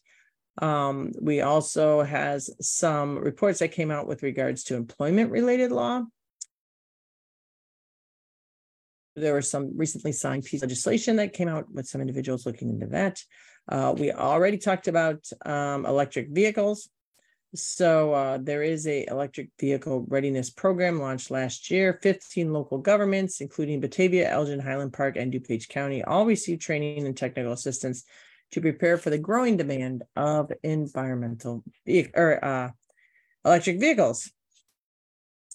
Um, 0.61 1.11
we 1.19 1.41
also 1.41 2.03
has 2.03 2.49
some 2.61 3.17
reports 3.17 3.59
that 3.59 3.69
came 3.69 3.89
out 3.89 4.07
with 4.07 4.21
regards 4.21 4.63
to 4.65 4.75
employment 4.75 5.31
related 5.31 5.71
law. 5.71 6.03
There 9.15 9.35
was 9.35 9.49
some 9.49 9.75
recently 9.75 10.11
signed 10.11 10.43
piece 10.43 10.61
of 10.61 10.69
legislation 10.69 11.15
that 11.17 11.33
came 11.33 11.47
out 11.47 11.71
with 11.71 11.87
some 11.87 12.01
individuals 12.01 12.45
looking 12.45 12.69
into 12.69 12.87
that. 12.87 13.19
Uh, 13.69 13.93
we 13.97 14.11
already 14.11 14.57
talked 14.57 14.87
about 14.87 15.25
um, 15.45 15.85
electric 15.85 16.29
vehicles. 16.29 16.89
So 17.55 18.13
uh, 18.13 18.39
there 18.41 18.63
is 18.63 18.87
a 18.87 19.05
electric 19.07 19.49
vehicle 19.59 20.05
readiness 20.07 20.49
program 20.49 20.99
launched 20.99 21.29
last 21.29 21.69
year. 21.69 21.99
15 22.01 22.51
local 22.51 22.79
governments, 22.79 23.41
including 23.41 23.79
Batavia, 23.79 24.29
Elgin, 24.29 24.59
Highland 24.59 24.93
Park, 24.93 25.17
and 25.17 25.31
DuPage 25.31 25.69
County, 25.69 26.03
all 26.03 26.25
received 26.25 26.61
training 26.61 27.05
and 27.05 27.15
technical 27.15 27.51
assistance 27.51 28.03
to 28.51 28.61
prepare 28.61 28.97
for 28.97 29.11
the 29.11 29.19
growing 29.19 29.57
demand 29.57 30.03
of 30.15 30.51
environmental 30.63 31.63
or 32.15 32.43
uh, 32.43 32.71
electric 33.45 33.79
vehicles. 33.79 34.31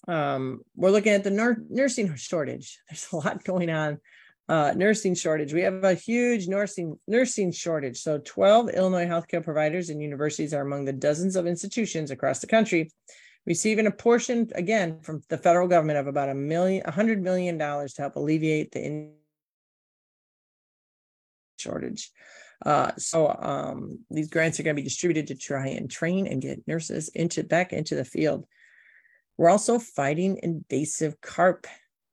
Um, 0.06 0.60
we're 0.76 0.90
looking 0.90 1.12
at 1.12 1.24
the 1.24 1.30
nur- 1.30 1.64
nursing 1.68 2.14
shortage. 2.14 2.78
There's 2.88 3.08
a 3.12 3.16
lot 3.16 3.44
going 3.52 3.70
on 3.70 3.98
uh, 4.48 4.72
nursing 4.76 5.14
shortage. 5.14 5.52
We 5.52 5.62
have 5.62 5.84
a 5.84 5.94
huge 5.94 6.48
nursing 6.48 6.98
nursing 7.06 7.52
shortage. 7.52 7.98
So 7.98 8.18
12 8.18 8.70
Illinois 8.70 9.06
healthcare 9.06 9.44
providers 9.44 9.90
and 9.90 10.00
universities 10.00 10.54
are 10.54 10.62
among 10.62 10.84
the 10.84 10.92
dozens 10.92 11.36
of 11.36 11.46
institutions 11.46 12.10
across 12.10 12.40
the 12.40 12.46
country 12.46 12.90
receiving 13.48 13.86
a 13.86 13.90
portion 13.90 14.46
again 14.56 15.00
from 15.00 15.22
the 15.30 15.38
federal 15.38 15.66
government 15.66 15.98
of 15.98 16.06
about 16.06 16.28
a 16.28 16.34
million, 16.34 16.82
a 16.84 16.90
hundred 16.90 17.22
million 17.22 17.56
dollars 17.56 17.94
to 17.94 18.02
help 18.02 18.16
alleviate 18.16 18.72
the 18.72 19.08
shortage. 21.58 22.10
Uh, 22.66 22.92
so 22.98 23.34
um, 23.40 24.00
these 24.10 24.28
grants 24.28 24.60
are 24.60 24.64
going 24.64 24.76
to 24.76 24.82
be 24.82 24.86
distributed 24.86 25.28
to 25.28 25.34
try 25.34 25.68
and 25.68 25.90
train 25.90 26.26
and 26.26 26.42
get 26.42 26.66
nurses 26.66 27.08
into 27.14 27.42
back 27.42 27.72
into 27.72 27.94
the 27.94 28.04
field. 28.04 28.44
We're 29.38 29.48
also 29.48 29.78
fighting 29.78 30.40
invasive 30.42 31.18
carp. 31.22 31.66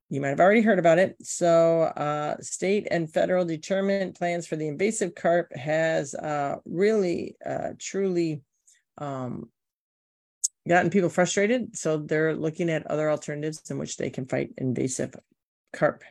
You 0.10 0.22
might 0.22 0.30
have 0.30 0.40
already 0.40 0.62
heard 0.62 0.80
about 0.80 1.00
it. 1.00 1.16
So, 1.24 1.82
uh, 1.82 2.38
state 2.40 2.88
and 2.92 3.12
federal 3.12 3.44
determined 3.44 4.16
plans 4.16 4.46
for 4.46 4.56
the 4.56 4.68
invasive 4.68 5.16
carp 5.16 5.56
has 5.56 6.14
uh, 6.14 6.58
really, 6.66 7.36
uh, 7.44 7.70
truly 7.80 8.42
um, 9.00 9.50
gotten 10.68 10.92
people 10.92 11.10
frustrated. 11.10 11.76
So 11.76 11.98
they're 11.98 12.36
looking 12.36 12.70
at 12.70 12.88
other 12.88 13.10
alternatives 13.10 13.64
in 13.70 13.78
which 13.78 13.98
they 13.98 14.10
can 14.10 14.28
fight 14.28 14.52
invasive 14.58 15.16
carp. 15.74 16.04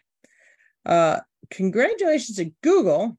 Uh, 0.84 1.20
congratulations 1.50 2.36
to 2.36 2.52
Google 2.62 3.16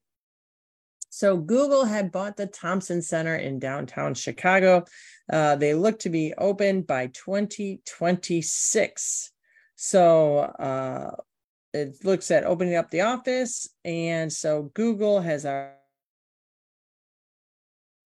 so 1.15 1.38
Google 1.38 1.86
had 1.86 2.11
bought 2.11 2.36
the 2.36 2.45
Thompson 2.45 3.01
Center 3.01 3.38
in 3.38 3.57
downtown 3.57 4.15
Chicago. 4.15 4.84
Uh, 5.32 5.55
they 5.55 5.73
look 5.73 5.99
to 5.99 6.09
be 6.09 6.34
open 6.38 6.82
by 6.82 7.07
2026. 7.07 9.32
So 9.76 10.39
uh, 10.39 11.11
it 11.73 12.03
looks 12.03 12.32
at 12.32 12.45
opening 12.45 12.76
up 12.76 12.89
the 12.91 13.01
office. 13.01 13.69
And 13.84 14.32
so 14.32 14.71
Google 14.73 15.21
has 15.21 15.45
our 15.45 15.73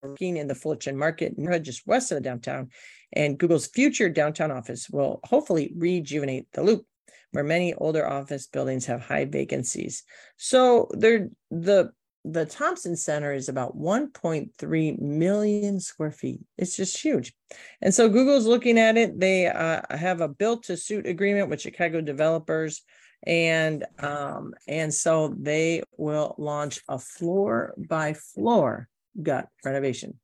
working 0.01 0.38
in 0.38 0.47
the 0.47 0.55
Fulton 0.55 0.97
Market 0.97 1.36
just 1.61 1.86
west 1.86 2.11
of 2.11 2.17
the 2.17 2.22
downtown. 2.22 2.70
And 3.13 3.38
Google's 3.38 3.67
future 3.67 4.09
downtown 4.09 4.51
office 4.51 4.89
will 4.89 5.20
hopefully 5.24 5.74
rejuvenate 5.76 6.47
the 6.53 6.63
loop 6.63 6.86
where 7.32 7.43
many 7.43 7.74
older 7.76 8.07
office 8.07 8.47
buildings 8.47 8.86
have 8.86 9.01
high 9.01 9.26
vacancies. 9.26 10.03
So 10.38 10.89
they're 10.91 11.30
the 11.51 11.91
the 12.26 12.45
Thompson 12.45 12.95
Center 12.95 13.34
is 13.34 13.49
about 13.49 13.78
1.3 13.78 14.99
million 14.99 15.80
square 15.80 16.11
feet. 16.11 16.41
It's 16.57 16.76
just 16.76 16.97
huge. 16.97 17.34
And 17.82 17.93
so 17.93 18.09
Google's 18.09 18.45
looking 18.45 18.78
at 18.78 18.97
it. 18.97 19.20
They 19.20 19.47
uh, 19.47 19.82
have 19.89 20.22
a 20.22 20.28
built 20.28 20.63
to 20.63 20.78
suit 20.78 21.07
agreement 21.07 21.49
with 21.49 21.61
Chicago 21.61 22.01
developers. 22.01 22.82
And 23.26 23.86
um, 23.99 24.53
and 24.67 24.93
so 24.93 25.34
they 25.38 25.84
will 25.97 26.36
launch 26.38 26.82
a 26.88 26.97
floor 26.97 27.74
by 27.78 28.13
floor 28.13 28.88
gut 29.22 29.47
renovation. 29.65 30.20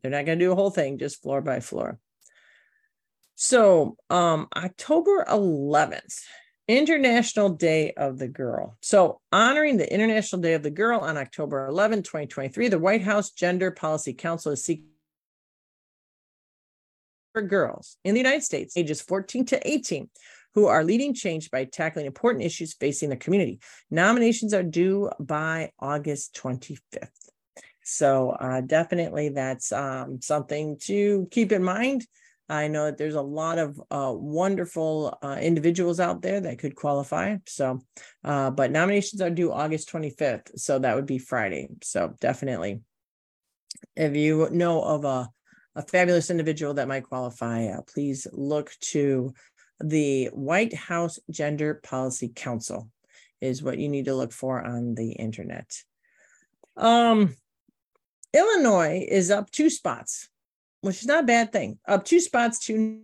They're 0.00 0.10
not 0.10 0.24
going 0.24 0.38
to 0.38 0.44
do 0.44 0.52
a 0.52 0.56
whole 0.56 0.70
thing, 0.70 0.98
just 0.98 1.22
floor 1.22 1.42
by 1.42 1.60
floor. 1.60 1.98
So 3.34 3.96
um, 4.10 4.48
October 4.56 5.24
11th 5.28 6.20
International 6.68 7.48
Day 7.48 7.92
of 7.92 8.18
the 8.18 8.28
Girl. 8.28 8.76
So, 8.82 9.20
honoring 9.32 9.78
the 9.78 9.92
International 9.92 10.42
Day 10.42 10.52
of 10.52 10.62
the 10.62 10.70
Girl 10.70 11.00
on 11.00 11.16
October 11.16 11.66
11, 11.66 12.02
2023, 12.02 12.68
the 12.68 12.78
White 12.78 13.02
House 13.02 13.30
Gender 13.30 13.70
Policy 13.70 14.12
Council 14.12 14.52
is 14.52 14.62
seeking 14.62 14.84
for 17.32 17.40
girls 17.40 17.96
in 18.04 18.14
the 18.14 18.20
United 18.20 18.42
States, 18.42 18.76
ages 18.76 19.00
14 19.00 19.46
to 19.46 19.68
18, 19.68 20.10
who 20.54 20.66
are 20.66 20.84
leading 20.84 21.14
change 21.14 21.50
by 21.50 21.64
tackling 21.64 22.04
important 22.04 22.44
issues 22.44 22.74
facing 22.74 23.08
the 23.08 23.16
community. 23.16 23.60
Nominations 23.90 24.52
are 24.52 24.62
due 24.62 25.10
by 25.18 25.72
August 25.78 26.38
25th. 26.42 27.08
So, 27.82 28.30
uh, 28.32 28.60
definitely 28.60 29.30
that's 29.30 29.72
um, 29.72 30.20
something 30.20 30.76
to 30.82 31.28
keep 31.30 31.50
in 31.50 31.62
mind. 31.62 32.06
I 32.48 32.68
know 32.68 32.86
that 32.86 32.96
there's 32.96 33.14
a 33.14 33.22
lot 33.22 33.58
of 33.58 33.80
uh, 33.90 34.12
wonderful 34.14 35.18
uh, 35.22 35.38
individuals 35.40 36.00
out 36.00 36.22
there 36.22 36.40
that 36.40 36.58
could 36.58 36.74
qualify. 36.74 37.36
So, 37.46 37.80
uh, 38.24 38.50
but 38.50 38.70
nominations 38.70 39.20
are 39.20 39.30
due 39.30 39.52
August 39.52 39.92
25th. 39.92 40.58
So 40.58 40.78
that 40.78 40.96
would 40.96 41.06
be 41.06 41.18
Friday. 41.18 41.68
So 41.82 42.14
definitely, 42.20 42.80
if 43.96 44.16
you 44.16 44.48
know 44.50 44.82
of 44.82 45.04
a, 45.04 45.28
a 45.74 45.82
fabulous 45.82 46.30
individual 46.30 46.74
that 46.74 46.88
might 46.88 47.04
qualify, 47.04 47.66
uh, 47.66 47.82
please 47.82 48.26
look 48.32 48.72
to 48.80 49.34
the 49.80 50.26
White 50.32 50.74
House 50.74 51.18
Gender 51.30 51.80
Policy 51.84 52.32
Council 52.34 52.90
is 53.40 53.62
what 53.62 53.78
you 53.78 53.88
need 53.88 54.06
to 54.06 54.14
look 54.14 54.32
for 54.32 54.64
on 54.64 54.94
the 54.94 55.12
internet. 55.12 55.82
Um, 56.76 57.36
Illinois 58.32 59.06
is 59.08 59.30
up 59.30 59.50
two 59.50 59.70
spots 59.70 60.28
which 60.80 61.00
is 61.00 61.06
not 61.06 61.24
a 61.24 61.26
bad 61.26 61.52
thing. 61.52 61.78
Up 61.86 62.04
two 62.04 62.20
spots 62.20 62.58
to 62.66 63.00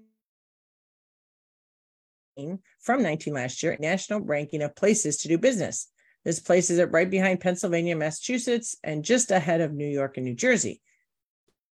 from 2.80 3.02
19 3.02 3.32
last 3.32 3.62
year, 3.62 3.76
national 3.78 4.20
ranking 4.20 4.62
of 4.62 4.74
places 4.74 5.18
to 5.18 5.28
do 5.28 5.38
business. 5.38 5.88
This 6.24 6.40
places 6.40 6.78
it 6.78 6.90
right 6.90 7.08
behind 7.08 7.40
Pennsylvania, 7.40 7.96
Massachusetts, 7.96 8.76
and 8.82 9.04
just 9.04 9.30
ahead 9.30 9.60
of 9.60 9.72
New 9.72 9.86
York 9.86 10.16
and 10.16 10.24
New 10.24 10.34
Jersey. 10.34 10.80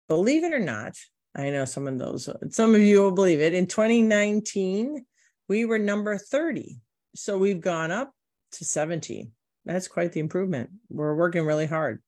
Believe 0.07 0.43
it 0.43 0.53
or 0.53 0.59
not, 0.59 0.95
I 1.35 1.51
know 1.51 1.65
some 1.65 1.87
of 1.87 1.99
those, 1.99 2.29
some 2.49 2.73
of 2.73 2.81
you 2.81 3.01
will 3.01 3.11
believe 3.11 3.41
it. 3.41 3.53
In 3.53 3.67
2019, 3.67 5.05
we 5.47 5.65
were 5.65 5.79
number 5.79 6.17
30. 6.17 6.81
So 7.15 7.37
we've 7.37 7.61
gone 7.61 7.91
up 7.91 8.11
to 8.53 8.65
17. 8.65 9.31
That's 9.65 9.87
quite 9.87 10.13
the 10.13 10.19
improvement. 10.19 10.71
We're 10.89 11.15
working 11.15 11.45
really 11.45 11.67
hard. 11.67 12.01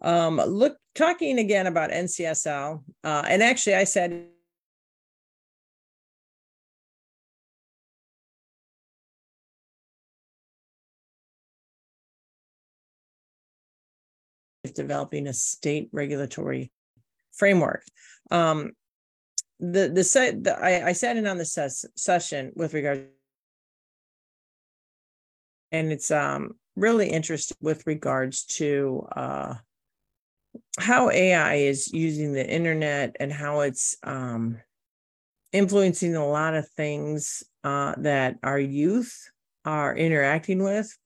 Um, 0.00 0.36
look, 0.36 0.76
talking 0.94 1.38
again 1.38 1.66
about 1.66 1.90
NCSL, 1.90 2.82
uh, 3.04 3.22
and 3.28 3.42
actually, 3.42 3.74
I 3.74 3.84
said 3.84 4.28
developing 14.74 15.26
a 15.26 15.32
state 15.32 15.88
regulatory 15.92 16.70
framework. 17.32 17.82
Um, 18.30 18.72
the 19.60 19.88
the 19.88 20.04
set 20.04 20.46
I, 20.46 20.88
I 20.88 20.92
sat 20.92 21.16
in 21.16 21.26
on 21.26 21.38
the 21.38 21.44
ses- 21.44 21.84
session 21.96 22.52
with 22.54 22.74
regard, 22.74 23.08
and 25.72 25.90
it's 25.90 26.10
um 26.12 26.52
really 26.76 27.08
interesting 27.08 27.56
with 27.60 27.84
regards 27.86 28.44
to 28.44 29.06
uh, 29.16 29.54
how 30.78 31.10
AI 31.10 31.54
is 31.54 31.92
using 31.92 32.32
the 32.32 32.48
internet 32.48 33.16
and 33.20 33.32
how 33.32 33.60
it's 33.60 33.96
um, 34.02 34.58
influencing 35.52 36.16
a 36.16 36.26
lot 36.26 36.54
of 36.54 36.68
things 36.70 37.42
uh, 37.64 37.94
that 37.98 38.36
our 38.42 38.58
youth 38.58 39.30
are 39.64 39.96
interacting 39.96 40.62
with. 40.62 40.96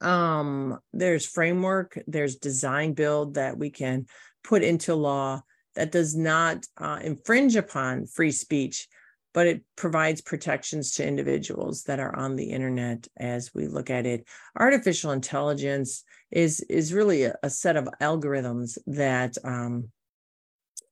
Um, 0.00 0.80
there's 0.92 1.26
framework, 1.26 1.98
there's 2.06 2.36
design 2.36 2.94
build 2.94 3.34
that 3.34 3.56
we 3.56 3.70
can 3.70 4.06
put 4.42 4.62
into 4.62 4.94
law 4.94 5.42
that 5.74 5.92
does 5.92 6.16
not 6.16 6.64
uh, 6.78 6.98
infringe 7.02 7.54
upon 7.54 8.06
free 8.06 8.32
speech, 8.32 8.88
but 9.36 9.46
it 9.46 9.62
provides 9.76 10.22
protections 10.22 10.92
to 10.92 11.06
individuals 11.06 11.82
that 11.82 12.00
are 12.00 12.16
on 12.16 12.36
the 12.36 12.52
internet 12.52 13.06
as 13.18 13.52
we 13.54 13.66
look 13.66 13.90
at 13.90 14.06
it. 14.06 14.26
Artificial 14.58 15.12
intelligence 15.12 16.04
is 16.30 16.60
is 16.70 16.94
really 16.94 17.24
a, 17.24 17.34
a 17.42 17.50
set 17.50 17.76
of 17.76 17.86
algorithms 18.00 18.78
that 18.86 19.36
um, 19.44 19.90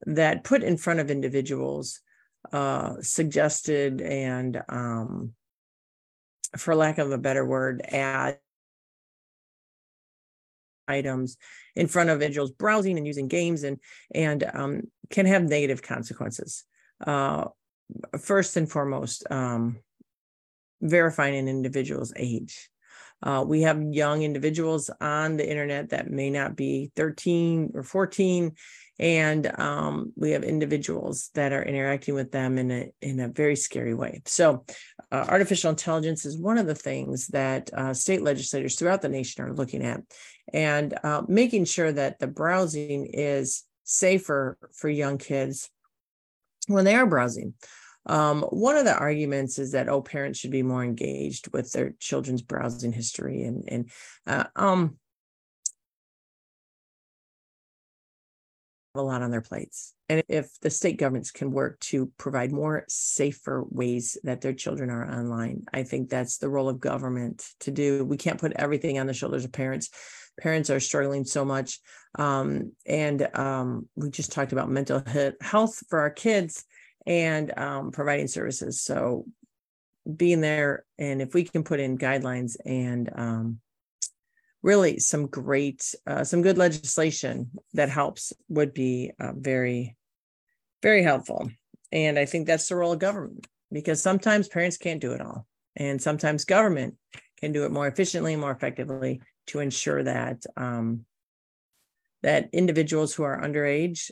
that 0.05 0.45
put 0.45 0.62
in 0.62 0.76
front 0.76 1.01
of 1.01 1.11
individuals 1.11 2.01
uh, 2.53 2.97
suggested 3.01 4.03
and 4.03 4.62
um, 4.68 5.32
for 6.59 6.74
lack 6.74 6.99
of 6.99 7.12
a 7.12 7.18
better 7.18 7.47
word 7.47 7.80
ad 7.88 8.38
items 10.86 11.38
in 11.74 11.86
front 11.86 12.11
of 12.11 12.16
individuals 12.16 12.51
browsing 12.51 12.99
and 12.99 13.07
using 13.07 13.26
games 13.26 13.62
and 13.62 13.78
and 14.14 14.45
um, 14.53 14.82
can 15.09 15.24
have 15.24 15.42
negative 15.45 15.80
consequences 15.80 16.64
uh, 17.07 17.47
first 18.18 18.57
and 18.57 18.70
foremost 18.70 19.24
um, 19.30 19.78
verifying 20.80 21.37
an 21.37 21.49
individual's 21.49 22.12
age 22.16 22.70
uh, 23.24 23.43
we 23.47 23.62
have 23.62 23.82
young 23.82 24.22
individuals 24.22 24.91
on 25.01 25.37
the 25.37 25.49
internet 25.49 25.89
that 25.91 26.11
may 26.11 26.28
not 26.28 26.57
be 26.57 26.91
13 26.95 27.72
or 27.74 27.82
14, 27.82 28.53
and 28.99 29.59
um, 29.59 30.12
we 30.14 30.32
have 30.32 30.45
individuals 30.45 31.30
that 31.35 31.53
are 31.53 31.62
interacting 31.62 32.14
with 32.14 32.30
them 32.30 32.59
in 32.59 32.70
a 32.70 32.91
in 33.01 33.20
a 33.20 33.28
very 33.28 33.57
scary 33.57 33.95
way. 33.95 34.20
So, 34.26 34.64
uh, 35.11 35.24
artificial 35.28 35.70
intelligence 35.70 36.26
is 36.26 36.39
one 36.39 36.59
of 36.59 36.66
the 36.66 36.74
things 36.74 37.28
that 37.28 37.72
uh, 37.72 37.95
state 37.95 38.22
legislators 38.22 38.76
throughout 38.76 39.01
the 39.01 39.09
nation 39.09 39.43
are 39.43 39.55
looking 39.55 39.82
at, 39.82 40.03
and 40.53 40.95
uh, 41.03 41.22
making 41.26 41.64
sure 41.64 41.93
that 41.93 42.18
the 42.18 42.28
browsing 42.28 43.07
is 43.07 43.64
safer 43.85 44.59
for 44.74 44.91
young 44.91 45.16
kids 45.16 45.70
when 46.66 46.84
they 46.84 46.94
are 46.94 47.06
browsing. 47.06 47.54
Um, 48.06 48.42
one 48.42 48.76
of 48.76 48.84
the 48.84 48.96
arguments 48.96 49.58
is 49.58 49.72
that 49.72 49.88
oh, 49.88 50.02
parents 50.02 50.38
should 50.38 50.50
be 50.50 50.62
more 50.62 50.84
engaged 50.84 51.52
with 51.52 51.72
their 51.72 51.94
children's 51.98 52.42
browsing 52.42 52.92
history, 52.92 53.44
and 53.44 53.64
and 53.66 53.90
uh, 54.26 54.44
um, 54.56 54.98
a 58.94 59.02
lot 59.02 59.22
on 59.22 59.30
their 59.30 59.40
plates. 59.40 59.94
And 60.08 60.22
if 60.28 60.50
the 60.60 60.70
state 60.70 60.98
governments 60.98 61.30
can 61.30 61.50
work 61.50 61.80
to 61.80 62.12
provide 62.18 62.52
more 62.52 62.84
safer 62.88 63.64
ways 63.68 64.18
that 64.22 64.40
their 64.40 64.52
children 64.52 64.90
are 64.90 65.10
online, 65.10 65.64
I 65.72 65.82
think 65.82 66.10
that's 66.10 66.38
the 66.38 66.50
role 66.50 66.68
of 66.68 66.78
government 66.78 67.46
to 67.60 67.70
do. 67.70 68.04
We 68.04 68.18
can't 68.18 68.40
put 68.40 68.52
everything 68.56 68.98
on 68.98 69.06
the 69.06 69.14
shoulders 69.14 69.44
of 69.44 69.52
parents. 69.52 69.88
Parents 70.41 70.70
are 70.70 70.80
struggling 70.80 71.24
so 71.24 71.45
much. 71.45 71.80
Um, 72.18 72.72
and 72.87 73.28
um, 73.37 73.89
we 73.97 74.11
just 74.11 74.32
talked 74.32 74.53
about 74.53 74.70
mental 74.70 75.03
health 75.41 75.82
for 75.89 76.01
our 76.01 76.11
kids 76.11 76.64
and 77.07 77.57
um, 77.59 77.91
providing 77.91 78.28
services. 78.28 78.80
So 78.80 79.26
being 80.16 80.41
there, 80.41 80.85
and 80.99 81.22
if 81.22 81.35
we 81.35 81.45
can 81.45 81.64
put 81.64 81.80
in 81.80 81.99
guidelines 81.99 82.57
and 82.64 83.11
um, 83.14 83.61
really 84.62 84.99
some 84.99 85.26
great, 85.26 85.95
uh, 86.07 86.24
some 86.24 86.43
good 86.43 86.59
legislation 86.59 87.51
that 87.74 87.89
helps 87.89 88.32
would 88.49 88.74
be 88.74 89.12
uh, 89.20 89.32
very, 89.37 89.97
very 90.82 91.03
helpful. 91.03 91.51
And 91.93 92.18
I 92.18 92.26
think 92.26 92.47
that's 92.47 92.68
the 92.68 92.76
role 92.76 92.93
of 92.93 92.99
government 92.99 93.47
because 93.70 94.03
sometimes 94.03 94.49
parents 94.49 94.76
can't 94.76 95.01
do 95.01 95.12
it 95.12 95.20
all. 95.20 95.47
And 95.76 96.01
sometimes 96.01 96.45
government 96.45 96.95
can 97.41 97.53
do 97.53 97.64
it 97.64 97.72
more 97.72 97.87
efficiently 97.87 98.37
more 98.37 98.53
effectively 98.53 99.20
to 99.47 99.61
ensure 99.61 100.03
that 100.03 100.45
um, 100.57 101.05
that 102.22 102.49
individuals 102.53 103.14
who 103.14 103.22
are 103.22 103.40
underage 103.42 104.11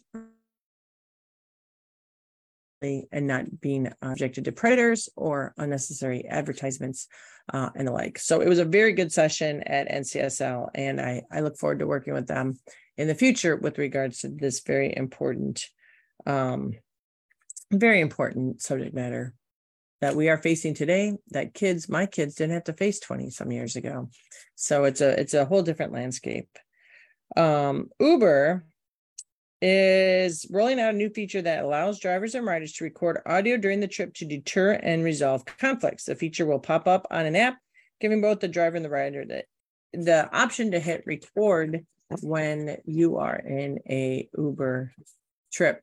and 2.82 3.26
not 3.26 3.60
being 3.60 3.90
subjected 4.02 4.44
to 4.44 4.52
predators 4.52 5.08
or 5.16 5.54
unnecessary 5.56 6.26
advertisements 6.26 7.06
uh, 7.52 7.70
and 7.74 7.88
the 7.88 7.92
like. 7.92 8.18
So 8.18 8.40
it 8.40 8.48
was 8.48 8.58
a 8.58 8.64
very 8.64 8.92
good 8.92 9.12
session 9.12 9.62
at 9.62 9.88
NCSL, 9.88 10.68
and 10.74 11.00
I, 11.00 11.22
I 11.30 11.40
look 11.40 11.56
forward 11.56 11.78
to 11.78 11.86
working 11.86 12.12
with 12.12 12.26
them 12.26 12.58
in 12.96 13.08
the 13.08 13.14
future 13.14 13.56
with 13.56 13.78
regards 13.78 14.18
to 14.18 14.28
this 14.28 14.60
very 14.60 14.94
important, 14.94 15.66
um, 16.26 16.72
very 17.70 18.00
important 18.00 18.60
subject 18.62 18.94
matter 18.94 19.34
that 20.02 20.16
we 20.16 20.28
are 20.28 20.36
facing 20.36 20.74
today 20.74 21.14
that 21.30 21.54
kids, 21.54 21.88
my 21.88 22.06
kids 22.06 22.34
didn't 22.34 22.54
have 22.54 22.64
to 22.64 22.72
face 22.72 22.98
20 22.98 23.30
some 23.30 23.52
years 23.52 23.76
ago. 23.76 24.10
So 24.56 24.82
it's 24.82 25.00
a 25.00 25.18
it's 25.18 25.32
a 25.32 25.44
whole 25.44 25.62
different 25.62 25.92
landscape. 25.92 26.48
Um, 27.36 27.88
Uber 28.00 28.66
is 29.62 30.44
rolling 30.50 30.80
out 30.80 30.92
a 30.92 30.96
new 30.96 31.08
feature 31.08 31.40
that 31.40 31.62
allows 31.62 32.00
drivers 32.00 32.34
and 32.34 32.44
riders 32.44 32.72
to 32.72 32.84
record 32.84 33.22
audio 33.26 33.56
during 33.56 33.78
the 33.78 33.86
trip 33.86 34.12
to 34.14 34.24
deter 34.24 34.72
and 34.72 35.04
resolve 35.04 35.44
conflicts. 35.44 36.04
The 36.04 36.16
feature 36.16 36.46
will 36.46 36.58
pop 36.58 36.88
up 36.88 37.06
on 37.12 37.24
an 37.24 37.36
app, 37.36 37.58
giving 38.00 38.20
both 38.20 38.40
the 38.40 38.48
driver 38.48 38.74
and 38.74 38.84
the 38.84 38.90
rider 38.90 39.24
the, 39.24 39.44
the 39.92 40.28
option 40.36 40.72
to 40.72 40.80
hit 40.80 41.04
record 41.06 41.86
when 42.22 42.76
you 42.84 43.18
are 43.18 43.36
in 43.36 43.78
a 43.88 44.28
Uber 44.36 44.92
trip. 45.52 45.80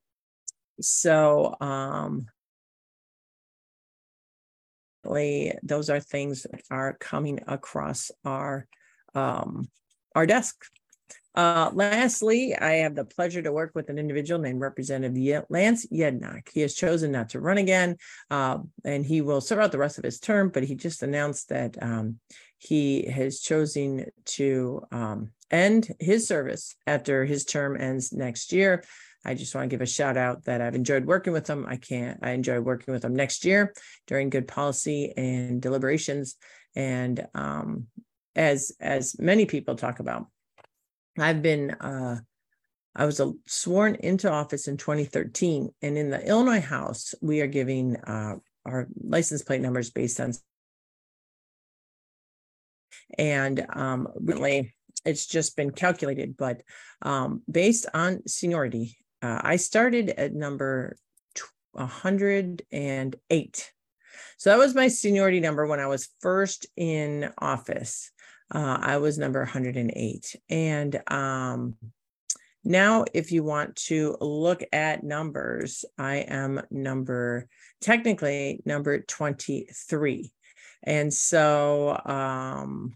So 0.82 1.56
um 1.62 2.28
those 5.04 5.90
are 5.90 6.00
things 6.00 6.44
that 6.44 6.62
are 6.70 6.98
coming 7.00 7.40
across 7.48 8.12
our 8.26 8.68
um 9.16 9.70
our 10.16 10.26
desk 10.26 10.56
uh, 11.36 11.70
lastly, 11.74 12.56
I 12.56 12.72
have 12.78 12.96
the 12.96 13.06
pleasure 13.06 13.42
to 13.42 13.52
work 13.52 13.72
with 13.76 13.90
an 13.90 14.00
individual 14.00 14.42
named 14.42 14.60
Representative 14.60 15.46
Lance 15.50 15.86
Yednock. 15.88 16.50
He 16.52 16.62
has 16.62 16.74
chosen 16.74 17.12
not 17.12 17.30
to 17.30 17.40
run 17.40 17.58
again, 17.58 17.98
uh, 18.32 18.58
and 18.84 19.06
he 19.06 19.22
will 19.22 19.40
serve 19.40 19.60
out 19.60 19.72
the 19.72 19.78
rest 19.78 19.98
of 19.98 20.04
his 20.04 20.20
term, 20.20 20.50
but 20.50 20.64
he 20.64 20.76
just 20.76 21.04
announced 21.04 21.50
that 21.50 21.82
um, 21.82 22.20
he 22.58 23.06
has 23.06 23.40
chosen 23.40 24.08
to 24.26 24.82
um, 24.92 25.32
end 25.52 25.88
his 26.00 26.28
service 26.28 26.76
after 26.86 27.26
his 27.26 27.46
term 27.46 27.80
ends 27.80 28.12
next 28.12 28.52
year. 28.52 28.84
I 29.26 29.34
just 29.34 29.54
want 29.54 29.70
to 29.70 29.74
give 29.74 29.82
a 29.82 29.86
shout 29.86 30.18
out 30.18 30.46
that 30.46 30.62
I've 30.62 30.76
enjoyed 30.76 31.06
working 31.06 31.34
with 31.34 31.46
them. 31.46 31.66
I 31.68 31.76
can't, 31.76 32.20
I 32.22 32.32
enjoy 32.32 32.60
working 32.60 32.94
with 32.94 33.02
them 33.02 33.16
next 33.16 33.44
year 33.44 33.74
during 34.08 34.30
good 34.30 34.48
policy 34.48 35.14
and 35.18 35.62
deliberations. 35.62 36.36
And 36.76 37.28
um, 37.34 37.88
as 38.36 38.72
as 38.80 39.20
many 39.20 39.46
people 39.46 39.76
talk 39.76 40.00
about, 40.00 40.28
I've 41.18 41.42
been 41.42 41.72
uh, 41.72 42.20
I 42.96 43.06
was 43.06 43.20
a, 43.20 43.34
sworn 43.46 43.96
into 43.96 44.32
office 44.32 44.68
in 44.68 44.78
2013, 44.78 45.70
and 45.82 45.98
in 45.98 46.10
the 46.10 46.26
Illinois 46.26 46.62
House, 46.62 47.14
we 47.22 47.42
are 47.42 47.48
giving 47.48 47.96
uh, 47.98 48.36
our 48.66 48.88
license 49.02 49.44
plate 49.44 49.62
numbers 49.62 49.90
based 49.90 50.20
on, 50.20 50.34
and 53.18 53.66
um, 53.74 54.08
really, 54.16 54.74
it's 55.06 55.28
just 55.28 55.56
been 55.56 55.72
calculated, 55.72 56.36
but 56.36 56.62
um, 57.02 57.42
based 57.50 57.86
on 57.94 58.28
seniority, 58.28 58.98
uh, 59.22 59.42
I 59.44 59.58
started 59.58 60.10
at 60.10 60.34
number 60.34 60.98
108. 61.72 63.72
So 64.38 64.50
that 64.50 64.58
was 64.58 64.76
my 64.76 64.88
seniority 64.88 65.40
number 65.40 65.68
when 65.68 65.80
I 65.80 65.88
was 65.88 66.10
first 66.22 66.66
in 66.76 67.32
office 67.38 68.12
uh, 68.54 68.78
I 68.82 68.98
was 68.98 69.18
number 69.18 69.40
108. 69.40 70.36
And 70.50 71.02
um, 71.08 71.76
now, 72.64 73.06
if 73.14 73.32
you 73.32 73.44
want 73.44 73.76
to 73.88 74.18
look 74.20 74.64
at 74.74 75.04
numbers, 75.04 75.86
I 75.98 76.18
am 76.18 76.62
number, 76.72 77.48
technically, 77.82 78.62
number 78.66 79.00
23. 79.00 80.32
And 80.84 81.14
so, 81.14 82.02
um, 82.06 82.96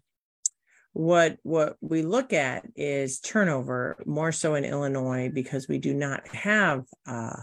what 0.94 1.38
what 1.42 1.76
we 1.82 2.04
look 2.04 2.34
at 2.34 2.66
is 2.76 3.20
turnover 3.20 3.98
more 4.06 4.32
so 4.32 4.54
in 4.56 4.64
Illinois 4.64 5.30
because 5.34 5.68
we 5.68 5.80
do 5.80 5.94
not 5.94 6.28
have 6.28 6.86
uh, 7.08 7.42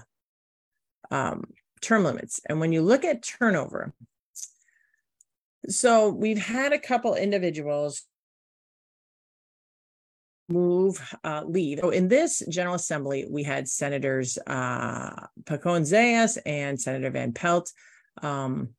um, 1.11 1.45
term 1.83 2.05
limits. 2.05 2.41
And 2.49 2.61
when 2.61 2.73
you 2.73 2.83
look 2.83 3.05
at 3.05 3.25
turnover, 3.25 3.93
so 5.69 6.11
we've 6.11 6.39
had 6.39 6.73
a 6.73 6.79
couple 6.79 7.15
individuals 7.17 8.03
move 10.49 11.15
uh, 11.25 11.43
leave. 11.47 11.81
So 11.81 11.91
in 11.91 12.09
this 12.09 12.43
General 12.49 12.77
Assembly, 12.77 13.27
we 13.29 13.43
had 13.43 13.69
Senators 13.69 14.39
uh, 14.47 15.27
Pacione-Zayas 15.45 16.39
and 16.45 16.81
Senator 16.81 17.11
Van 17.11 17.33
Pelt 17.33 17.73
um, 18.23 18.71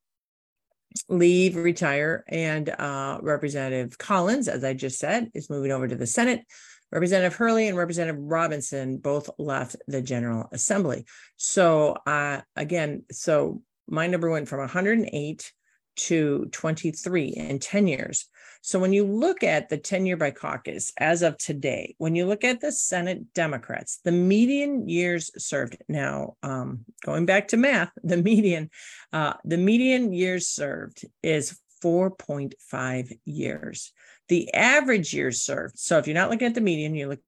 leave, 1.08 1.56
retire, 1.56 2.24
and 2.28 2.68
uh, 2.68 3.18
Representative 3.22 3.98
Collins, 3.98 4.48
as 4.48 4.64
I 4.64 4.74
just 4.74 4.98
said, 4.98 5.30
is 5.34 5.50
moving 5.50 5.72
over 5.72 5.88
to 5.88 5.96
the 5.96 6.06
Senate. 6.06 6.44
Representative 6.90 7.34
Hurley 7.34 7.68
and 7.68 7.76
Representative 7.76 8.20
Robinson 8.20 8.98
both 8.98 9.30
left 9.38 9.76
the 9.88 10.02
General 10.02 10.48
Assembly. 10.52 11.06
So 11.36 11.96
uh, 12.06 12.42
again, 12.54 13.04
so 13.10 13.62
my 13.88 14.06
number 14.06 14.30
went 14.30 14.48
from 14.48 14.60
108 14.60 15.52
to 15.96 16.48
23 16.52 17.28
in 17.28 17.58
10 17.58 17.86
years. 17.86 18.26
So 18.64 18.78
when 18.78 18.92
you 18.92 19.04
look 19.04 19.42
at 19.42 19.68
the 19.68 19.76
tenure 19.76 20.16
by 20.16 20.30
caucus 20.30 20.92
as 20.96 21.22
of 21.22 21.36
today, 21.36 21.96
when 21.98 22.14
you 22.14 22.26
look 22.26 22.44
at 22.44 22.60
the 22.60 22.70
Senate 22.70 23.34
Democrats, 23.34 23.98
the 24.04 24.12
median 24.12 24.88
years 24.88 25.30
served 25.36 25.76
now, 25.88 26.36
um, 26.44 26.84
going 27.04 27.26
back 27.26 27.48
to 27.48 27.56
math, 27.56 27.90
the 28.04 28.16
median, 28.16 28.70
uh, 29.12 29.34
the 29.44 29.56
median 29.56 30.12
years 30.12 30.46
served 30.46 31.04
is 31.22 31.58
4.5 31.82 33.18
years. 33.24 33.92
The 34.28 34.54
average 34.54 35.12
years 35.12 35.42
served. 35.42 35.78
So 35.78 35.98
if 35.98 36.06
you're 36.06 36.14
not 36.14 36.30
looking 36.30 36.46
at 36.46 36.54
the 36.54 36.60
median, 36.60 36.94
you 36.94 37.08
look 37.08 37.20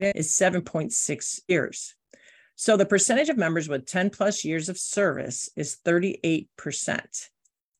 is 0.00 0.30
7.6 0.30 1.40
years. 1.48 1.94
So 2.56 2.76
the 2.76 2.86
percentage 2.86 3.28
of 3.28 3.36
members 3.36 3.68
with 3.68 3.86
10 3.86 4.10
plus 4.10 4.44
years 4.44 4.70
of 4.70 4.78
service 4.78 5.50
is 5.56 5.76
38%. 5.84 6.48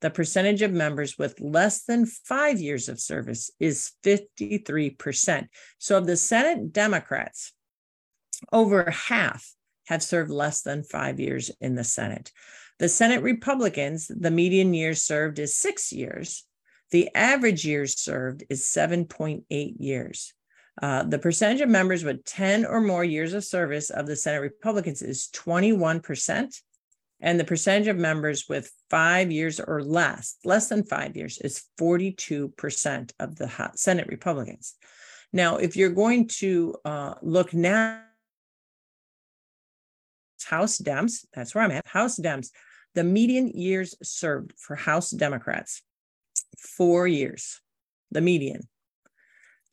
The 0.03 0.11
percentage 0.11 0.61
of 0.61 0.71
members 0.71 1.17
with 1.17 1.41
less 1.41 1.85
than 1.85 2.05
five 2.05 2.61
years 2.61 2.91
of 2.91 3.01
service 3.01 3.51
is 3.59 3.93
53%. 4.05 5.49
So 5.79 5.97
of 5.97 6.07
the 6.07 6.17
Senate 6.17 6.75
Democrats, 6.75 7.55
over 8.53 8.91
half 8.91 9.51
have 9.87 10.03
served 10.03 10.31
less 10.31 10.61
than 10.61 10.83
five 10.83 11.19
years 11.19 11.51
in 11.61 11.75
the 11.75 11.85
Senate. 11.85 12.31
The 12.79 12.91
Senate 12.91 13.23
Republicans, 13.23 14.09
the 14.09 14.31
median 14.31 14.75
years 14.75 15.03
served 15.03 15.39
is 15.39 15.57
six 15.57 15.91
years. 15.91 16.45
The 16.91 17.09
average 17.15 17.65
years 17.65 17.99
served 17.99 18.45
is 18.51 18.65
7.8 18.65 19.45
years. 19.79 20.35
Uh, 20.83 21.03
the 21.05 21.19
percentage 21.19 21.61
of 21.61 21.69
members 21.69 22.05
with 22.05 22.25
10 22.25 22.67
or 22.67 22.81
more 22.81 23.05
years 23.05 23.33
of 23.33 23.45
service 23.45 23.91
of 23.91 24.07
the 24.07 24.17
Senate 24.17 24.41
Republicans 24.41 25.03
is 25.03 25.29
21%. 25.33 26.55
And 27.21 27.41
the 27.41 27.45
percentage 27.45 27.89
of 27.89 27.97
members 27.97 28.45
with 28.47 28.71
five 28.91 29.33
years 29.33 29.59
or 29.59 29.83
less, 29.83 30.37
less 30.45 30.69
than 30.69 30.85
five 30.85 31.17
years, 31.17 31.39
is 31.39 31.65
42% 31.81 33.13
of 33.19 33.37
the 33.37 33.71
Senate 33.75 34.07
Republicans. 34.09 34.75
Now, 35.33 35.57
if 35.57 35.77
you're 35.77 35.91
going 35.91 36.29
to 36.41 36.75
uh, 36.85 37.15
look 37.23 37.55
now, 37.55 38.03
House 40.45 40.79
Dems, 40.79 41.25
that's 41.33 41.55
where 41.55 41.65
I'm 41.65 41.71
at, 41.71 41.87
House 41.87 42.19
Dems, 42.19 42.51
the 42.95 43.03
median 43.03 43.49
years 43.49 43.95
served 44.03 44.53
for 44.59 44.77
House 44.77 45.11
Democrats, 45.11 45.83
four 46.59 47.09
years, 47.09 47.61
the 48.11 48.21
median. 48.21 48.69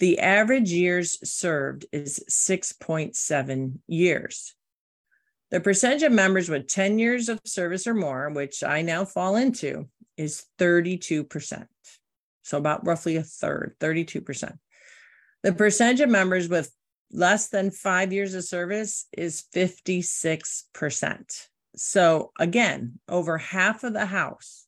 The 0.03 0.19
average 0.19 0.69
years 0.69 1.17
served 1.23 1.85
is 1.93 2.21
6.7 2.29 3.79
years. 3.87 4.53
The 5.49 5.61
percentage 5.61 6.03
of 6.03 6.11
members 6.11 6.49
with 6.49 6.67
10 6.67 6.99
years 6.99 7.29
of 7.29 7.39
service 7.45 7.87
or 7.87 7.93
more, 7.93 8.29
which 8.29 8.65
I 8.65 8.81
now 8.81 9.05
fall 9.05 9.37
into, 9.37 9.87
is 10.17 10.43
32%. 10.59 11.67
So 12.41 12.57
about 12.57 12.85
roughly 12.85 13.15
a 13.15 13.23
third, 13.23 13.77
32%. 13.79 14.57
The 15.41 15.53
percentage 15.53 16.01
of 16.01 16.09
members 16.09 16.49
with 16.49 16.69
less 17.09 17.47
than 17.47 17.71
five 17.71 18.11
years 18.11 18.33
of 18.33 18.43
service 18.43 19.05
is 19.17 19.45
56%. 19.55 21.47
So 21.77 22.33
again, 22.37 22.99
over 23.07 23.37
half 23.37 23.85
of 23.85 23.93
the 23.93 24.07
House 24.07 24.65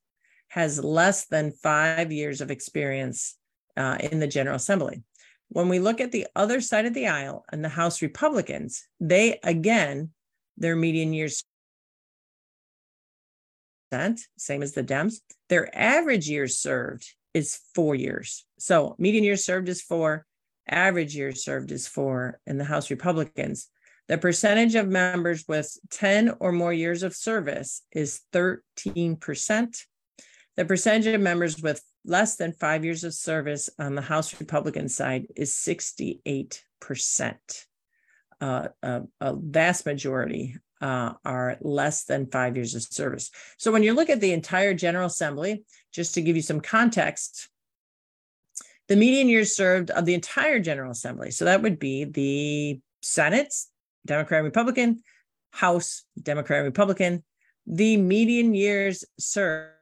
has 0.48 0.82
less 0.82 1.26
than 1.26 1.52
five 1.52 2.14
years 2.14 2.40
of 2.40 2.52
experience 2.52 3.36
uh, 3.76 3.98
in 4.00 4.22
the 4.22 4.28
General 4.28 4.56
Assembly. 4.56 5.04
When 5.50 5.70
we 5.70 5.80
look 5.80 6.02
at 6.02 6.12
the 6.12 6.28
other 6.36 6.60
side 6.60 6.86
of 6.86 6.94
the 6.94 7.08
aisle 7.08 7.46
and 7.52 7.64
the 7.64 7.70
House 7.70 8.02
Republicans, 8.02 8.84
they 9.00 9.40
again, 9.44 10.12
their 10.58 10.76
median 10.76 11.14
years 11.14 11.44
same 14.38 14.62
as 14.62 14.74
the 14.74 14.84
Dems, 14.84 15.22
their 15.48 15.74
average 15.78 16.28
years 16.28 16.58
served 16.58 17.08
is 17.34 17.60
four 17.74 17.96
years. 17.96 18.46
So 18.58 18.96
median 18.98 19.24
years 19.24 19.46
served 19.46 19.70
is 19.70 19.82
four, 19.82 20.26
average 20.68 21.16
years 21.16 21.44
served 21.44 21.72
is 21.72 21.88
four 21.88 22.40
in 22.46 22.58
the 22.58 22.66
House 22.66 22.90
Republicans. 22.90 23.70
The 24.08 24.18
percentage 24.18 24.76
of 24.76 24.88
members 24.88 25.46
with 25.48 25.76
10 25.92 26.36
or 26.40 26.52
more 26.52 26.74
years 26.74 27.04
of 27.04 27.16
service 27.16 27.82
is 27.92 28.22
13%. 28.34 29.82
The 30.58 30.66
percentage 30.66 31.14
of 31.14 31.22
members 31.22 31.62
with 31.62 31.82
less 32.06 32.36
than 32.36 32.54
five 32.54 32.86
years 32.86 33.04
of 33.04 33.14
service 33.14 33.70
on 33.80 33.96
the 33.96 34.02
House 34.02 34.40
Republican 34.40 34.88
side 34.88 35.28
is 35.36 35.52
68%. 35.54 36.62
Uh, 38.42 38.68
a, 38.84 39.02
a, 39.22 39.36
vast 39.36 39.86
majority 39.86 40.58
uh, 40.82 41.14
are 41.24 41.58
less 41.62 42.04
than 42.04 42.28
five 42.28 42.56
years 42.56 42.76
of 42.76 42.84
service. 42.84 43.32
So 43.58 43.72
when 43.72 43.82
you 43.82 43.94
look 43.94 44.10
at 44.10 44.20
the 44.20 44.34
entire 44.34 44.74
General 44.74 45.08
Assembly, 45.08 45.64
just 45.94 46.14
to 46.16 46.22
give 46.22 46.36
you 46.36 46.42
some 46.42 46.60
context, 46.60 47.50
the 48.88 48.98
median 48.98 49.30
years 49.30 49.56
served 49.56 49.90
of 49.90 50.06
the 50.06 50.14
entire 50.14 50.60
General 50.60 50.92
Assembly, 50.92 51.32
so 51.32 51.46
that 51.46 51.62
would 51.62 51.80
be 51.80 52.04
the 52.04 52.82
Senate, 53.02 53.54
Democrat 54.06 54.40
and 54.40 54.46
Republican, 54.46 55.02
House, 55.52 56.04
Democrat 56.22 56.60
and 56.60 56.66
Republican, 56.66 57.24
the 57.66 57.98
median 57.98 58.54
years 58.54 59.06
served 59.18 59.75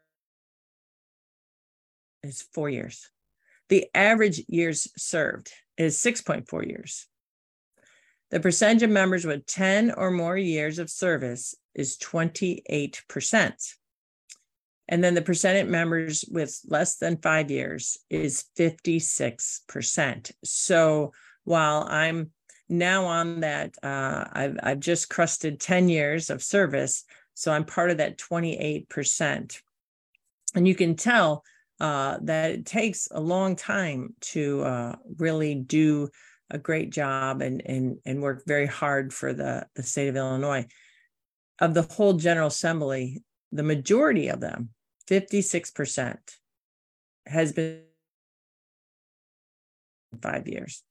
is 2.23 2.41
four 2.53 2.69
years. 2.69 3.09
The 3.69 3.87
average 3.93 4.41
years 4.47 4.87
served 4.97 5.51
is 5.77 5.97
6.4 5.97 6.67
years. 6.67 7.07
The 8.31 8.39
percentage 8.39 8.83
of 8.83 8.89
members 8.89 9.25
with 9.25 9.45
10 9.45 9.91
or 9.91 10.09
more 10.09 10.37
years 10.37 10.79
of 10.79 10.89
service 10.89 11.55
is 11.75 11.97
28%. 11.97 13.53
And 14.89 15.03
then 15.03 15.13
the 15.13 15.21
percentage 15.21 15.65
of 15.65 15.69
members 15.69 16.25
with 16.29 16.59
less 16.67 16.97
than 16.97 17.17
five 17.17 17.49
years 17.51 17.97
is 18.09 18.45
56%. 18.57 20.31
So 20.43 21.11
while 21.43 21.87
I'm 21.89 22.31
now 22.69 23.05
on 23.05 23.41
that, 23.41 23.75
uh, 23.83 24.25
I've, 24.31 24.57
I've 24.61 24.79
just 24.79 25.09
crusted 25.09 25.59
10 25.59 25.89
years 25.89 26.29
of 26.29 26.43
service. 26.43 27.05
So 27.33 27.51
I'm 27.51 27.65
part 27.65 27.91
of 27.91 27.97
that 27.97 28.17
28%. 28.17 29.61
And 30.55 30.67
you 30.67 30.75
can 30.75 30.95
tell 30.95 31.43
uh, 31.79 32.17
that 32.21 32.51
it 32.51 32.65
takes 32.65 33.07
a 33.11 33.19
long 33.19 33.55
time 33.55 34.13
to 34.21 34.61
uh, 34.61 34.95
really 35.17 35.55
do 35.55 36.09
a 36.49 36.57
great 36.57 36.91
job 36.91 37.41
and, 37.41 37.61
and, 37.65 37.97
and 38.05 38.21
work 38.21 38.43
very 38.45 38.67
hard 38.67 39.13
for 39.13 39.33
the, 39.33 39.65
the 39.75 39.83
state 39.83 40.07
of 40.07 40.15
Illinois. 40.15 40.65
Of 41.59 41.73
the 41.73 41.83
whole 41.83 42.13
General 42.13 42.47
Assembly, 42.47 43.23
the 43.51 43.63
majority 43.63 44.27
of 44.27 44.39
them, 44.39 44.69
56%, 45.09 46.17
has 47.25 47.51
been 47.53 47.81
five 50.21 50.47
years. 50.47 50.83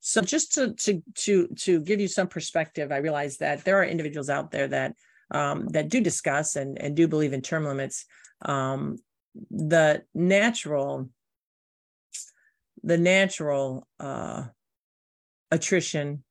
So 0.00 0.20
just 0.20 0.54
to 0.54 0.74
to 0.74 1.02
to 1.14 1.48
to 1.48 1.80
give 1.80 2.00
you 2.00 2.08
some 2.08 2.28
perspective, 2.28 2.92
I 2.92 2.98
realize 2.98 3.38
that 3.38 3.64
there 3.64 3.78
are 3.78 3.84
individuals 3.84 4.30
out 4.30 4.50
there 4.50 4.68
that 4.68 4.94
um, 5.30 5.68
that 5.68 5.88
do 5.88 6.00
discuss 6.00 6.56
and 6.56 6.80
and 6.80 6.96
do 6.96 7.08
believe 7.08 7.32
in 7.32 7.42
term 7.42 7.64
limits. 7.64 8.06
Um, 8.42 8.98
the 9.50 10.02
natural 10.14 11.08
the 12.82 12.98
natural 12.98 13.86
uh, 13.98 14.44
attrition 15.50 16.22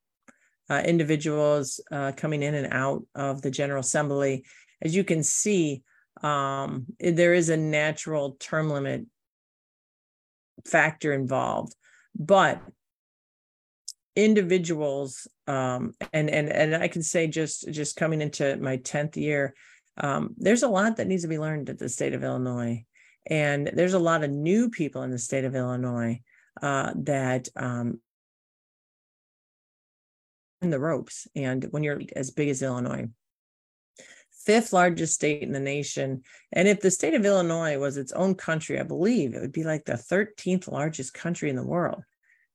uh, 0.69 0.81
individuals 0.85 1.79
uh, 1.91 2.11
coming 2.15 2.43
in 2.43 2.55
and 2.55 2.73
out 2.73 3.03
of 3.15 3.41
the 3.41 3.51
general 3.51 3.81
assembly 3.81 4.45
as 4.81 4.95
you 4.95 5.03
can 5.03 5.23
see 5.23 5.83
um, 6.23 6.85
there 6.99 7.33
is 7.33 7.49
a 7.49 7.57
natural 7.57 8.37
term 8.39 8.69
limit 8.69 9.05
factor 10.65 11.13
involved. 11.13 11.75
But 12.17 12.61
individuals 14.15 15.27
um, 15.45 15.93
and 16.11 16.27
and 16.31 16.49
and 16.49 16.75
i 16.75 16.87
can 16.87 17.03
say 17.03 17.27
just 17.27 17.71
just 17.71 17.95
coming 17.95 18.19
into 18.19 18.57
my 18.57 18.77
10th 18.77 19.15
year 19.15 19.53
um, 19.97 20.35
there's 20.37 20.63
a 20.63 20.67
lot 20.67 20.97
that 20.97 21.07
needs 21.07 21.23
to 21.23 21.27
be 21.27 21.39
learned 21.39 21.69
at 21.69 21.79
the 21.79 21.89
state 21.89 22.13
of 22.13 22.23
illinois 22.23 22.83
and 23.29 23.69
there's 23.73 23.93
a 23.93 23.99
lot 23.99 24.23
of 24.23 24.31
new 24.31 24.69
people 24.69 25.03
in 25.03 25.11
the 25.11 25.19
state 25.19 25.43
of 25.43 25.55
Illinois 25.55 26.21
uh, 26.61 26.93
that 26.95 27.49
um, 27.55 27.99
in 30.61 30.69
the 30.69 30.79
ropes. 30.79 31.27
And 31.35 31.65
when 31.71 31.83
you're 31.83 32.01
as 32.15 32.31
big 32.31 32.49
as 32.49 32.61
Illinois, 32.61 33.09
fifth 34.45 34.71
largest 34.71 35.13
state 35.13 35.43
in 35.43 35.51
the 35.51 35.59
nation. 35.59 36.23
And 36.53 36.69
if 36.69 36.79
the 36.79 36.89
state 36.89 37.13
of 37.13 37.25
Illinois 37.25 37.77
was 37.77 37.97
its 37.97 38.13
own 38.13 38.35
country, 38.35 38.79
I 38.79 38.83
believe 38.83 39.33
it 39.33 39.41
would 39.41 39.51
be 39.51 39.65
like 39.65 39.83
the 39.83 39.93
13th 39.93 40.71
largest 40.71 41.13
country 41.13 41.49
in 41.49 41.57
the 41.57 41.65
world. 41.65 42.03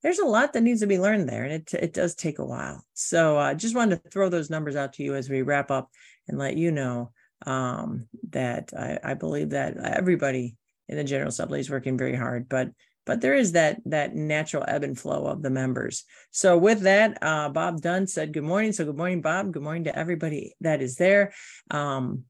There's 0.02 0.18
a 0.18 0.24
lot 0.24 0.54
that 0.54 0.62
needs 0.62 0.80
to 0.80 0.86
be 0.86 0.98
learned 0.98 1.28
there, 1.28 1.44
and 1.44 1.52
it, 1.52 1.74
it 1.74 1.92
does 1.92 2.16
take 2.16 2.40
a 2.40 2.44
while. 2.44 2.84
So 2.94 3.36
I 3.36 3.52
uh, 3.52 3.54
just 3.54 3.76
wanted 3.76 4.02
to 4.02 4.10
throw 4.10 4.30
those 4.30 4.50
numbers 4.50 4.74
out 4.74 4.94
to 4.94 5.04
you 5.04 5.14
as 5.14 5.28
we 5.28 5.42
wrap 5.42 5.70
up 5.70 5.90
and 6.26 6.38
let 6.38 6.56
you 6.56 6.72
know 6.72 7.12
um, 7.46 8.06
that 8.30 8.72
I, 8.76 8.98
I 9.02 9.14
believe 9.14 9.50
that 9.50 9.76
everybody 9.76 10.56
in 10.88 10.96
the 10.96 11.04
General 11.04 11.28
Assembly 11.28 11.60
is 11.60 11.70
working 11.70 11.96
very 11.96 12.16
hard, 12.16 12.48
but 12.48 12.70
but 13.04 13.20
there 13.20 13.34
is 13.34 13.52
that 13.52 13.80
that 13.86 14.14
natural 14.14 14.64
ebb 14.66 14.84
and 14.84 14.98
flow 14.98 15.26
of 15.26 15.42
the 15.42 15.50
members. 15.50 16.04
So 16.30 16.56
with 16.56 16.80
that, 16.82 17.18
uh, 17.20 17.48
Bob 17.48 17.80
Dunn 17.80 18.06
said 18.06 18.32
good 18.32 18.44
morning. 18.44 18.72
So 18.72 18.84
good 18.84 18.96
morning, 18.96 19.22
Bob. 19.22 19.52
Good 19.52 19.62
morning 19.62 19.84
to 19.84 19.98
everybody 19.98 20.54
that 20.60 20.80
is 20.80 20.96
there. 20.96 21.32
Um, 21.70 22.24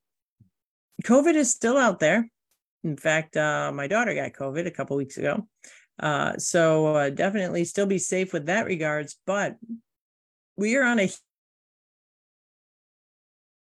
COVID 1.04 1.34
is 1.34 1.50
still 1.50 1.76
out 1.76 2.00
there. 2.00 2.28
In 2.84 2.96
fact, 2.96 3.36
uh, 3.36 3.70
my 3.72 3.86
daughter 3.86 4.14
got 4.14 4.32
COVID 4.32 4.66
a 4.66 4.70
couple 4.70 4.96
weeks 4.96 5.18
ago. 5.18 5.46
Uh, 6.00 6.36
so 6.38 6.96
uh, 6.96 7.10
definitely 7.10 7.64
still 7.64 7.86
be 7.86 7.98
safe 7.98 8.32
with 8.32 8.46
that 8.46 8.66
regards. 8.66 9.16
But 9.26 9.56
we 10.56 10.76
are 10.76 10.84
on 10.84 11.00
a 11.00 11.10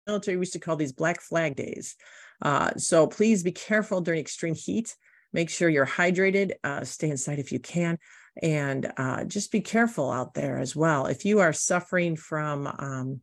military 0.08 0.38
we 0.38 0.42
used 0.42 0.54
to 0.54 0.60
call 0.60 0.76
these 0.76 0.94
black 0.94 1.22
flag 1.22 1.56
days 1.56 1.96
uh, 2.42 2.72
so 2.78 3.08
please 3.08 3.44
be 3.44 3.52
careful 3.52 4.02
during 4.02 4.20
extreme 4.20 4.56
heat. 4.56 4.96
Make 5.34 5.50
sure 5.50 5.70
you're 5.70 5.86
hydrated. 5.86 6.54
Uh, 6.64 6.84
stay 6.84 7.10
inside 7.10 7.40
if 7.40 7.52
you 7.52 7.60
can. 7.60 7.98
And 8.42 8.92
uh, 8.98 9.24
just 9.26 9.52
be 9.52 9.62
careful 9.62 10.12
out 10.12 10.34
there 10.34 10.60
as 10.60 10.76
well. 10.76 11.06
If 11.06 11.26
you 11.26 11.40
are 11.40 11.54
suffering 11.54 12.16
from 12.16 12.68
um, 12.68 13.22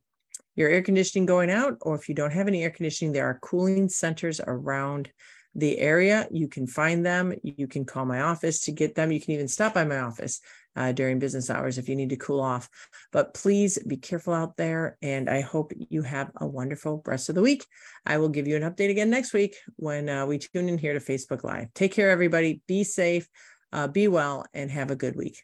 your 0.54 0.70
air 0.70 0.82
conditioning 0.82 1.26
going 1.26 1.50
out, 1.50 1.78
or 1.82 1.94
if 1.94 2.08
you 2.08 2.14
don't 2.14 2.32
have 2.32 2.48
any 2.48 2.62
air 2.62 2.70
conditioning, 2.70 3.12
there 3.12 3.26
are 3.26 3.38
cooling 3.42 3.88
centers 3.88 4.40
around 4.40 5.10
the 5.54 5.78
area. 5.78 6.26
You 6.30 6.48
can 6.48 6.66
find 6.66 7.04
them. 7.04 7.34
You 7.42 7.66
can 7.66 7.84
call 7.84 8.06
my 8.06 8.22
office 8.22 8.62
to 8.62 8.72
get 8.72 8.94
them. 8.94 9.12
You 9.12 9.20
can 9.20 9.34
even 9.34 9.48
stop 9.48 9.74
by 9.74 9.84
my 9.84 9.98
office 9.98 10.40
uh, 10.76 10.92
during 10.92 11.18
business 11.18 11.50
hours 11.50 11.78
if 11.78 11.88
you 11.88 11.96
need 11.96 12.10
to 12.10 12.16
cool 12.16 12.40
off. 12.40 12.68
But 13.12 13.34
please 13.34 13.78
be 13.78 13.96
careful 13.96 14.34
out 14.34 14.56
there. 14.56 14.96
And 15.02 15.28
I 15.28 15.40
hope 15.40 15.72
you 15.76 16.02
have 16.02 16.30
a 16.36 16.46
wonderful 16.46 17.02
rest 17.06 17.28
of 17.28 17.34
the 17.34 17.42
week. 17.42 17.66
I 18.06 18.18
will 18.18 18.28
give 18.28 18.46
you 18.46 18.56
an 18.56 18.62
update 18.62 18.90
again 18.90 19.10
next 19.10 19.32
week 19.32 19.56
when 19.76 20.08
uh, 20.08 20.26
we 20.26 20.38
tune 20.38 20.68
in 20.68 20.78
here 20.78 20.94
to 20.94 21.00
Facebook 21.00 21.44
Live. 21.44 21.72
Take 21.74 21.92
care, 21.92 22.10
everybody. 22.10 22.62
Be 22.66 22.84
safe, 22.84 23.28
uh, 23.72 23.88
be 23.88 24.08
well, 24.08 24.46
and 24.54 24.70
have 24.70 24.90
a 24.90 24.96
good 24.96 25.16
week. 25.16 25.42